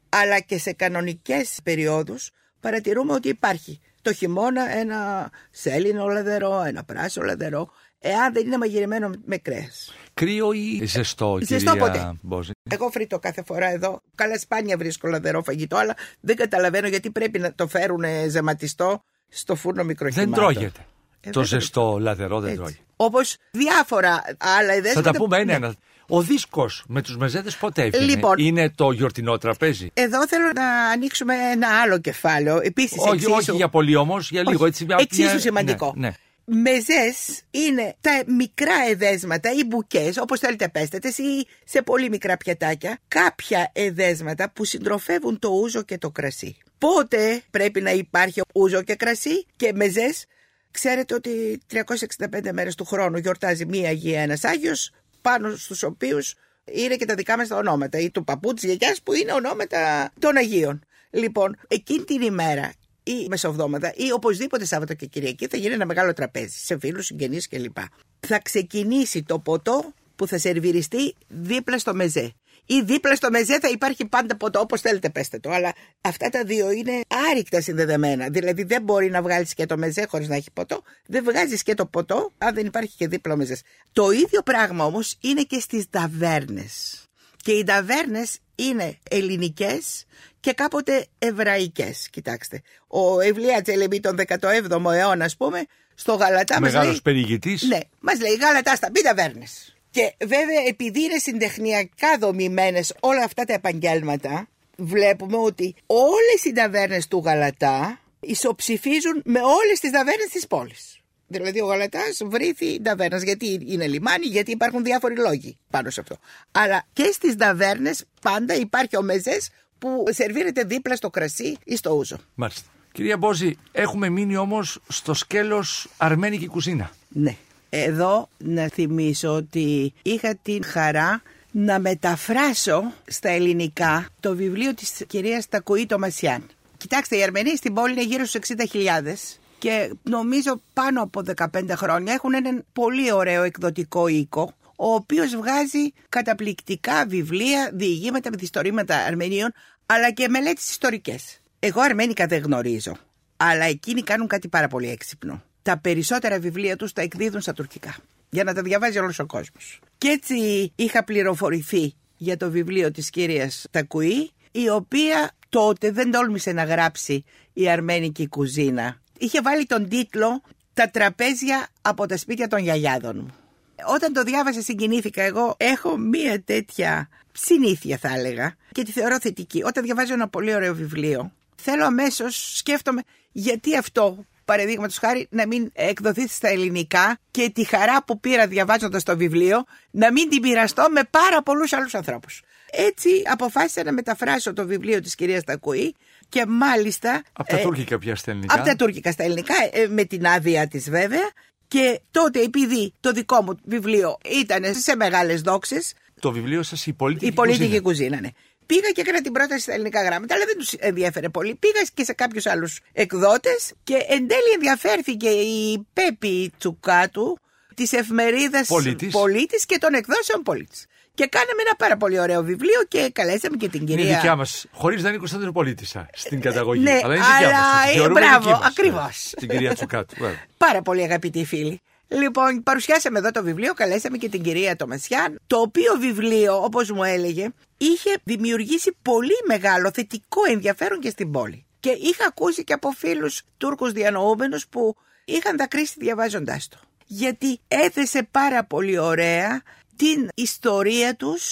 Αλλά 0.10 0.40
και 0.40 0.58
σε 0.58 0.74
κανονικές 0.74 1.60
περιόδους 1.64 2.32
παρατηρούμε 2.60 3.14
ότι 3.14 3.28
υπάρχει 3.28 3.80
το 4.02 4.14
χειμώνα 4.14 4.78
ένα 4.78 5.32
σέλινο 5.52 6.08
λαδερό, 6.08 6.64
ένα 6.64 6.84
πράσινο 6.84 7.26
λαδερό, 7.26 7.70
εάν 8.00 8.34
δεν 8.34 8.46
είναι 8.46 8.58
μαγειρεμένο 8.58 9.12
με 9.26 9.38
κρέας. 9.38 9.94
Κρύο 10.14 10.52
ή 10.52 10.86
ζεστό, 10.86 11.38
Ζεστό 11.42 11.72
κυρία 11.72 11.86
ποτέ. 11.86 12.14
Μπόζη; 12.22 12.52
Εγώ 12.70 12.90
φρύτω 12.90 13.20
κάθε 13.20 13.44
φορά 13.44 13.68
εδώ. 13.72 14.02
Καλά, 14.16 14.40
σπάνια 14.40 14.78
βρίσκω 14.78 15.08
λαδερό 15.08 15.44
φαγητό, 15.44 15.78
αλλά 15.78 15.96
δεν 16.20 16.36
καταλαβαίνω 16.36 16.88
γιατί 16.88 17.12
πρέπει 17.12 17.40
να 17.40 17.54
το 17.54 17.68
φέρουν 17.68 18.04
ζεματιστό 18.28 19.04
στο 19.30 19.56
φούρνο 19.56 19.78
Δεν 19.78 19.86
μικροχημάτων. 19.86 20.34
τρώγεται. 20.34 20.80
Ε, 21.22 21.30
το 21.30 21.40
δεν 21.40 21.48
ζεστό 21.50 21.98
λαδερό 22.02 22.40
δεν 22.40 22.50
Έτσι. 22.50 22.62
τρώγεται. 22.62 22.80
Όπως 22.96 23.38
διάφορα 23.52 24.24
άλλα 24.38 24.68
Θα 24.68 24.74
εδέσματα. 24.74 25.12
τα 25.12 25.18
πούμε 25.18 25.36
ναι. 25.44 25.54
ένα-ένα. 25.54 25.76
Ο 26.08 26.22
δίσκος 26.22 26.84
με 26.88 27.02
τους 27.02 27.18
μεζέδε 27.18 27.50
πότε 27.60 27.84
έβγαινε. 27.84 28.06
Λοιπόν. 28.06 28.38
Είναι 28.38 28.70
το 28.70 28.92
γιορτινό 28.92 29.38
τραπέζι; 29.38 29.90
Εδώ 29.94 30.28
θέλω 30.28 30.52
να 30.56 30.66
ανοίξουμε 30.90 31.34
ένα 31.52 31.68
άλλο 31.82 32.00
κεφάλαιο. 32.00 32.60
Επίσης, 32.64 32.98
όχι, 33.00 33.10
εξίσου, 33.14 33.32
όχι 33.34 33.52
για 33.52 33.70
πολύ 33.70 33.96
όμως, 33.96 34.30
για 34.32 34.42
λίγο 34.42 34.54
Όχι, 34.64 34.64
έτσι. 34.64 34.86
μια- 34.86 34.98
εξίσου 35.00 35.30
μια- 35.30 35.40
σημαντικό. 35.40 35.94
Ναι, 35.96 36.08
ναι. 36.08 36.14
Μεζές 36.48 37.42
είναι 37.52 37.96
τα 38.02 38.24
μικρά 38.28 38.76
εδέσματα 38.90 39.52
ή 39.52 39.64
μπουκές, 39.64 40.18
όπως 40.18 40.40
θέλετε 40.40 40.70
πέστε 40.70 41.00
τες, 41.00 41.18
ή 41.18 41.48
σε 41.66 41.82
πολύ 41.82 42.10
μικρά 42.10 42.38
πιατάκια, 42.38 43.00
κάποια 43.08 43.72
εδέσματα 43.74 44.52
που 44.52 44.66
συντροφεύουν 44.66 45.40
το 45.40 45.50
ούζο 45.50 45.82
και 45.82 45.98
το 45.98 46.12
κρασί. 46.12 46.58
Πότε 46.78 47.42
πρέπει 47.52 47.82
να 47.82 47.92
υπάρχει 47.92 48.42
ούζο 48.54 48.82
και 48.82 48.96
κρασί 48.96 49.46
και 49.56 49.74
μεζές; 49.74 50.26
Ξέρετε 50.72 51.14
ότι 51.14 51.62
365 51.68 52.52
μέρες 52.54 52.76
του 52.76 52.86
χρόνου 52.86 53.18
γιορτάζει 53.18 53.66
μία 53.66 53.90
Αγία 53.90 54.22
ένας 54.22 54.44
Άγιος, 54.44 54.92
πάνω 55.22 55.56
στους 55.56 55.84
οποίους 55.84 56.36
είναι 56.66 56.96
και 56.96 57.06
τα 57.06 57.16
δικά 57.16 57.38
μας 57.38 57.48
τα 57.48 57.56
ονόματα, 57.56 58.00
ή 58.00 58.12
του 58.12 58.24
παππού 58.24 58.54
της 58.54 58.64
γιαγιάς 58.64 59.02
που 59.02 59.14
είναι 59.14 59.32
ονόματα 59.32 60.12
των 60.20 60.38
Αγίων. 60.38 60.82
Λοιπόν, 61.10 61.58
εκείνη 61.68 62.04
την 62.04 62.22
ημέρα 62.22 62.72
ή 63.06 63.28
μεσοβδόμαδα 63.30 63.94
ή 63.96 64.12
οπωσδήποτε 64.12 64.66
Σάββατο 64.66 64.94
και 64.94 65.06
Κυριακή 65.06 65.48
θα 65.48 65.58
γίνει 65.58 65.74
ένα 65.74 65.86
μεγάλο 65.86 66.14
τραπέζι 66.14 66.58
σε 66.58 66.80
φίλους, 66.80 67.06
συγγενείς 67.06 67.48
κλπ. 67.48 67.78
Θα 68.20 68.40
ξεκινήσει 68.40 69.24
το 69.24 69.40
ποτό 69.40 69.94
που 70.16 70.28
θα 70.28 70.38
σερβιριστεί 70.38 71.16
δίπλα 71.28 71.80
στο 71.80 71.94
μεζέ. 71.94 72.34
Ή 72.66 72.82
δίπλα 72.82 73.16
στο 73.16 73.30
μεζέ 73.30 73.60
θα 73.60 73.68
υπάρχει 73.70 74.06
πάντα 74.06 74.38
ποτό, 74.38 74.60
όπως 74.60 74.82
θέλετε 74.82 75.10
πέστε 75.10 75.40
το. 75.40 75.50
Αλλά 75.52 75.74
αυτά 76.02 76.30
τα 76.30 76.44
δύο 76.44 76.72
είναι 76.72 77.02
άρρηκτα 77.32 77.62
συνδεδεμένα. 77.62 78.30
Δηλαδή 78.30 78.64
δεν 78.64 78.84
μπορεί 78.84 79.10
να 79.10 79.22
βγάλεις 79.22 79.54
και 79.54 79.66
το 79.66 79.78
μεζέ 79.78 80.06
χωρίς 80.10 80.28
να 80.28 80.36
έχει 80.36 80.52
ποτό. 80.54 80.82
Δεν 81.08 81.24
βγάζεις 81.24 81.64
και 81.64 81.74
το 81.74 81.86
ποτό 81.86 82.32
αν 82.38 82.54
δεν 82.54 82.66
υπάρχει 82.66 82.96
και 82.96 83.08
δίπλα 83.08 83.34
ο 83.34 83.38
μεζές. 83.38 83.62
Το 83.92 84.12
ίδιο 84.12 84.42
πράγμα 84.42 84.86
όμως 84.86 85.18
είναι 85.22 85.42
και 85.42 85.60
στις 85.60 85.90
ταβέρνες. 85.90 87.04
Και 87.44 87.52
οι 87.52 87.64
ταβέρνες 87.64 88.38
είναι 88.56 88.98
ελληνικές 89.10 90.06
και 90.46 90.54
κάποτε 90.54 91.06
εβραϊκές. 91.20 92.10
Κοιτάξτε, 92.10 92.62
ο 92.88 93.20
Ευλία 93.20 93.62
Τσελεμπή 93.62 94.00
τον 94.00 94.18
17ο 94.28 94.92
αιώνα, 94.94 95.26
ας 95.26 95.38
πούμε, 95.38 95.66
στο 95.96 96.14
Γαλατά 96.14 96.60
μας 96.60 96.72
Μεγάλος 96.72 96.92
λέει... 96.92 97.00
περιηγητής. 97.04 97.64
Ναι, 97.64 97.80
μας 98.00 98.20
λέει 98.20 98.36
Γαλατά 98.42 98.76
στα 98.76 98.90
μπει 98.92 99.02
ταβέρνες. 99.02 99.76
Και 99.92 100.16
βέβαια 100.26 100.62
επειδή 100.68 101.04
είναι 101.04 101.18
συντεχνιακά 101.18 102.18
δομημένες 102.20 102.94
όλα 103.00 103.24
αυτά 103.24 103.44
τα 103.44 103.54
επαγγέλματα, 103.54 104.48
βλέπουμε 104.78 105.38
ότι 105.38 105.76
όλες 105.86 106.44
οι 106.44 106.52
ταβέρνες 106.52 107.08
του 107.08 107.22
Γαλατά 107.26 108.00
ισοψηφίζουν 108.20 109.22
με 109.26 109.40
όλες 109.40 109.80
τις 109.80 109.92
ταβέρνες 109.92 110.28
της 110.32 110.48
πόλης. 110.48 111.00
Δηλαδή 111.28 111.62
ο 111.62 111.66
Γαλατάς 111.66 112.22
βρήθη 112.26 112.82
ταβέρνας 112.82 113.22
γιατί 113.22 113.62
είναι 113.66 113.88
λιμάνι, 113.88 114.26
γιατί 114.26 114.52
υπάρχουν 114.52 114.84
διάφοροι 114.84 115.18
λόγοι 115.18 115.58
πάνω 115.70 115.90
σε 115.90 116.02
αυτό. 116.02 116.18
Αλλά 116.52 116.86
και 116.94 117.10
στις 117.14 117.36
ταβέρνες 117.36 118.04
πάντα 118.22 118.56
υπάρχει 118.56 118.98
ο 118.98 119.02
μεζές 119.02 119.50
που 119.86 120.04
σερβίρεται 120.10 120.64
δίπλα 120.64 120.96
στο 120.96 121.10
κρασί 121.10 121.58
ή 121.64 121.76
στο 121.76 121.92
ούζο. 121.92 122.18
Μάλιστα. 122.36 122.70
Κυρία 122.92 123.18
Μπόζη, 123.18 123.58
έχουμε 123.72 124.10
μείνει 124.10 124.38
όμως 124.38 124.80
στο 124.88 125.14
σκέλος 125.14 125.90
αρμένικη 125.98 126.48
κουζίνα. 126.48 126.92
Ναι. 127.08 127.36
Εδώ 127.70 128.30
να 128.38 128.68
θυμίσω 128.68 129.34
ότι 129.34 129.94
είχα 130.02 130.36
την 130.42 130.64
χαρά 130.64 131.22
να 131.52 131.80
μεταφράσω 131.80 132.94
στα 133.06 133.30
ελληνικά 133.30 134.10
το 134.20 134.36
βιβλίο 134.36 134.74
της 134.74 135.04
κυρίας 135.08 135.48
Τακουή 135.50 135.86
Τομασιάν. 135.86 136.50
Κοιτάξτε, 136.78 137.18
οι 137.18 137.24
Αρμενοί 137.24 137.56
στην 137.58 137.74
πόλη 137.74 137.92
είναι 137.92 138.04
γύρω 138.04 138.26
στους 138.26 138.42
60.000 138.72 139.38
και 139.60 139.94
νομίζω 140.04 140.62
πάνω 140.74 141.02
από 141.02 141.22
15 141.54 141.70
χρόνια 141.70 142.14
έχουν 142.14 142.34
έναν 142.34 142.66
πολύ 142.74 143.14
ωραίο 143.14 143.44
εκδοτικό 143.44 144.08
οίκο 144.08 144.54
ο 144.76 144.94
οποίος 144.94 145.36
βγάζει 145.36 145.94
καταπληκτικά 146.10 147.06
βιβλία, 147.08 147.72
διηγήματα, 147.74 148.30
μυθιστορήματα 148.30 148.98
Αρμενίων 148.98 149.54
αλλά 149.86 150.12
και 150.12 150.28
μελέτες 150.28 150.70
ιστορικές. 150.70 151.40
Εγώ 151.60 151.82
Αρμένικα 151.82 152.26
δεν 152.26 152.42
γνωρίζω, 152.42 152.96
αλλά 153.38 153.66
εκείνοι 153.66 154.02
κάνουν 154.02 154.28
κάτι 154.28 154.48
πάρα 154.48 154.68
πολύ 154.68 154.90
έξυπνο. 154.90 155.44
Τα 155.62 155.78
περισσότερα 155.78 156.40
βιβλία 156.40 156.76
τους 156.76 156.94
τα 156.94 157.02
εκδίδουν 157.02 157.42
στα 157.42 157.54
τουρκικά, 157.54 157.96
για 158.30 158.44
να 158.44 158.54
τα 158.54 158.62
διαβάζει 158.62 158.98
όλος 158.98 159.20
ο 159.20 159.26
κόσμος. 159.26 159.80
Και 159.98 160.08
έτσι 160.08 160.72
είχα 160.76 161.04
πληροφορηθεί 161.04 161.94
για 162.18 162.38
το 162.38 162.52
βιβλίο 162.52 162.92
της 162.92 163.10
κυρίας 163.10 163.66
Τακουή, 163.72 164.32
η 164.52 164.70
οποία 164.70 165.32
τότε 165.50 165.92
δεν 165.92 166.12
τόλμησε 166.12 166.52
να 166.52 166.64
γράψει 166.64 167.24
η 167.54 167.70
αρμένικη 167.70 168.28
κουζίνα. 168.28 169.02
Είχε 169.18 169.42
βάλει 169.42 169.66
τον 169.66 169.90
τίτλο 169.90 170.42
«Τα 170.74 170.90
τραπέζια 170.90 171.68
από 171.82 172.06
τα 172.06 172.18
σπίτια 172.18 172.48
των 172.48 172.60
γιαγιάδων 172.60 173.18
μου». 173.18 173.45
Όταν 173.88 174.14
το 174.14 174.24
διάβασα 174.24 174.62
συγκινήθηκα. 174.62 175.24
Εγώ 175.24 175.56
έχω 175.58 175.98
μία 175.98 176.44
τέτοια 176.44 177.10
συνήθεια 177.32 177.98
θα 177.98 178.10
έλεγα 178.16 178.56
και 178.72 178.84
τη 178.84 178.92
θεωρώ 178.92 179.20
θετική. 179.20 179.64
Όταν 179.64 179.84
διαβάζω 179.84 180.14
ένα 180.14 180.28
πολύ 180.28 180.56
ωραίο 180.56 180.74
βιβλίο 180.74 181.32
θέλω 181.66 181.86
αμέσως 181.86 182.58
σκέφτομαι 182.58 183.02
γιατί 183.32 183.78
αυτό 183.78 184.26
παραδείγματος 184.46 184.98
χάρη 184.98 185.28
να 185.30 185.48
μην 185.48 185.72
εκδοθεί 185.74 186.28
στα 186.28 186.48
ελληνικά 186.48 187.18
και 187.32 187.50
τη 187.54 187.64
χαρά 187.64 188.04
που 188.04 188.20
πήρα 188.20 188.48
διαβάζοντας 188.48 189.04
το 189.04 189.18
βιβλίο 189.18 189.64
να 189.92 190.12
μην 190.12 190.30
την 190.30 190.40
μοιραστώ 190.42 190.86
με 190.92 191.02
πάρα 191.10 191.44
πολλούς 191.44 191.74
άλλους 191.74 191.96
ανθρώπους. 191.96 192.42
Έτσι 192.72 193.10
αποφάσισα 193.32 193.84
να 193.84 193.92
μεταφράσω 193.92 194.54
το 194.54 194.66
βιβλίο 194.66 195.02
της 195.02 195.16
κυρίας 195.16 195.44
Τακουή 195.44 195.96
και 196.30 196.46
μάλιστα... 196.46 197.22
Από 197.34 197.50
τα 197.50 197.60
ε, 197.60 197.62
τουρκικά 197.62 197.98
πια 197.98 198.16
στα 198.16 198.32
ελληνικά; 198.32 198.54
από 198.54 198.66
τα 198.66 198.76
τουρκικά 198.76 199.12
στα 199.12 199.24
ελληνικά, 199.24 199.54
ε, 199.72 199.88
με 199.88 200.04
την 200.04 200.28
άδεια 200.28 200.68
της 200.68 200.90
βέβαια. 200.90 201.32
Και 201.68 202.00
τότε 202.12 202.42
επειδή 202.42 202.94
το 203.00 203.12
δικό 203.12 203.42
μου 203.42 203.60
βιβλίο 203.64 204.18
ήταν 204.42 204.76
σε 204.76 204.96
μεγάλες 204.96 205.42
δόξες, 205.42 205.94
Το 206.20 206.32
βιβλίο 206.32 206.64
σας, 206.64 206.86
Η 206.86 206.94
Πολίτικη 206.94 207.26
η 207.26 207.32
πολιτική 207.32 207.80
κουζίνα. 207.80 207.82
κουζίνα, 207.82 208.20
ναι. 208.22 208.30
Πήγα 208.66 208.90
και 208.94 209.02
έκανα 209.02 209.22
την 209.22 209.32
πρόταση 209.32 209.62
στα 209.62 209.74
ελληνικά 209.74 210.04
γράμματα, 210.04 210.36
αλλά 210.36 210.46
δεν 210.46 210.58
τους 210.58 210.74
ενδιαφέρε 210.74 211.30
πολύ. 211.30 211.56
Πήγα 211.56 211.82
και 211.94 212.04
σε 212.04 212.14
κάποιους 212.14 212.46
άλλους 212.46 212.80
εκδότες 212.94 213.74
και 213.84 213.94
εν 213.94 214.28
τέλει 214.28 214.50
ενδιαφέρθηκε 214.54 215.30
η 215.30 215.86
Πέπη 215.94 216.52
Τσουκάτου 216.58 217.38
της 217.76 217.94
εφημερίδας 217.94 218.68
Πολίτης. 218.68 219.12
Πολίτης 219.12 219.66
και 219.66 219.78
των 219.78 219.94
εκδόσεων 219.94 220.42
Πολίτης. 220.44 220.86
Και 221.16 221.26
κάναμε 221.28 221.62
ένα 221.66 221.76
πάρα 221.78 221.98
πολύ 221.98 222.20
ωραίο 222.20 222.44
βιβλίο 222.44 222.84
και 222.88 223.10
καλέσαμε 223.14 223.58
και 223.58 223.70
την 223.70 223.82
Είναι 223.88 223.96
κυρία. 224.02 224.16
δικιά 224.16 224.36
μας. 224.36 224.66
Χωρίς 224.72 225.04
να 225.04 225.10
είναι 225.10 225.18
Κωνσταντινοπολίτησα 225.18 226.10
στην 226.14 226.42
καταγωγή. 226.42 226.82
ναι, 226.84 227.00
αλλά 227.04 227.16
είναι 227.16 227.24
δικιά 227.26 227.48
αλλά, 227.48 227.60
μας. 227.60 227.84
Τη 227.86 227.90
ε, 227.90 227.94
θεωρούμε 227.94 228.20
μπράβο, 228.20 228.40
δική 228.48 228.60
μας. 228.60 228.68
ακριβώς. 228.70 229.34
Την 229.38 229.50
κυρία 229.50 229.74
Τσουκάτου. 229.74 230.16
βέβαια. 230.20 230.40
Πάρα 230.66 230.82
πολύ 230.82 231.04
αγαπητοί 231.04 231.46
φίλοι. 231.46 231.82
Λοιπόν, 232.08 232.64
παρουσιάσαμε 232.64 233.20
εδώ 233.20 233.32
το 233.32 233.44
βιβλίο, 233.44 233.74
καλέσαμε 233.74 234.18
και 234.18 234.30
την 234.30 234.42
κυρία 234.44 234.76
Τομασιάν, 234.76 235.40
το 235.48 235.58
οποίο 235.58 235.94
βιβλίο, 236.00 236.64
όπως 236.64 236.92
μου 236.92 237.04
έλεγε, 237.04 237.48
είχε 237.78 238.10
δημιουργήσει 238.24 238.96
πολύ 239.02 239.36
μεγάλο 239.48 239.92
θετικό 239.94 240.42
ενδιαφέρον 240.50 241.00
και 241.00 241.10
στην 241.10 241.32
πόλη. 241.32 241.66
Και 241.80 241.90
είχα 241.90 242.26
ακούσει 242.28 242.64
και 242.64 242.74
από 242.74 242.90
φίλους 242.92 243.42
Τούρκους 243.58 243.92
διανοούμενους 243.92 244.68
που 244.68 244.96
είχαν 245.26 245.58
δακρύσει 245.58 245.94
διαβάζοντάς 245.98 246.68
το. 246.68 246.78
Γιατί 247.06 247.60
έθεσε 247.68 248.28
πάρα 248.32 248.64
πολύ 248.64 248.98
ωραία 248.98 249.62
την 249.96 250.30
ιστορία 250.36 251.16
τους, 251.16 251.44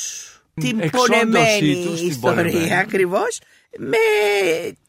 την 0.53 0.79
εξόντωσή 0.79 1.19
πονεμένη 1.19 1.83
τους, 1.85 1.99
την 1.99 2.07
ιστορία 2.09 2.43
πονεμένη. 2.51 2.75
ακριβώς, 2.75 3.39
με 3.77 3.97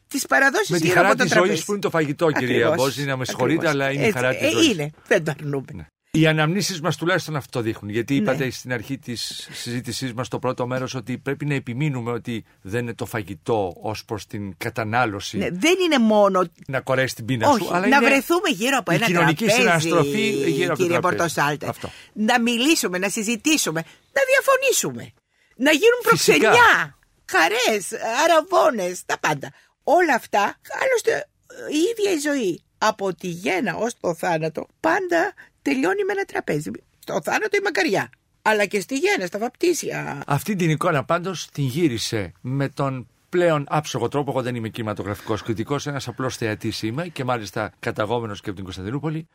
τις 0.07 0.25
παραδόσεις 0.27 0.69
Με 0.69 0.77
τη 0.79 0.83
γύρω 0.83 0.95
χαρά 0.95 1.07
από 1.07 1.17
το 1.17 1.23
της 1.23 1.31
τραπέζι. 1.31 1.53
ζωή 1.55 1.63
που 1.65 1.71
είναι 1.71 1.81
το 1.81 1.89
φαγητό, 1.89 2.31
κυρία 2.31 2.55
Ακριβώς, 2.67 2.75
Μπόζη, 2.75 3.03
να 3.05 3.17
με 3.17 3.25
συγχωρείτε, 3.25 3.67
ακριβώς. 3.67 3.81
αλλά 3.85 3.91
είναι 3.91 4.01
η 4.03 4.05
Έτσι, 4.07 4.17
χαρά 4.17 4.35
της 4.35 4.47
ε, 4.47 4.51
ζωής. 4.51 4.67
Είναι, 4.67 4.89
δεν 5.07 5.23
το 5.23 5.33
αρνούμε. 5.39 5.65
Ναι. 5.73 5.85
Οι 6.15 6.27
αναμνήσεις 6.27 6.81
μας 6.81 6.97
τουλάχιστον 6.97 7.35
αυτό 7.35 7.61
δείχνουν. 7.61 7.91
Γιατί 7.91 8.13
Ναι. 8.13 8.19
είπατε 8.19 8.49
στην 8.49 8.73
αρχή 8.73 8.97
της 8.97 9.49
συζήτησής 9.51 10.13
μας 10.13 10.27
στο 10.27 10.39
πρώτο 10.39 10.67
μέρος 10.67 10.93
ότι 10.95 11.17
πρέπει 11.17 11.45
να 11.45 11.53
επιμείνουμε 11.53 12.11
ότι 12.11 12.45
δεν 12.61 12.81
είναι 12.81 12.93
το 12.93 13.05
φαγητό 13.05 13.73
ως 13.81 14.05
προς 14.05 14.27
την 14.27 14.53
κατανάλωση 14.57 15.37
Ναι, 15.37 15.49
δεν 15.51 15.73
είναι 15.85 15.97
μόνο 15.99 16.43
να 16.67 16.79
κορέσει 16.81 17.15
την 17.15 17.25
πείνα 17.25 17.49
όχι, 17.49 17.63
σου, 17.63 17.73
αλλά 17.73 17.87
να 17.87 17.95
είναι 17.97 18.05
βρεθούμε 18.05 18.49
γύρω 18.49 18.77
από 18.77 18.91
η 18.91 18.95
ένα 18.95 19.05
κοινωνική 19.05 19.45
τραπέζι, 19.45 19.61
συναστροφή 19.67 20.29
γύρω 20.29 20.67
από 20.73 20.77
το 20.77 20.83
κύριε 20.83 20.99
τραπέζι. 20.99 20.99
Πορτοσάλτε. 21.17 21.67
Αυτό. 21.67 21.89
Να 22.13 22.41
μιλήσουμε, 22.41 22.97
να 22.97 23.09
συζητήσουμε, 23.09 23.83
να 24.11 24.21
διαφωνήσουμε, 24.31 25.13
να 25.55 25.71
γίνουν 25.71 26.01
Φυσικά. 26.03 26.37
προξενιά, 26.37 26.97
χαρές, 27.25 27.87
αραβώνες, 28.23 29.05
τα 29.05 29.19
πάντα. 29.19 29.49
Όλα 29.83 30.13
αυτά, 30.15 30.59
άλλωστε 30.83 31.27
η 31.71 31.77
ίδια 31.77 32.11
η 32.11 32.17
ζωή 32.19 32.63
από 32.77 33.13
τη 33.15 33.27
γέννα 33.27 33.75
ως 33.75 33.99
το 33.99 34.15
θάνατο 34.15 34.67
πάντα 34.79 35.33
τελειώνει 35.65 36.03
με 36.03 36.11
ένα 36.11 36.23
τραπέζι. 36.23 36.71
Το 37.05 37.21
θάνατο 37.23 37.57
η 37.57 37.63
μακαριά. 37.63 38.09
Αλλά 38.41 38.65
και 38.65 38.79
στη 38.79 38.97
γέννα, 38.97 39.25
στα 39.25 39.39
βαπτίσια. 39.39 40.23
Αυτή 40.27 40.55
την 40.55 40.69
εικόνα 40.69 41.03
πάντως 41.03 41.49
την 41.51 41.63
γύρισε 41.63 42.31
με 42.41 42.69
τον 42.69 43.07
πλέον 43.29 43.65
άψογο 43.67 44.07
τρόπο. 44.07 44.31
Εγώ 44.31 44.41
δεν 44.41 44.55
είμαι 44.55 44.69
κινηματογραφικός 44.69 45.41
κριτικός, 45.41 45.87
ένας 45.87 46.07
απλός 46.07 46.37
θεατής 46.37 46.81
είμαι 46.81 47.07
και 47.07 47.23
μάλιστα 47.23 47.73
καταγόμενος 47.79 48.39
και 48.39 48.45
από 48.45 48.55
την 48.55 48.63
Κωνσταντινούπολη. 48.63 49.27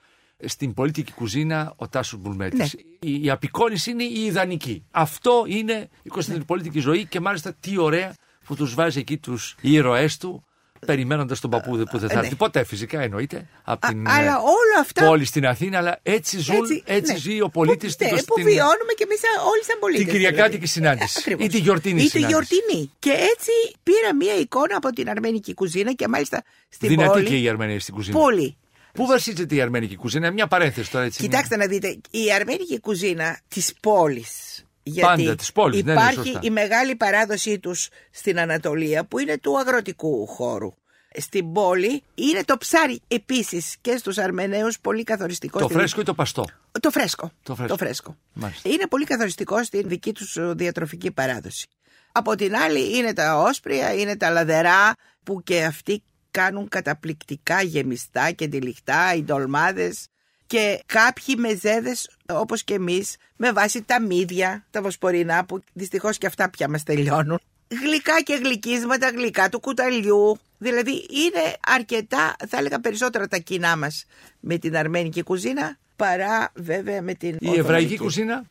Στην 0.44 0.74
πολιτική 0.74 1.12
κουζίνα 1.12 1.72
ο 1.76 1.88
Τάσος 1.88 2.18
Μπουλμέτης. 2.18 2.74
Ναι. 2.74 3.08
Η, 3.10 3.24
η 3.24 3.30
απεικόνηση 3.30 3.90
είναι 3.90 4.04
η 4.04 4.24
ιδανική. 4.24 4.84
Αυτό 4.90 5.44
είναι 5.46 5.88
η 6.02 6.08
Κωνσταντινούπολιτική 6.08 6.78
ζωή 6.78 7.04
και 7.06 7.20
μάλιστα 7.20 7.54
τι 7.60 7.78
ωραία 7.78 8.14
που 8.44 8.54
τους 8.56 8.74
βάζει 8.74 8.98
εκεί 8.98 9.18
τους 9.18 9.56
ήρωές 9.60 10.16
του 10.16 10.44
περιμένοντας 10.86 11.40
τον 11.40 11.50
παππούδε 11.50 11.84
που 11.84 11.98
δεν 11.98 12.08
θα 12.08 12.14
ναι. 12.14 12.20
έρθει. 12.20 12.34
Ποτέ 12.34 12.64
φυσικά 12.64 13.00
εννοείται. 13.00 13.48
Από 13.64 13.86
Α, 13.86 13.90
την 13.90 14.06
ε, 14.06 14.10
αλλά 14.12 14.36
όλα 14.38 14.80
αυτά- 14.80 15.04
πόλη 15.06 15.24
στην 15.24 15.46
Αθήνα, 15.46 15.78
αλλά 15.78 15.98
έτσι 16.02 16.38
ζουν, 16.38 16.82
έτσι, 16.84 17.12
ναι. 17.12 17.18
ζει 17.18 17.40
ο 17.40 17.48
πολίτης 17.48 17.96
που, 17.96 18.04
ναι, 18.04 18.22
που 18.22 18.34
βιώνουμε 18.34 18.92
και 18.96 19.02
εμείς 19.04 19.20
όλοι 19.52 19.64
σαν 19.64 19.78
πολίτες. 19.80 20.04
Την 20.04 20.12
Κυριακάτικη 20.12 20.66
συνάντηση. 20.66 21.16
Ακριβώς. 21.18 21.46
Ή 21.46 21.48
τη 21.48 21.58
γιορτινή 21.58 22.00
Ή 22.00 22.04
τη 22.04 22.10
συνάντηση. 22.10 22.32
γιορτινή. 22.32 22.90
Και 22.98 23.10
έτσι 23.10 23.50
πήρα 23.82 24.14
μία 24.14 24.34
εικόνα 24.34 24.76
από 24.76 24.90
την 24.90 25.08
αρμένικη 25.08 25.54
κουζίνα 25.54 25.92
και 25.92 26.08
μάλιστα 26.08 26.42
στην 26.68 26.88
Δυνατή 26.88 27.08
πόλη. 27.10 27.24
και 27.24 27.36
η 27.36 27.48
Αρμενία 27.48 27.80
στην 27.80 27.94
κουζίνα. 27.94 28.18
Πολύ. 28.18 28.56
Πού 28.92 29.06
βασίζεται 29.06 29.54
η 29.54 29.60
αρμένικη 29.60 29.96
κουζίνα, 29.96 30.30
μια 30.30 30.46
παρένθεση 30.46 30.90
τώρα 30.90 31.04
έτσι. 31.04 31.20
Κοιτάξτε 31.22 31.56
να 31.56 31.66
δείτε, 31.66 32.00
η 32.10 32.32
αρμένικη 32.34 32.80
κουζίνα 32.80 33.38
της 33.48 33.72
πόλης. 33.80 34.64
Γιατί 34.90 35.22
Πάντα 35.22 35.34
της 35.34 35.52
πόλης, 35.52 35.82
ναι, 35.84 35.94
ναι, 35.94 36.00
υπάρχει 36.00 36.14
σωστά. 36.14 36.40
η 36.42 36.50
μεγάλη 36.50 36.96
παράδοσή 36.96 37.58
τους 37.58 37.88
στην 38.10 38.38
Ανατολία 38.40 39.04
που 39.04 39.18
είναι 39.18 39.38
του 39.38 39.58
αγροτικού 39.58 40.26
χώρου. 40.26 40.74
Στην 41.18 41.52
πόλη 41.52 42.02
είναι 42.14 42.44
το 42.44 42.56
ψάρι 42.56 43.00
επίσης 43.08 43.76
και 43.80 43.96
στους 43.96 44.18
Αρμεναίους 44.18 44.80
πολύ 44.80 45.02
καθοριστικό. 45.04 45.58
Το 45.58 45.64
στην- 45.64 45.76
φρέσκο 45.78 46.00
ή 46.00 46.04
το 46.04 46.14
παστό; 46.14 46.44
Το 46.80 46.90
φρέσκο. 46.90 47.30
Το 47.42 47.76
φρέσκο. 47.76 48.16
Μάλιστα. 48.32 48.68
Είναι 48.68 48.86
πολύ 48.86 49.04
καθοριστικό 49.04 49.64
στην 49.64 49.88
δική 49.88 50.12
τους 50.12 50.36
ε, 50.36 50.52
διατροφική 50.56 51.10
παράδοση. 51.10 51.66
Από 52.12 52.34
την 52.34 52.56
άλλη 52.56 52.96
είναι 52.96 53.12
τα 53.12 53.36
όσπρια, 53.38 53.94
είναι 53.94 54.16
τα 54.16 54.30
λαδερά 54.30 54.92
που 55.24 55.42
και 55.42 55.64
αυτοί 55.64 56.02
κάνουν 56.30 56.68
καταπληκτικά 56.68 57.62
γεμιστά 57.62 58.30
και 58.30 58.48
τυλιχτά, 58.48 59.14
οι 59.14 59.22
ντολμάδες 59.22 60.06
και 60.50 60.82
κάποιοι 60.86 61.34
μεζέδες 61.38 62.10
όπως 62.26 62.64
και 62.64 62.74
εμείς 62.74 63.16
με 63.36 63.52
βάση 63.52 63.82
τα 63.82 64.00
μύδια, 64.02 64.66
τα 64.70 64.82
βοσπορινά 64.82 65.44
που 65.44 65.62
δυστυχώς 65.72 66.18
και 66.18 66.26
αυτά 66.26 66.50
πια 66.50 66.68
μας 66.68 66.82
τελειώνουν. 66.82 67.40
Γλυκά 67.84 68.20
και 68.22 68.40
γλυκίσματα, 68.44 69.10
γλυκά 69.10 69.48
του 69.48 69.60
κουταλιού. 69.60 70.38
Δηλαδή 70.58 70.90
είναι 70.92 71.54
αρκετά, 71.66 72.36
θα 72.48 72.58
έλεγα 72.58 72.80
περισσότερα 72.80 73.26
τα 73.28 73.38
κοινά 73.38 73.76
μας 73.76 74.04
με 74.40 74.58
την 74.58 74.76
αρμένικη 74.76 75.22
κουζίνα 75.22 75.78
παρά 75.96 76.52
βέβαια 76.54 77.02
με 77.02 77.14
την 77.14 77.28
Η 77.28 77.34
Οθωμανική. 77.34 77.60
εβραϊκή 77.60 77.96
κουζίνα; 77.96 78.44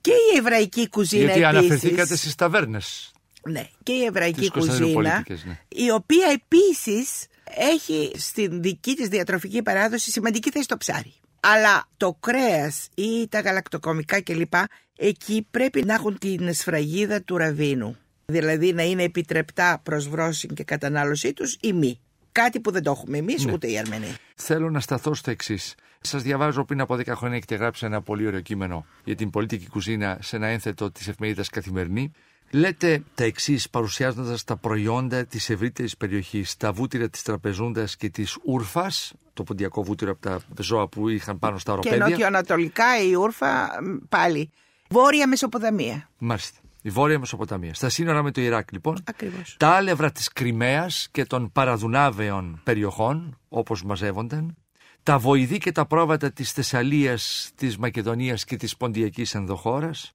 Και 0.00 0.10
η 0.34 0.36
εβραϊκή 0.38 0.88
κουζίνα 0.88 1.24
Γιατί 1.24 1.40
επίσης. 1.40 1.58
αναφερθήκατε 1.58 2.16
στις 2.16 2.34
ταβέρνες. 2.34 3.12
Ναι, 3.42 3.68
και 3.82 3.92
η 3.92 4.04
εβραϊκή 4.04 4.40
Τις 4.40 4.50
κουζίνα, 4.50 4.72
Κωνσταντινούπολιτικές, 4.72 5.44
ναι. 5.44 5.58
η 5.68 5.90
οποία 5.90 6.26
επίσης 6.32 7.26
έχει 7.44 8.12
στην 8.16 8.62
δική 8.62 8.94
της 8.94 9.08
διατροφική 9.08 9.62
παράδοση 9.62 10.10
σημαντική 10.10 10.50
θέση 10.50 10.66
το 10.68 10.76
ψάρι. 10.76 11.12
Αλλά 11.40 11.84
το 11.96 12.16
κρέας 12.20 12.88
ή 12.94 13.28
τα 13.28 13.40
γαλακτοκομικά 13.40 14.22
κλπ. 14.22 14.52
εκεί 14.98 15.46
πρέπει 15.50 15.84
να 15.84 15.94
έχουν 15.94 16.18
την 16.18 16.54
σφραγίδα 16.54 17.22
του 17.22 17.36
ραβίνου. 17.36 17.96
Δηλαδή 18.26 18.72
να 18.72 18.82
είναι 18.82 19.02
επιτρεπτά 19.02 19.80
προς 19.82 20.08
βρόσιν 20.08 20.54
και 20.54 20.64
κατανάλωσή 20.64 21.32
τους 21.32 21.56
ή 21.60 21.72
μη. 21.72 22.00
Κάτι 22.32 22.60
που 22.60 22.70
δεν 22.70 22.82
το 22.82 22.90
έχουμε 22.90 23.18
εμείς 23.18 23.44
Ναι. 23.44 23.52
ούτε 23.52 23.70
οι 23.70 23.78
Αρμενοί. 23.78 24.14
Θέλω 24.34 24.70
να 24.70 24.80
σταθώ 24.80 25.14
στο 25.14 25.30
εξής. 25.30 25.74
Σας 26.00 26.22
διαβάζω 26.22 26.64
πριν 26.64 26.80
από 26.80 26.94
10 26.94 27.06
χρόνια 27.14 27.36
έχετε 27.36 27.54
γράψει 27.54 27.86
ένα 27.86 28.02
πολύ 28.02 28.26
ωραίο 28.26 28.40
κείμενο 28.40 28.86
για 29.04 29.14
την 29.14 29.30
πολιτική 29.30 29.66
κουζίνα 29.68 30.18
σε 30.22 30.36
ένα 30.36 30.46
ένθετο 30.46 30.90
της 30.92 31.08
εφημερίδας 31.08 31.48
Καθημερινή. 31.48 32.12
Λέτε 32.52 33.02
τα 33.14 33.24
εξής, 33.24 33.70
παρουσιάζοντας 33.70 34.44
τα 34.44 34.56
προϊόντα 34.56 35.24
της 35.26 35.50
ευρύτερης 35.50 35.96
περιοχής, 35.96 36.56
τα 36.56 36.72
βούτυρα 36.72 37.08
της 37.08 37.22
Τραπεζούντας 37.22 37.96
και 37.96 38.08
της 38.08 38.38
Ούρφας, 38.44 39.12
το 39.34 39.42
ποντιακό 39.42 39.82
βούτυρο 39.82 40.10
από 40.10 40.20
τα 40.54 40.62
ζώα 40.62 40.88
που 40.88 41.08
είχαν 41.08 41.38
πάνω 41.38 41.58
στα 41.58 41.72
Και 41.72 41.78
οροπέδια. 41.78 42.08
νότιο-ανατολικά 42.08 43.02
η 43.02 43.14
Ούρφα 43.14 43.82
μ, 43.82 43.96
πάλι. 44.08 44.50
Βόρεια 44.88 45.28
Μεσοποδαμία. 45.28 46.08
Μάλιστα. 46.18 46.58
Η 46.82 46.90
Βόρεια 46.90 47.18
Μεσοποταμία. 47.18 47.74
Στα 47.74 47.88
σύνορα 47.88 48.22
με 48.22 48.30
το 48.30 48.40
Ιράκ, 48.40 48.72
λοιπόν. 48.72 49.02
Ακριβώς. 49.04 49.56
Τα 49.58 49.68
άλευρα 49.68 50.12
της 50.12 50.32
Κρυμαίας 50.32 51.08
και 51.10 51.24
των 51.24 51.52
παραδουνάβεων 51.52 52.60
περιοχών, 52.64 53.38
όπως 53.48 53.82
μαζεύονταν. 53.84 54.54
Τα 55.02 55.18
βοηδή 55.18 55.58
και 55.58 55.72
τα 55.72 55.86
πρόβατα 55.86 56.32
της 56.32 56.52
Θεσσαλίας, 56.52 57.50
της 57.54 57.76
Μακεδονίας 57.78 58.44
και 58.44 58.56
της 58.56 58.76
Ποντιακής 58.76 59.34
Ενδοχώρας. 59.34 60.14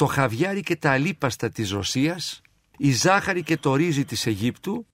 Το 0.00 0.06
χαβιάρι 0.06 0.60
και 0.60 0.76
τα 0.76 0.90
αλίπαστα 0.90 1.50
της 1.50 1.70
Ρωσίας. 1.70 2.40
Η 2.78 2.92
ζάχαρη 2.92 3.42
και 3.42 3.56
το 3.56 3.74
ρύζι 3.74 4.04
της 4.04 4.26
Αιγύπτου. 4.26 4.86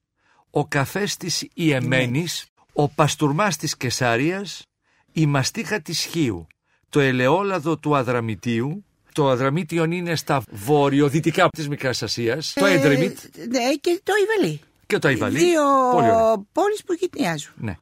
Ο 0.51 0.67
καφές 0.67 1.17
της 1.17 1.49
Ιεμένης. 1.55 2.47
Ο 2.73 2.89
παστουρμάς 2.89 3.57
της 3.57 3.77
Κεσάριας. 3.77 4.65
Η 5.13 5.27
μαστίχα 5.27 5.81
της 5.81 6.01
Χίου. 6.05 6.47
Το 6.89 7.01
ελαιόλαδο 7.01 7.79
του 7.79 7.97
Αδραμητίου. 7.97 8.85
Το 9.13 9.29
Αδραμίτιον 9.29 9.91
είναι 9.91 10.17
στα 10.17 10.43
βορειοδυτικά 10.51 11.49
της 11.49 11.69
Μικράς 11.69 12.03
Ασίας. 12.03 12.53
Το 12.53 12.65
Ε, 12.65 12.73
Έντρεμιτ 12.73 13.19
Ναι, 13.49 13.75
και 13.81 14.01
το 14.03 14.13
Ιβαλί. 14.25 14.61
και 14.87 14.99
το 14.99 15.09
Αϊβαλί. 15.09 15.39
Δύο 15.39 15.63
Πολύ 15.93 16.07
ωραία. 16.11 16.45
πόλεις 16.53 16.85
που 16.87 16.93
γυτνιάζουν. 16.93 17.53
Ναι. 17.57 17.77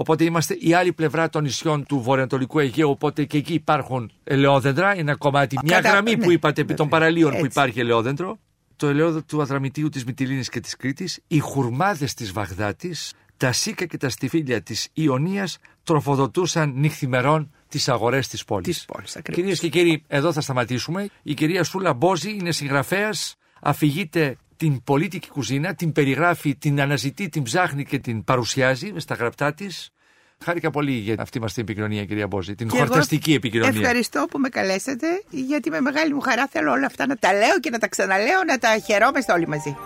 Οπότε 0.00 0.24
είμαστε 0.24 0.56
η 0.60 0.74
άλλη 0.74 0.92
πλευρά 0.92 1.28
των 1.28 1.42
νησιών 1.42 1.86
του 1.86 2.00
βορειοανατολικού 2.00 2.58
Αιγαίου, 2.58 2.90
οπότε 2.90 3.24
και 3.24 3.36
εκεί 3.36 3.52
υπάρχουν 3.54 4.10
ελαιόδεντρα. 4.24 4.92
Είναι 4.92 5.00
ένα 5.00 5.16
κομμάτι, 5.16 5.58
μια 5.64 5.76
Κατά- 5.76 5.90
γραμμή 5.90 6.16
ναι, 6.16 6.24
που 6.24 6.30
είπατε 6.30 6.60
επί 6.60 6.74
των 6.74 6.84
βέβαια. 6.88 7.00
παραλίων 7.00 7.30
που 7.30 7.36
Έτσι. 7.36 7.48
υπάρχει 7.48 7.80
ελαιόδεντρο. 7.80 8.38
Το 8.76 8.86
ελαιόδεντρο 8.86 9.22
του 9.22 9.42
Αδραμητίου, 9.42 9.88
της 9.88 10.04
Μυτιλίνης 10.04 10.48
και 10.48 10.60
της 10.60 10.76
Κρήτης, 10.76 11.20
οι 11.26 11.38
χουρμάδες 11.38 12.14
της 12.14 12.32
Βαγδάτης, 12.32 13.12
τα 13.36 13.52
σίκα 13.52 13.84
και 13.86 13.96
τα 13.96 14.08
στιφίλια 14.08 14.62
της 14.62 14.88
Ιωνίας 14.92 15.58
τροφοδοτούσαν 15.82 16.72
νυχθημερών 16.76 17.50
τις 17.68 17.88
αγορές 17.88 18.28
της 18.28 18.44
πόλης. 18.44 18.76
Της 18.76 18.84
πόλης, 18.84 19.16
ακριβώς. 19.16 19.40
Κυρίες 19.42 19.60
και 19.60 19.68
κύριοι, 19.68 20.04
εδώ 20.08 20.32
θα 20.32 20.40
σταματήσουμε. 20.40 21.08
Η 21.22 21.34
κυρία 21.34 21.64
Σούλα 21.64 21.92
Μπόζη 21.92 22.30
είναι 22.30 22.52
συγγραφέας, 22.52 23.34
αφηγείται 23.60 24.36
την 24.58 24.82
πολίτικη 24.84 25.28
κουζίνα, 25.28 25.74
την 25.74 25.92
περιγράφει, 25.92 26.54
την 26.56 26.80
αναζητεί, 26.80 27.28
την 27.28 27.42
ψάχνει 27.42 27.84
και 27.84 27.98
την 27.98 28.24
παρουσιάζει 28.24 28.92
στα 28.96 29.14
γραπτά 29.14 29.54
της. 29.54 29.90
Χάρηκα 30.44 30.70
πολύ 30.70 30.92
για 30.92 31.14
αυτή 31.18 31.40
μας 31.40 31.52
την 31.52 31.62
επικοινωνία, 31.62 32.04
κυρία 32.04 32.26
Μπόζη, 32.26 32.54
την 32.54 32.68
Και 32.68 32.76
εγώ 32.76 32.86
χορταστική 32.86 33.32
επικοινωνία. 33.32 33.80
Ευχαριστώ 33.80 34.26
που 34.30 34.38
με 34.38 34.48
καλέσατε, 34.48 35.06
γιατί 35.30 35.70
με 35.70 35.80
μεγάλη 35.80 36.14
μου 36.14 36.20
χαρά 36.20 36.46
θέλω 36.50 36.72
όλα 36.72 36.86
αυτά 36.86 37.06
να 37.06 37.16
τα 37.16 37.32
λέω 37.32 37.60
και 37.60 37.70
να 37.70 37.78
τα 37.78 37.88
ξαναλέω, 37.88 38.44
να 38.46 38.58
τα 38.58 38.68
χαιρόμαστε 38.86 39.32
όλοι 39.32 39.48
μαζί. 39.48 39.76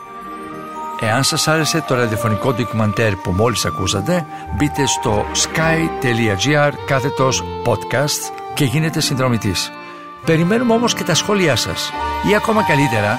Εάν 1.00 1.24
σας 1.24 1.48
άρεσε 1.48 1.84
το 1.88 1.94
ραδιοφωνικό 1.94 2.52
ντοκιμαντέρ 2.52 3.14
που 3.14 3.30
μόλις 3.30 3.64
ακούσατε, 3.64 4.26
μπείτε 4.56 4.86
στο 4.86 5.26
sky.gr 5.34 6.72
κάθετος 6.86 7.44
podcast 7.66 8.34
και 8.54 8.64
γίνετε 8.64 9.00
συνδρομητής. 9.00 9.70
Περιμένουμε 10.24 10.72
όμως 10.72 10.94
και 10.94 11.04
τα 11.04 11.14
σχόλιά 11.14 11.56
σας 11.56 11.90
ή 12.30 12.34
ακόμα 12.34 12.62
καλύτερα 12.62 13.18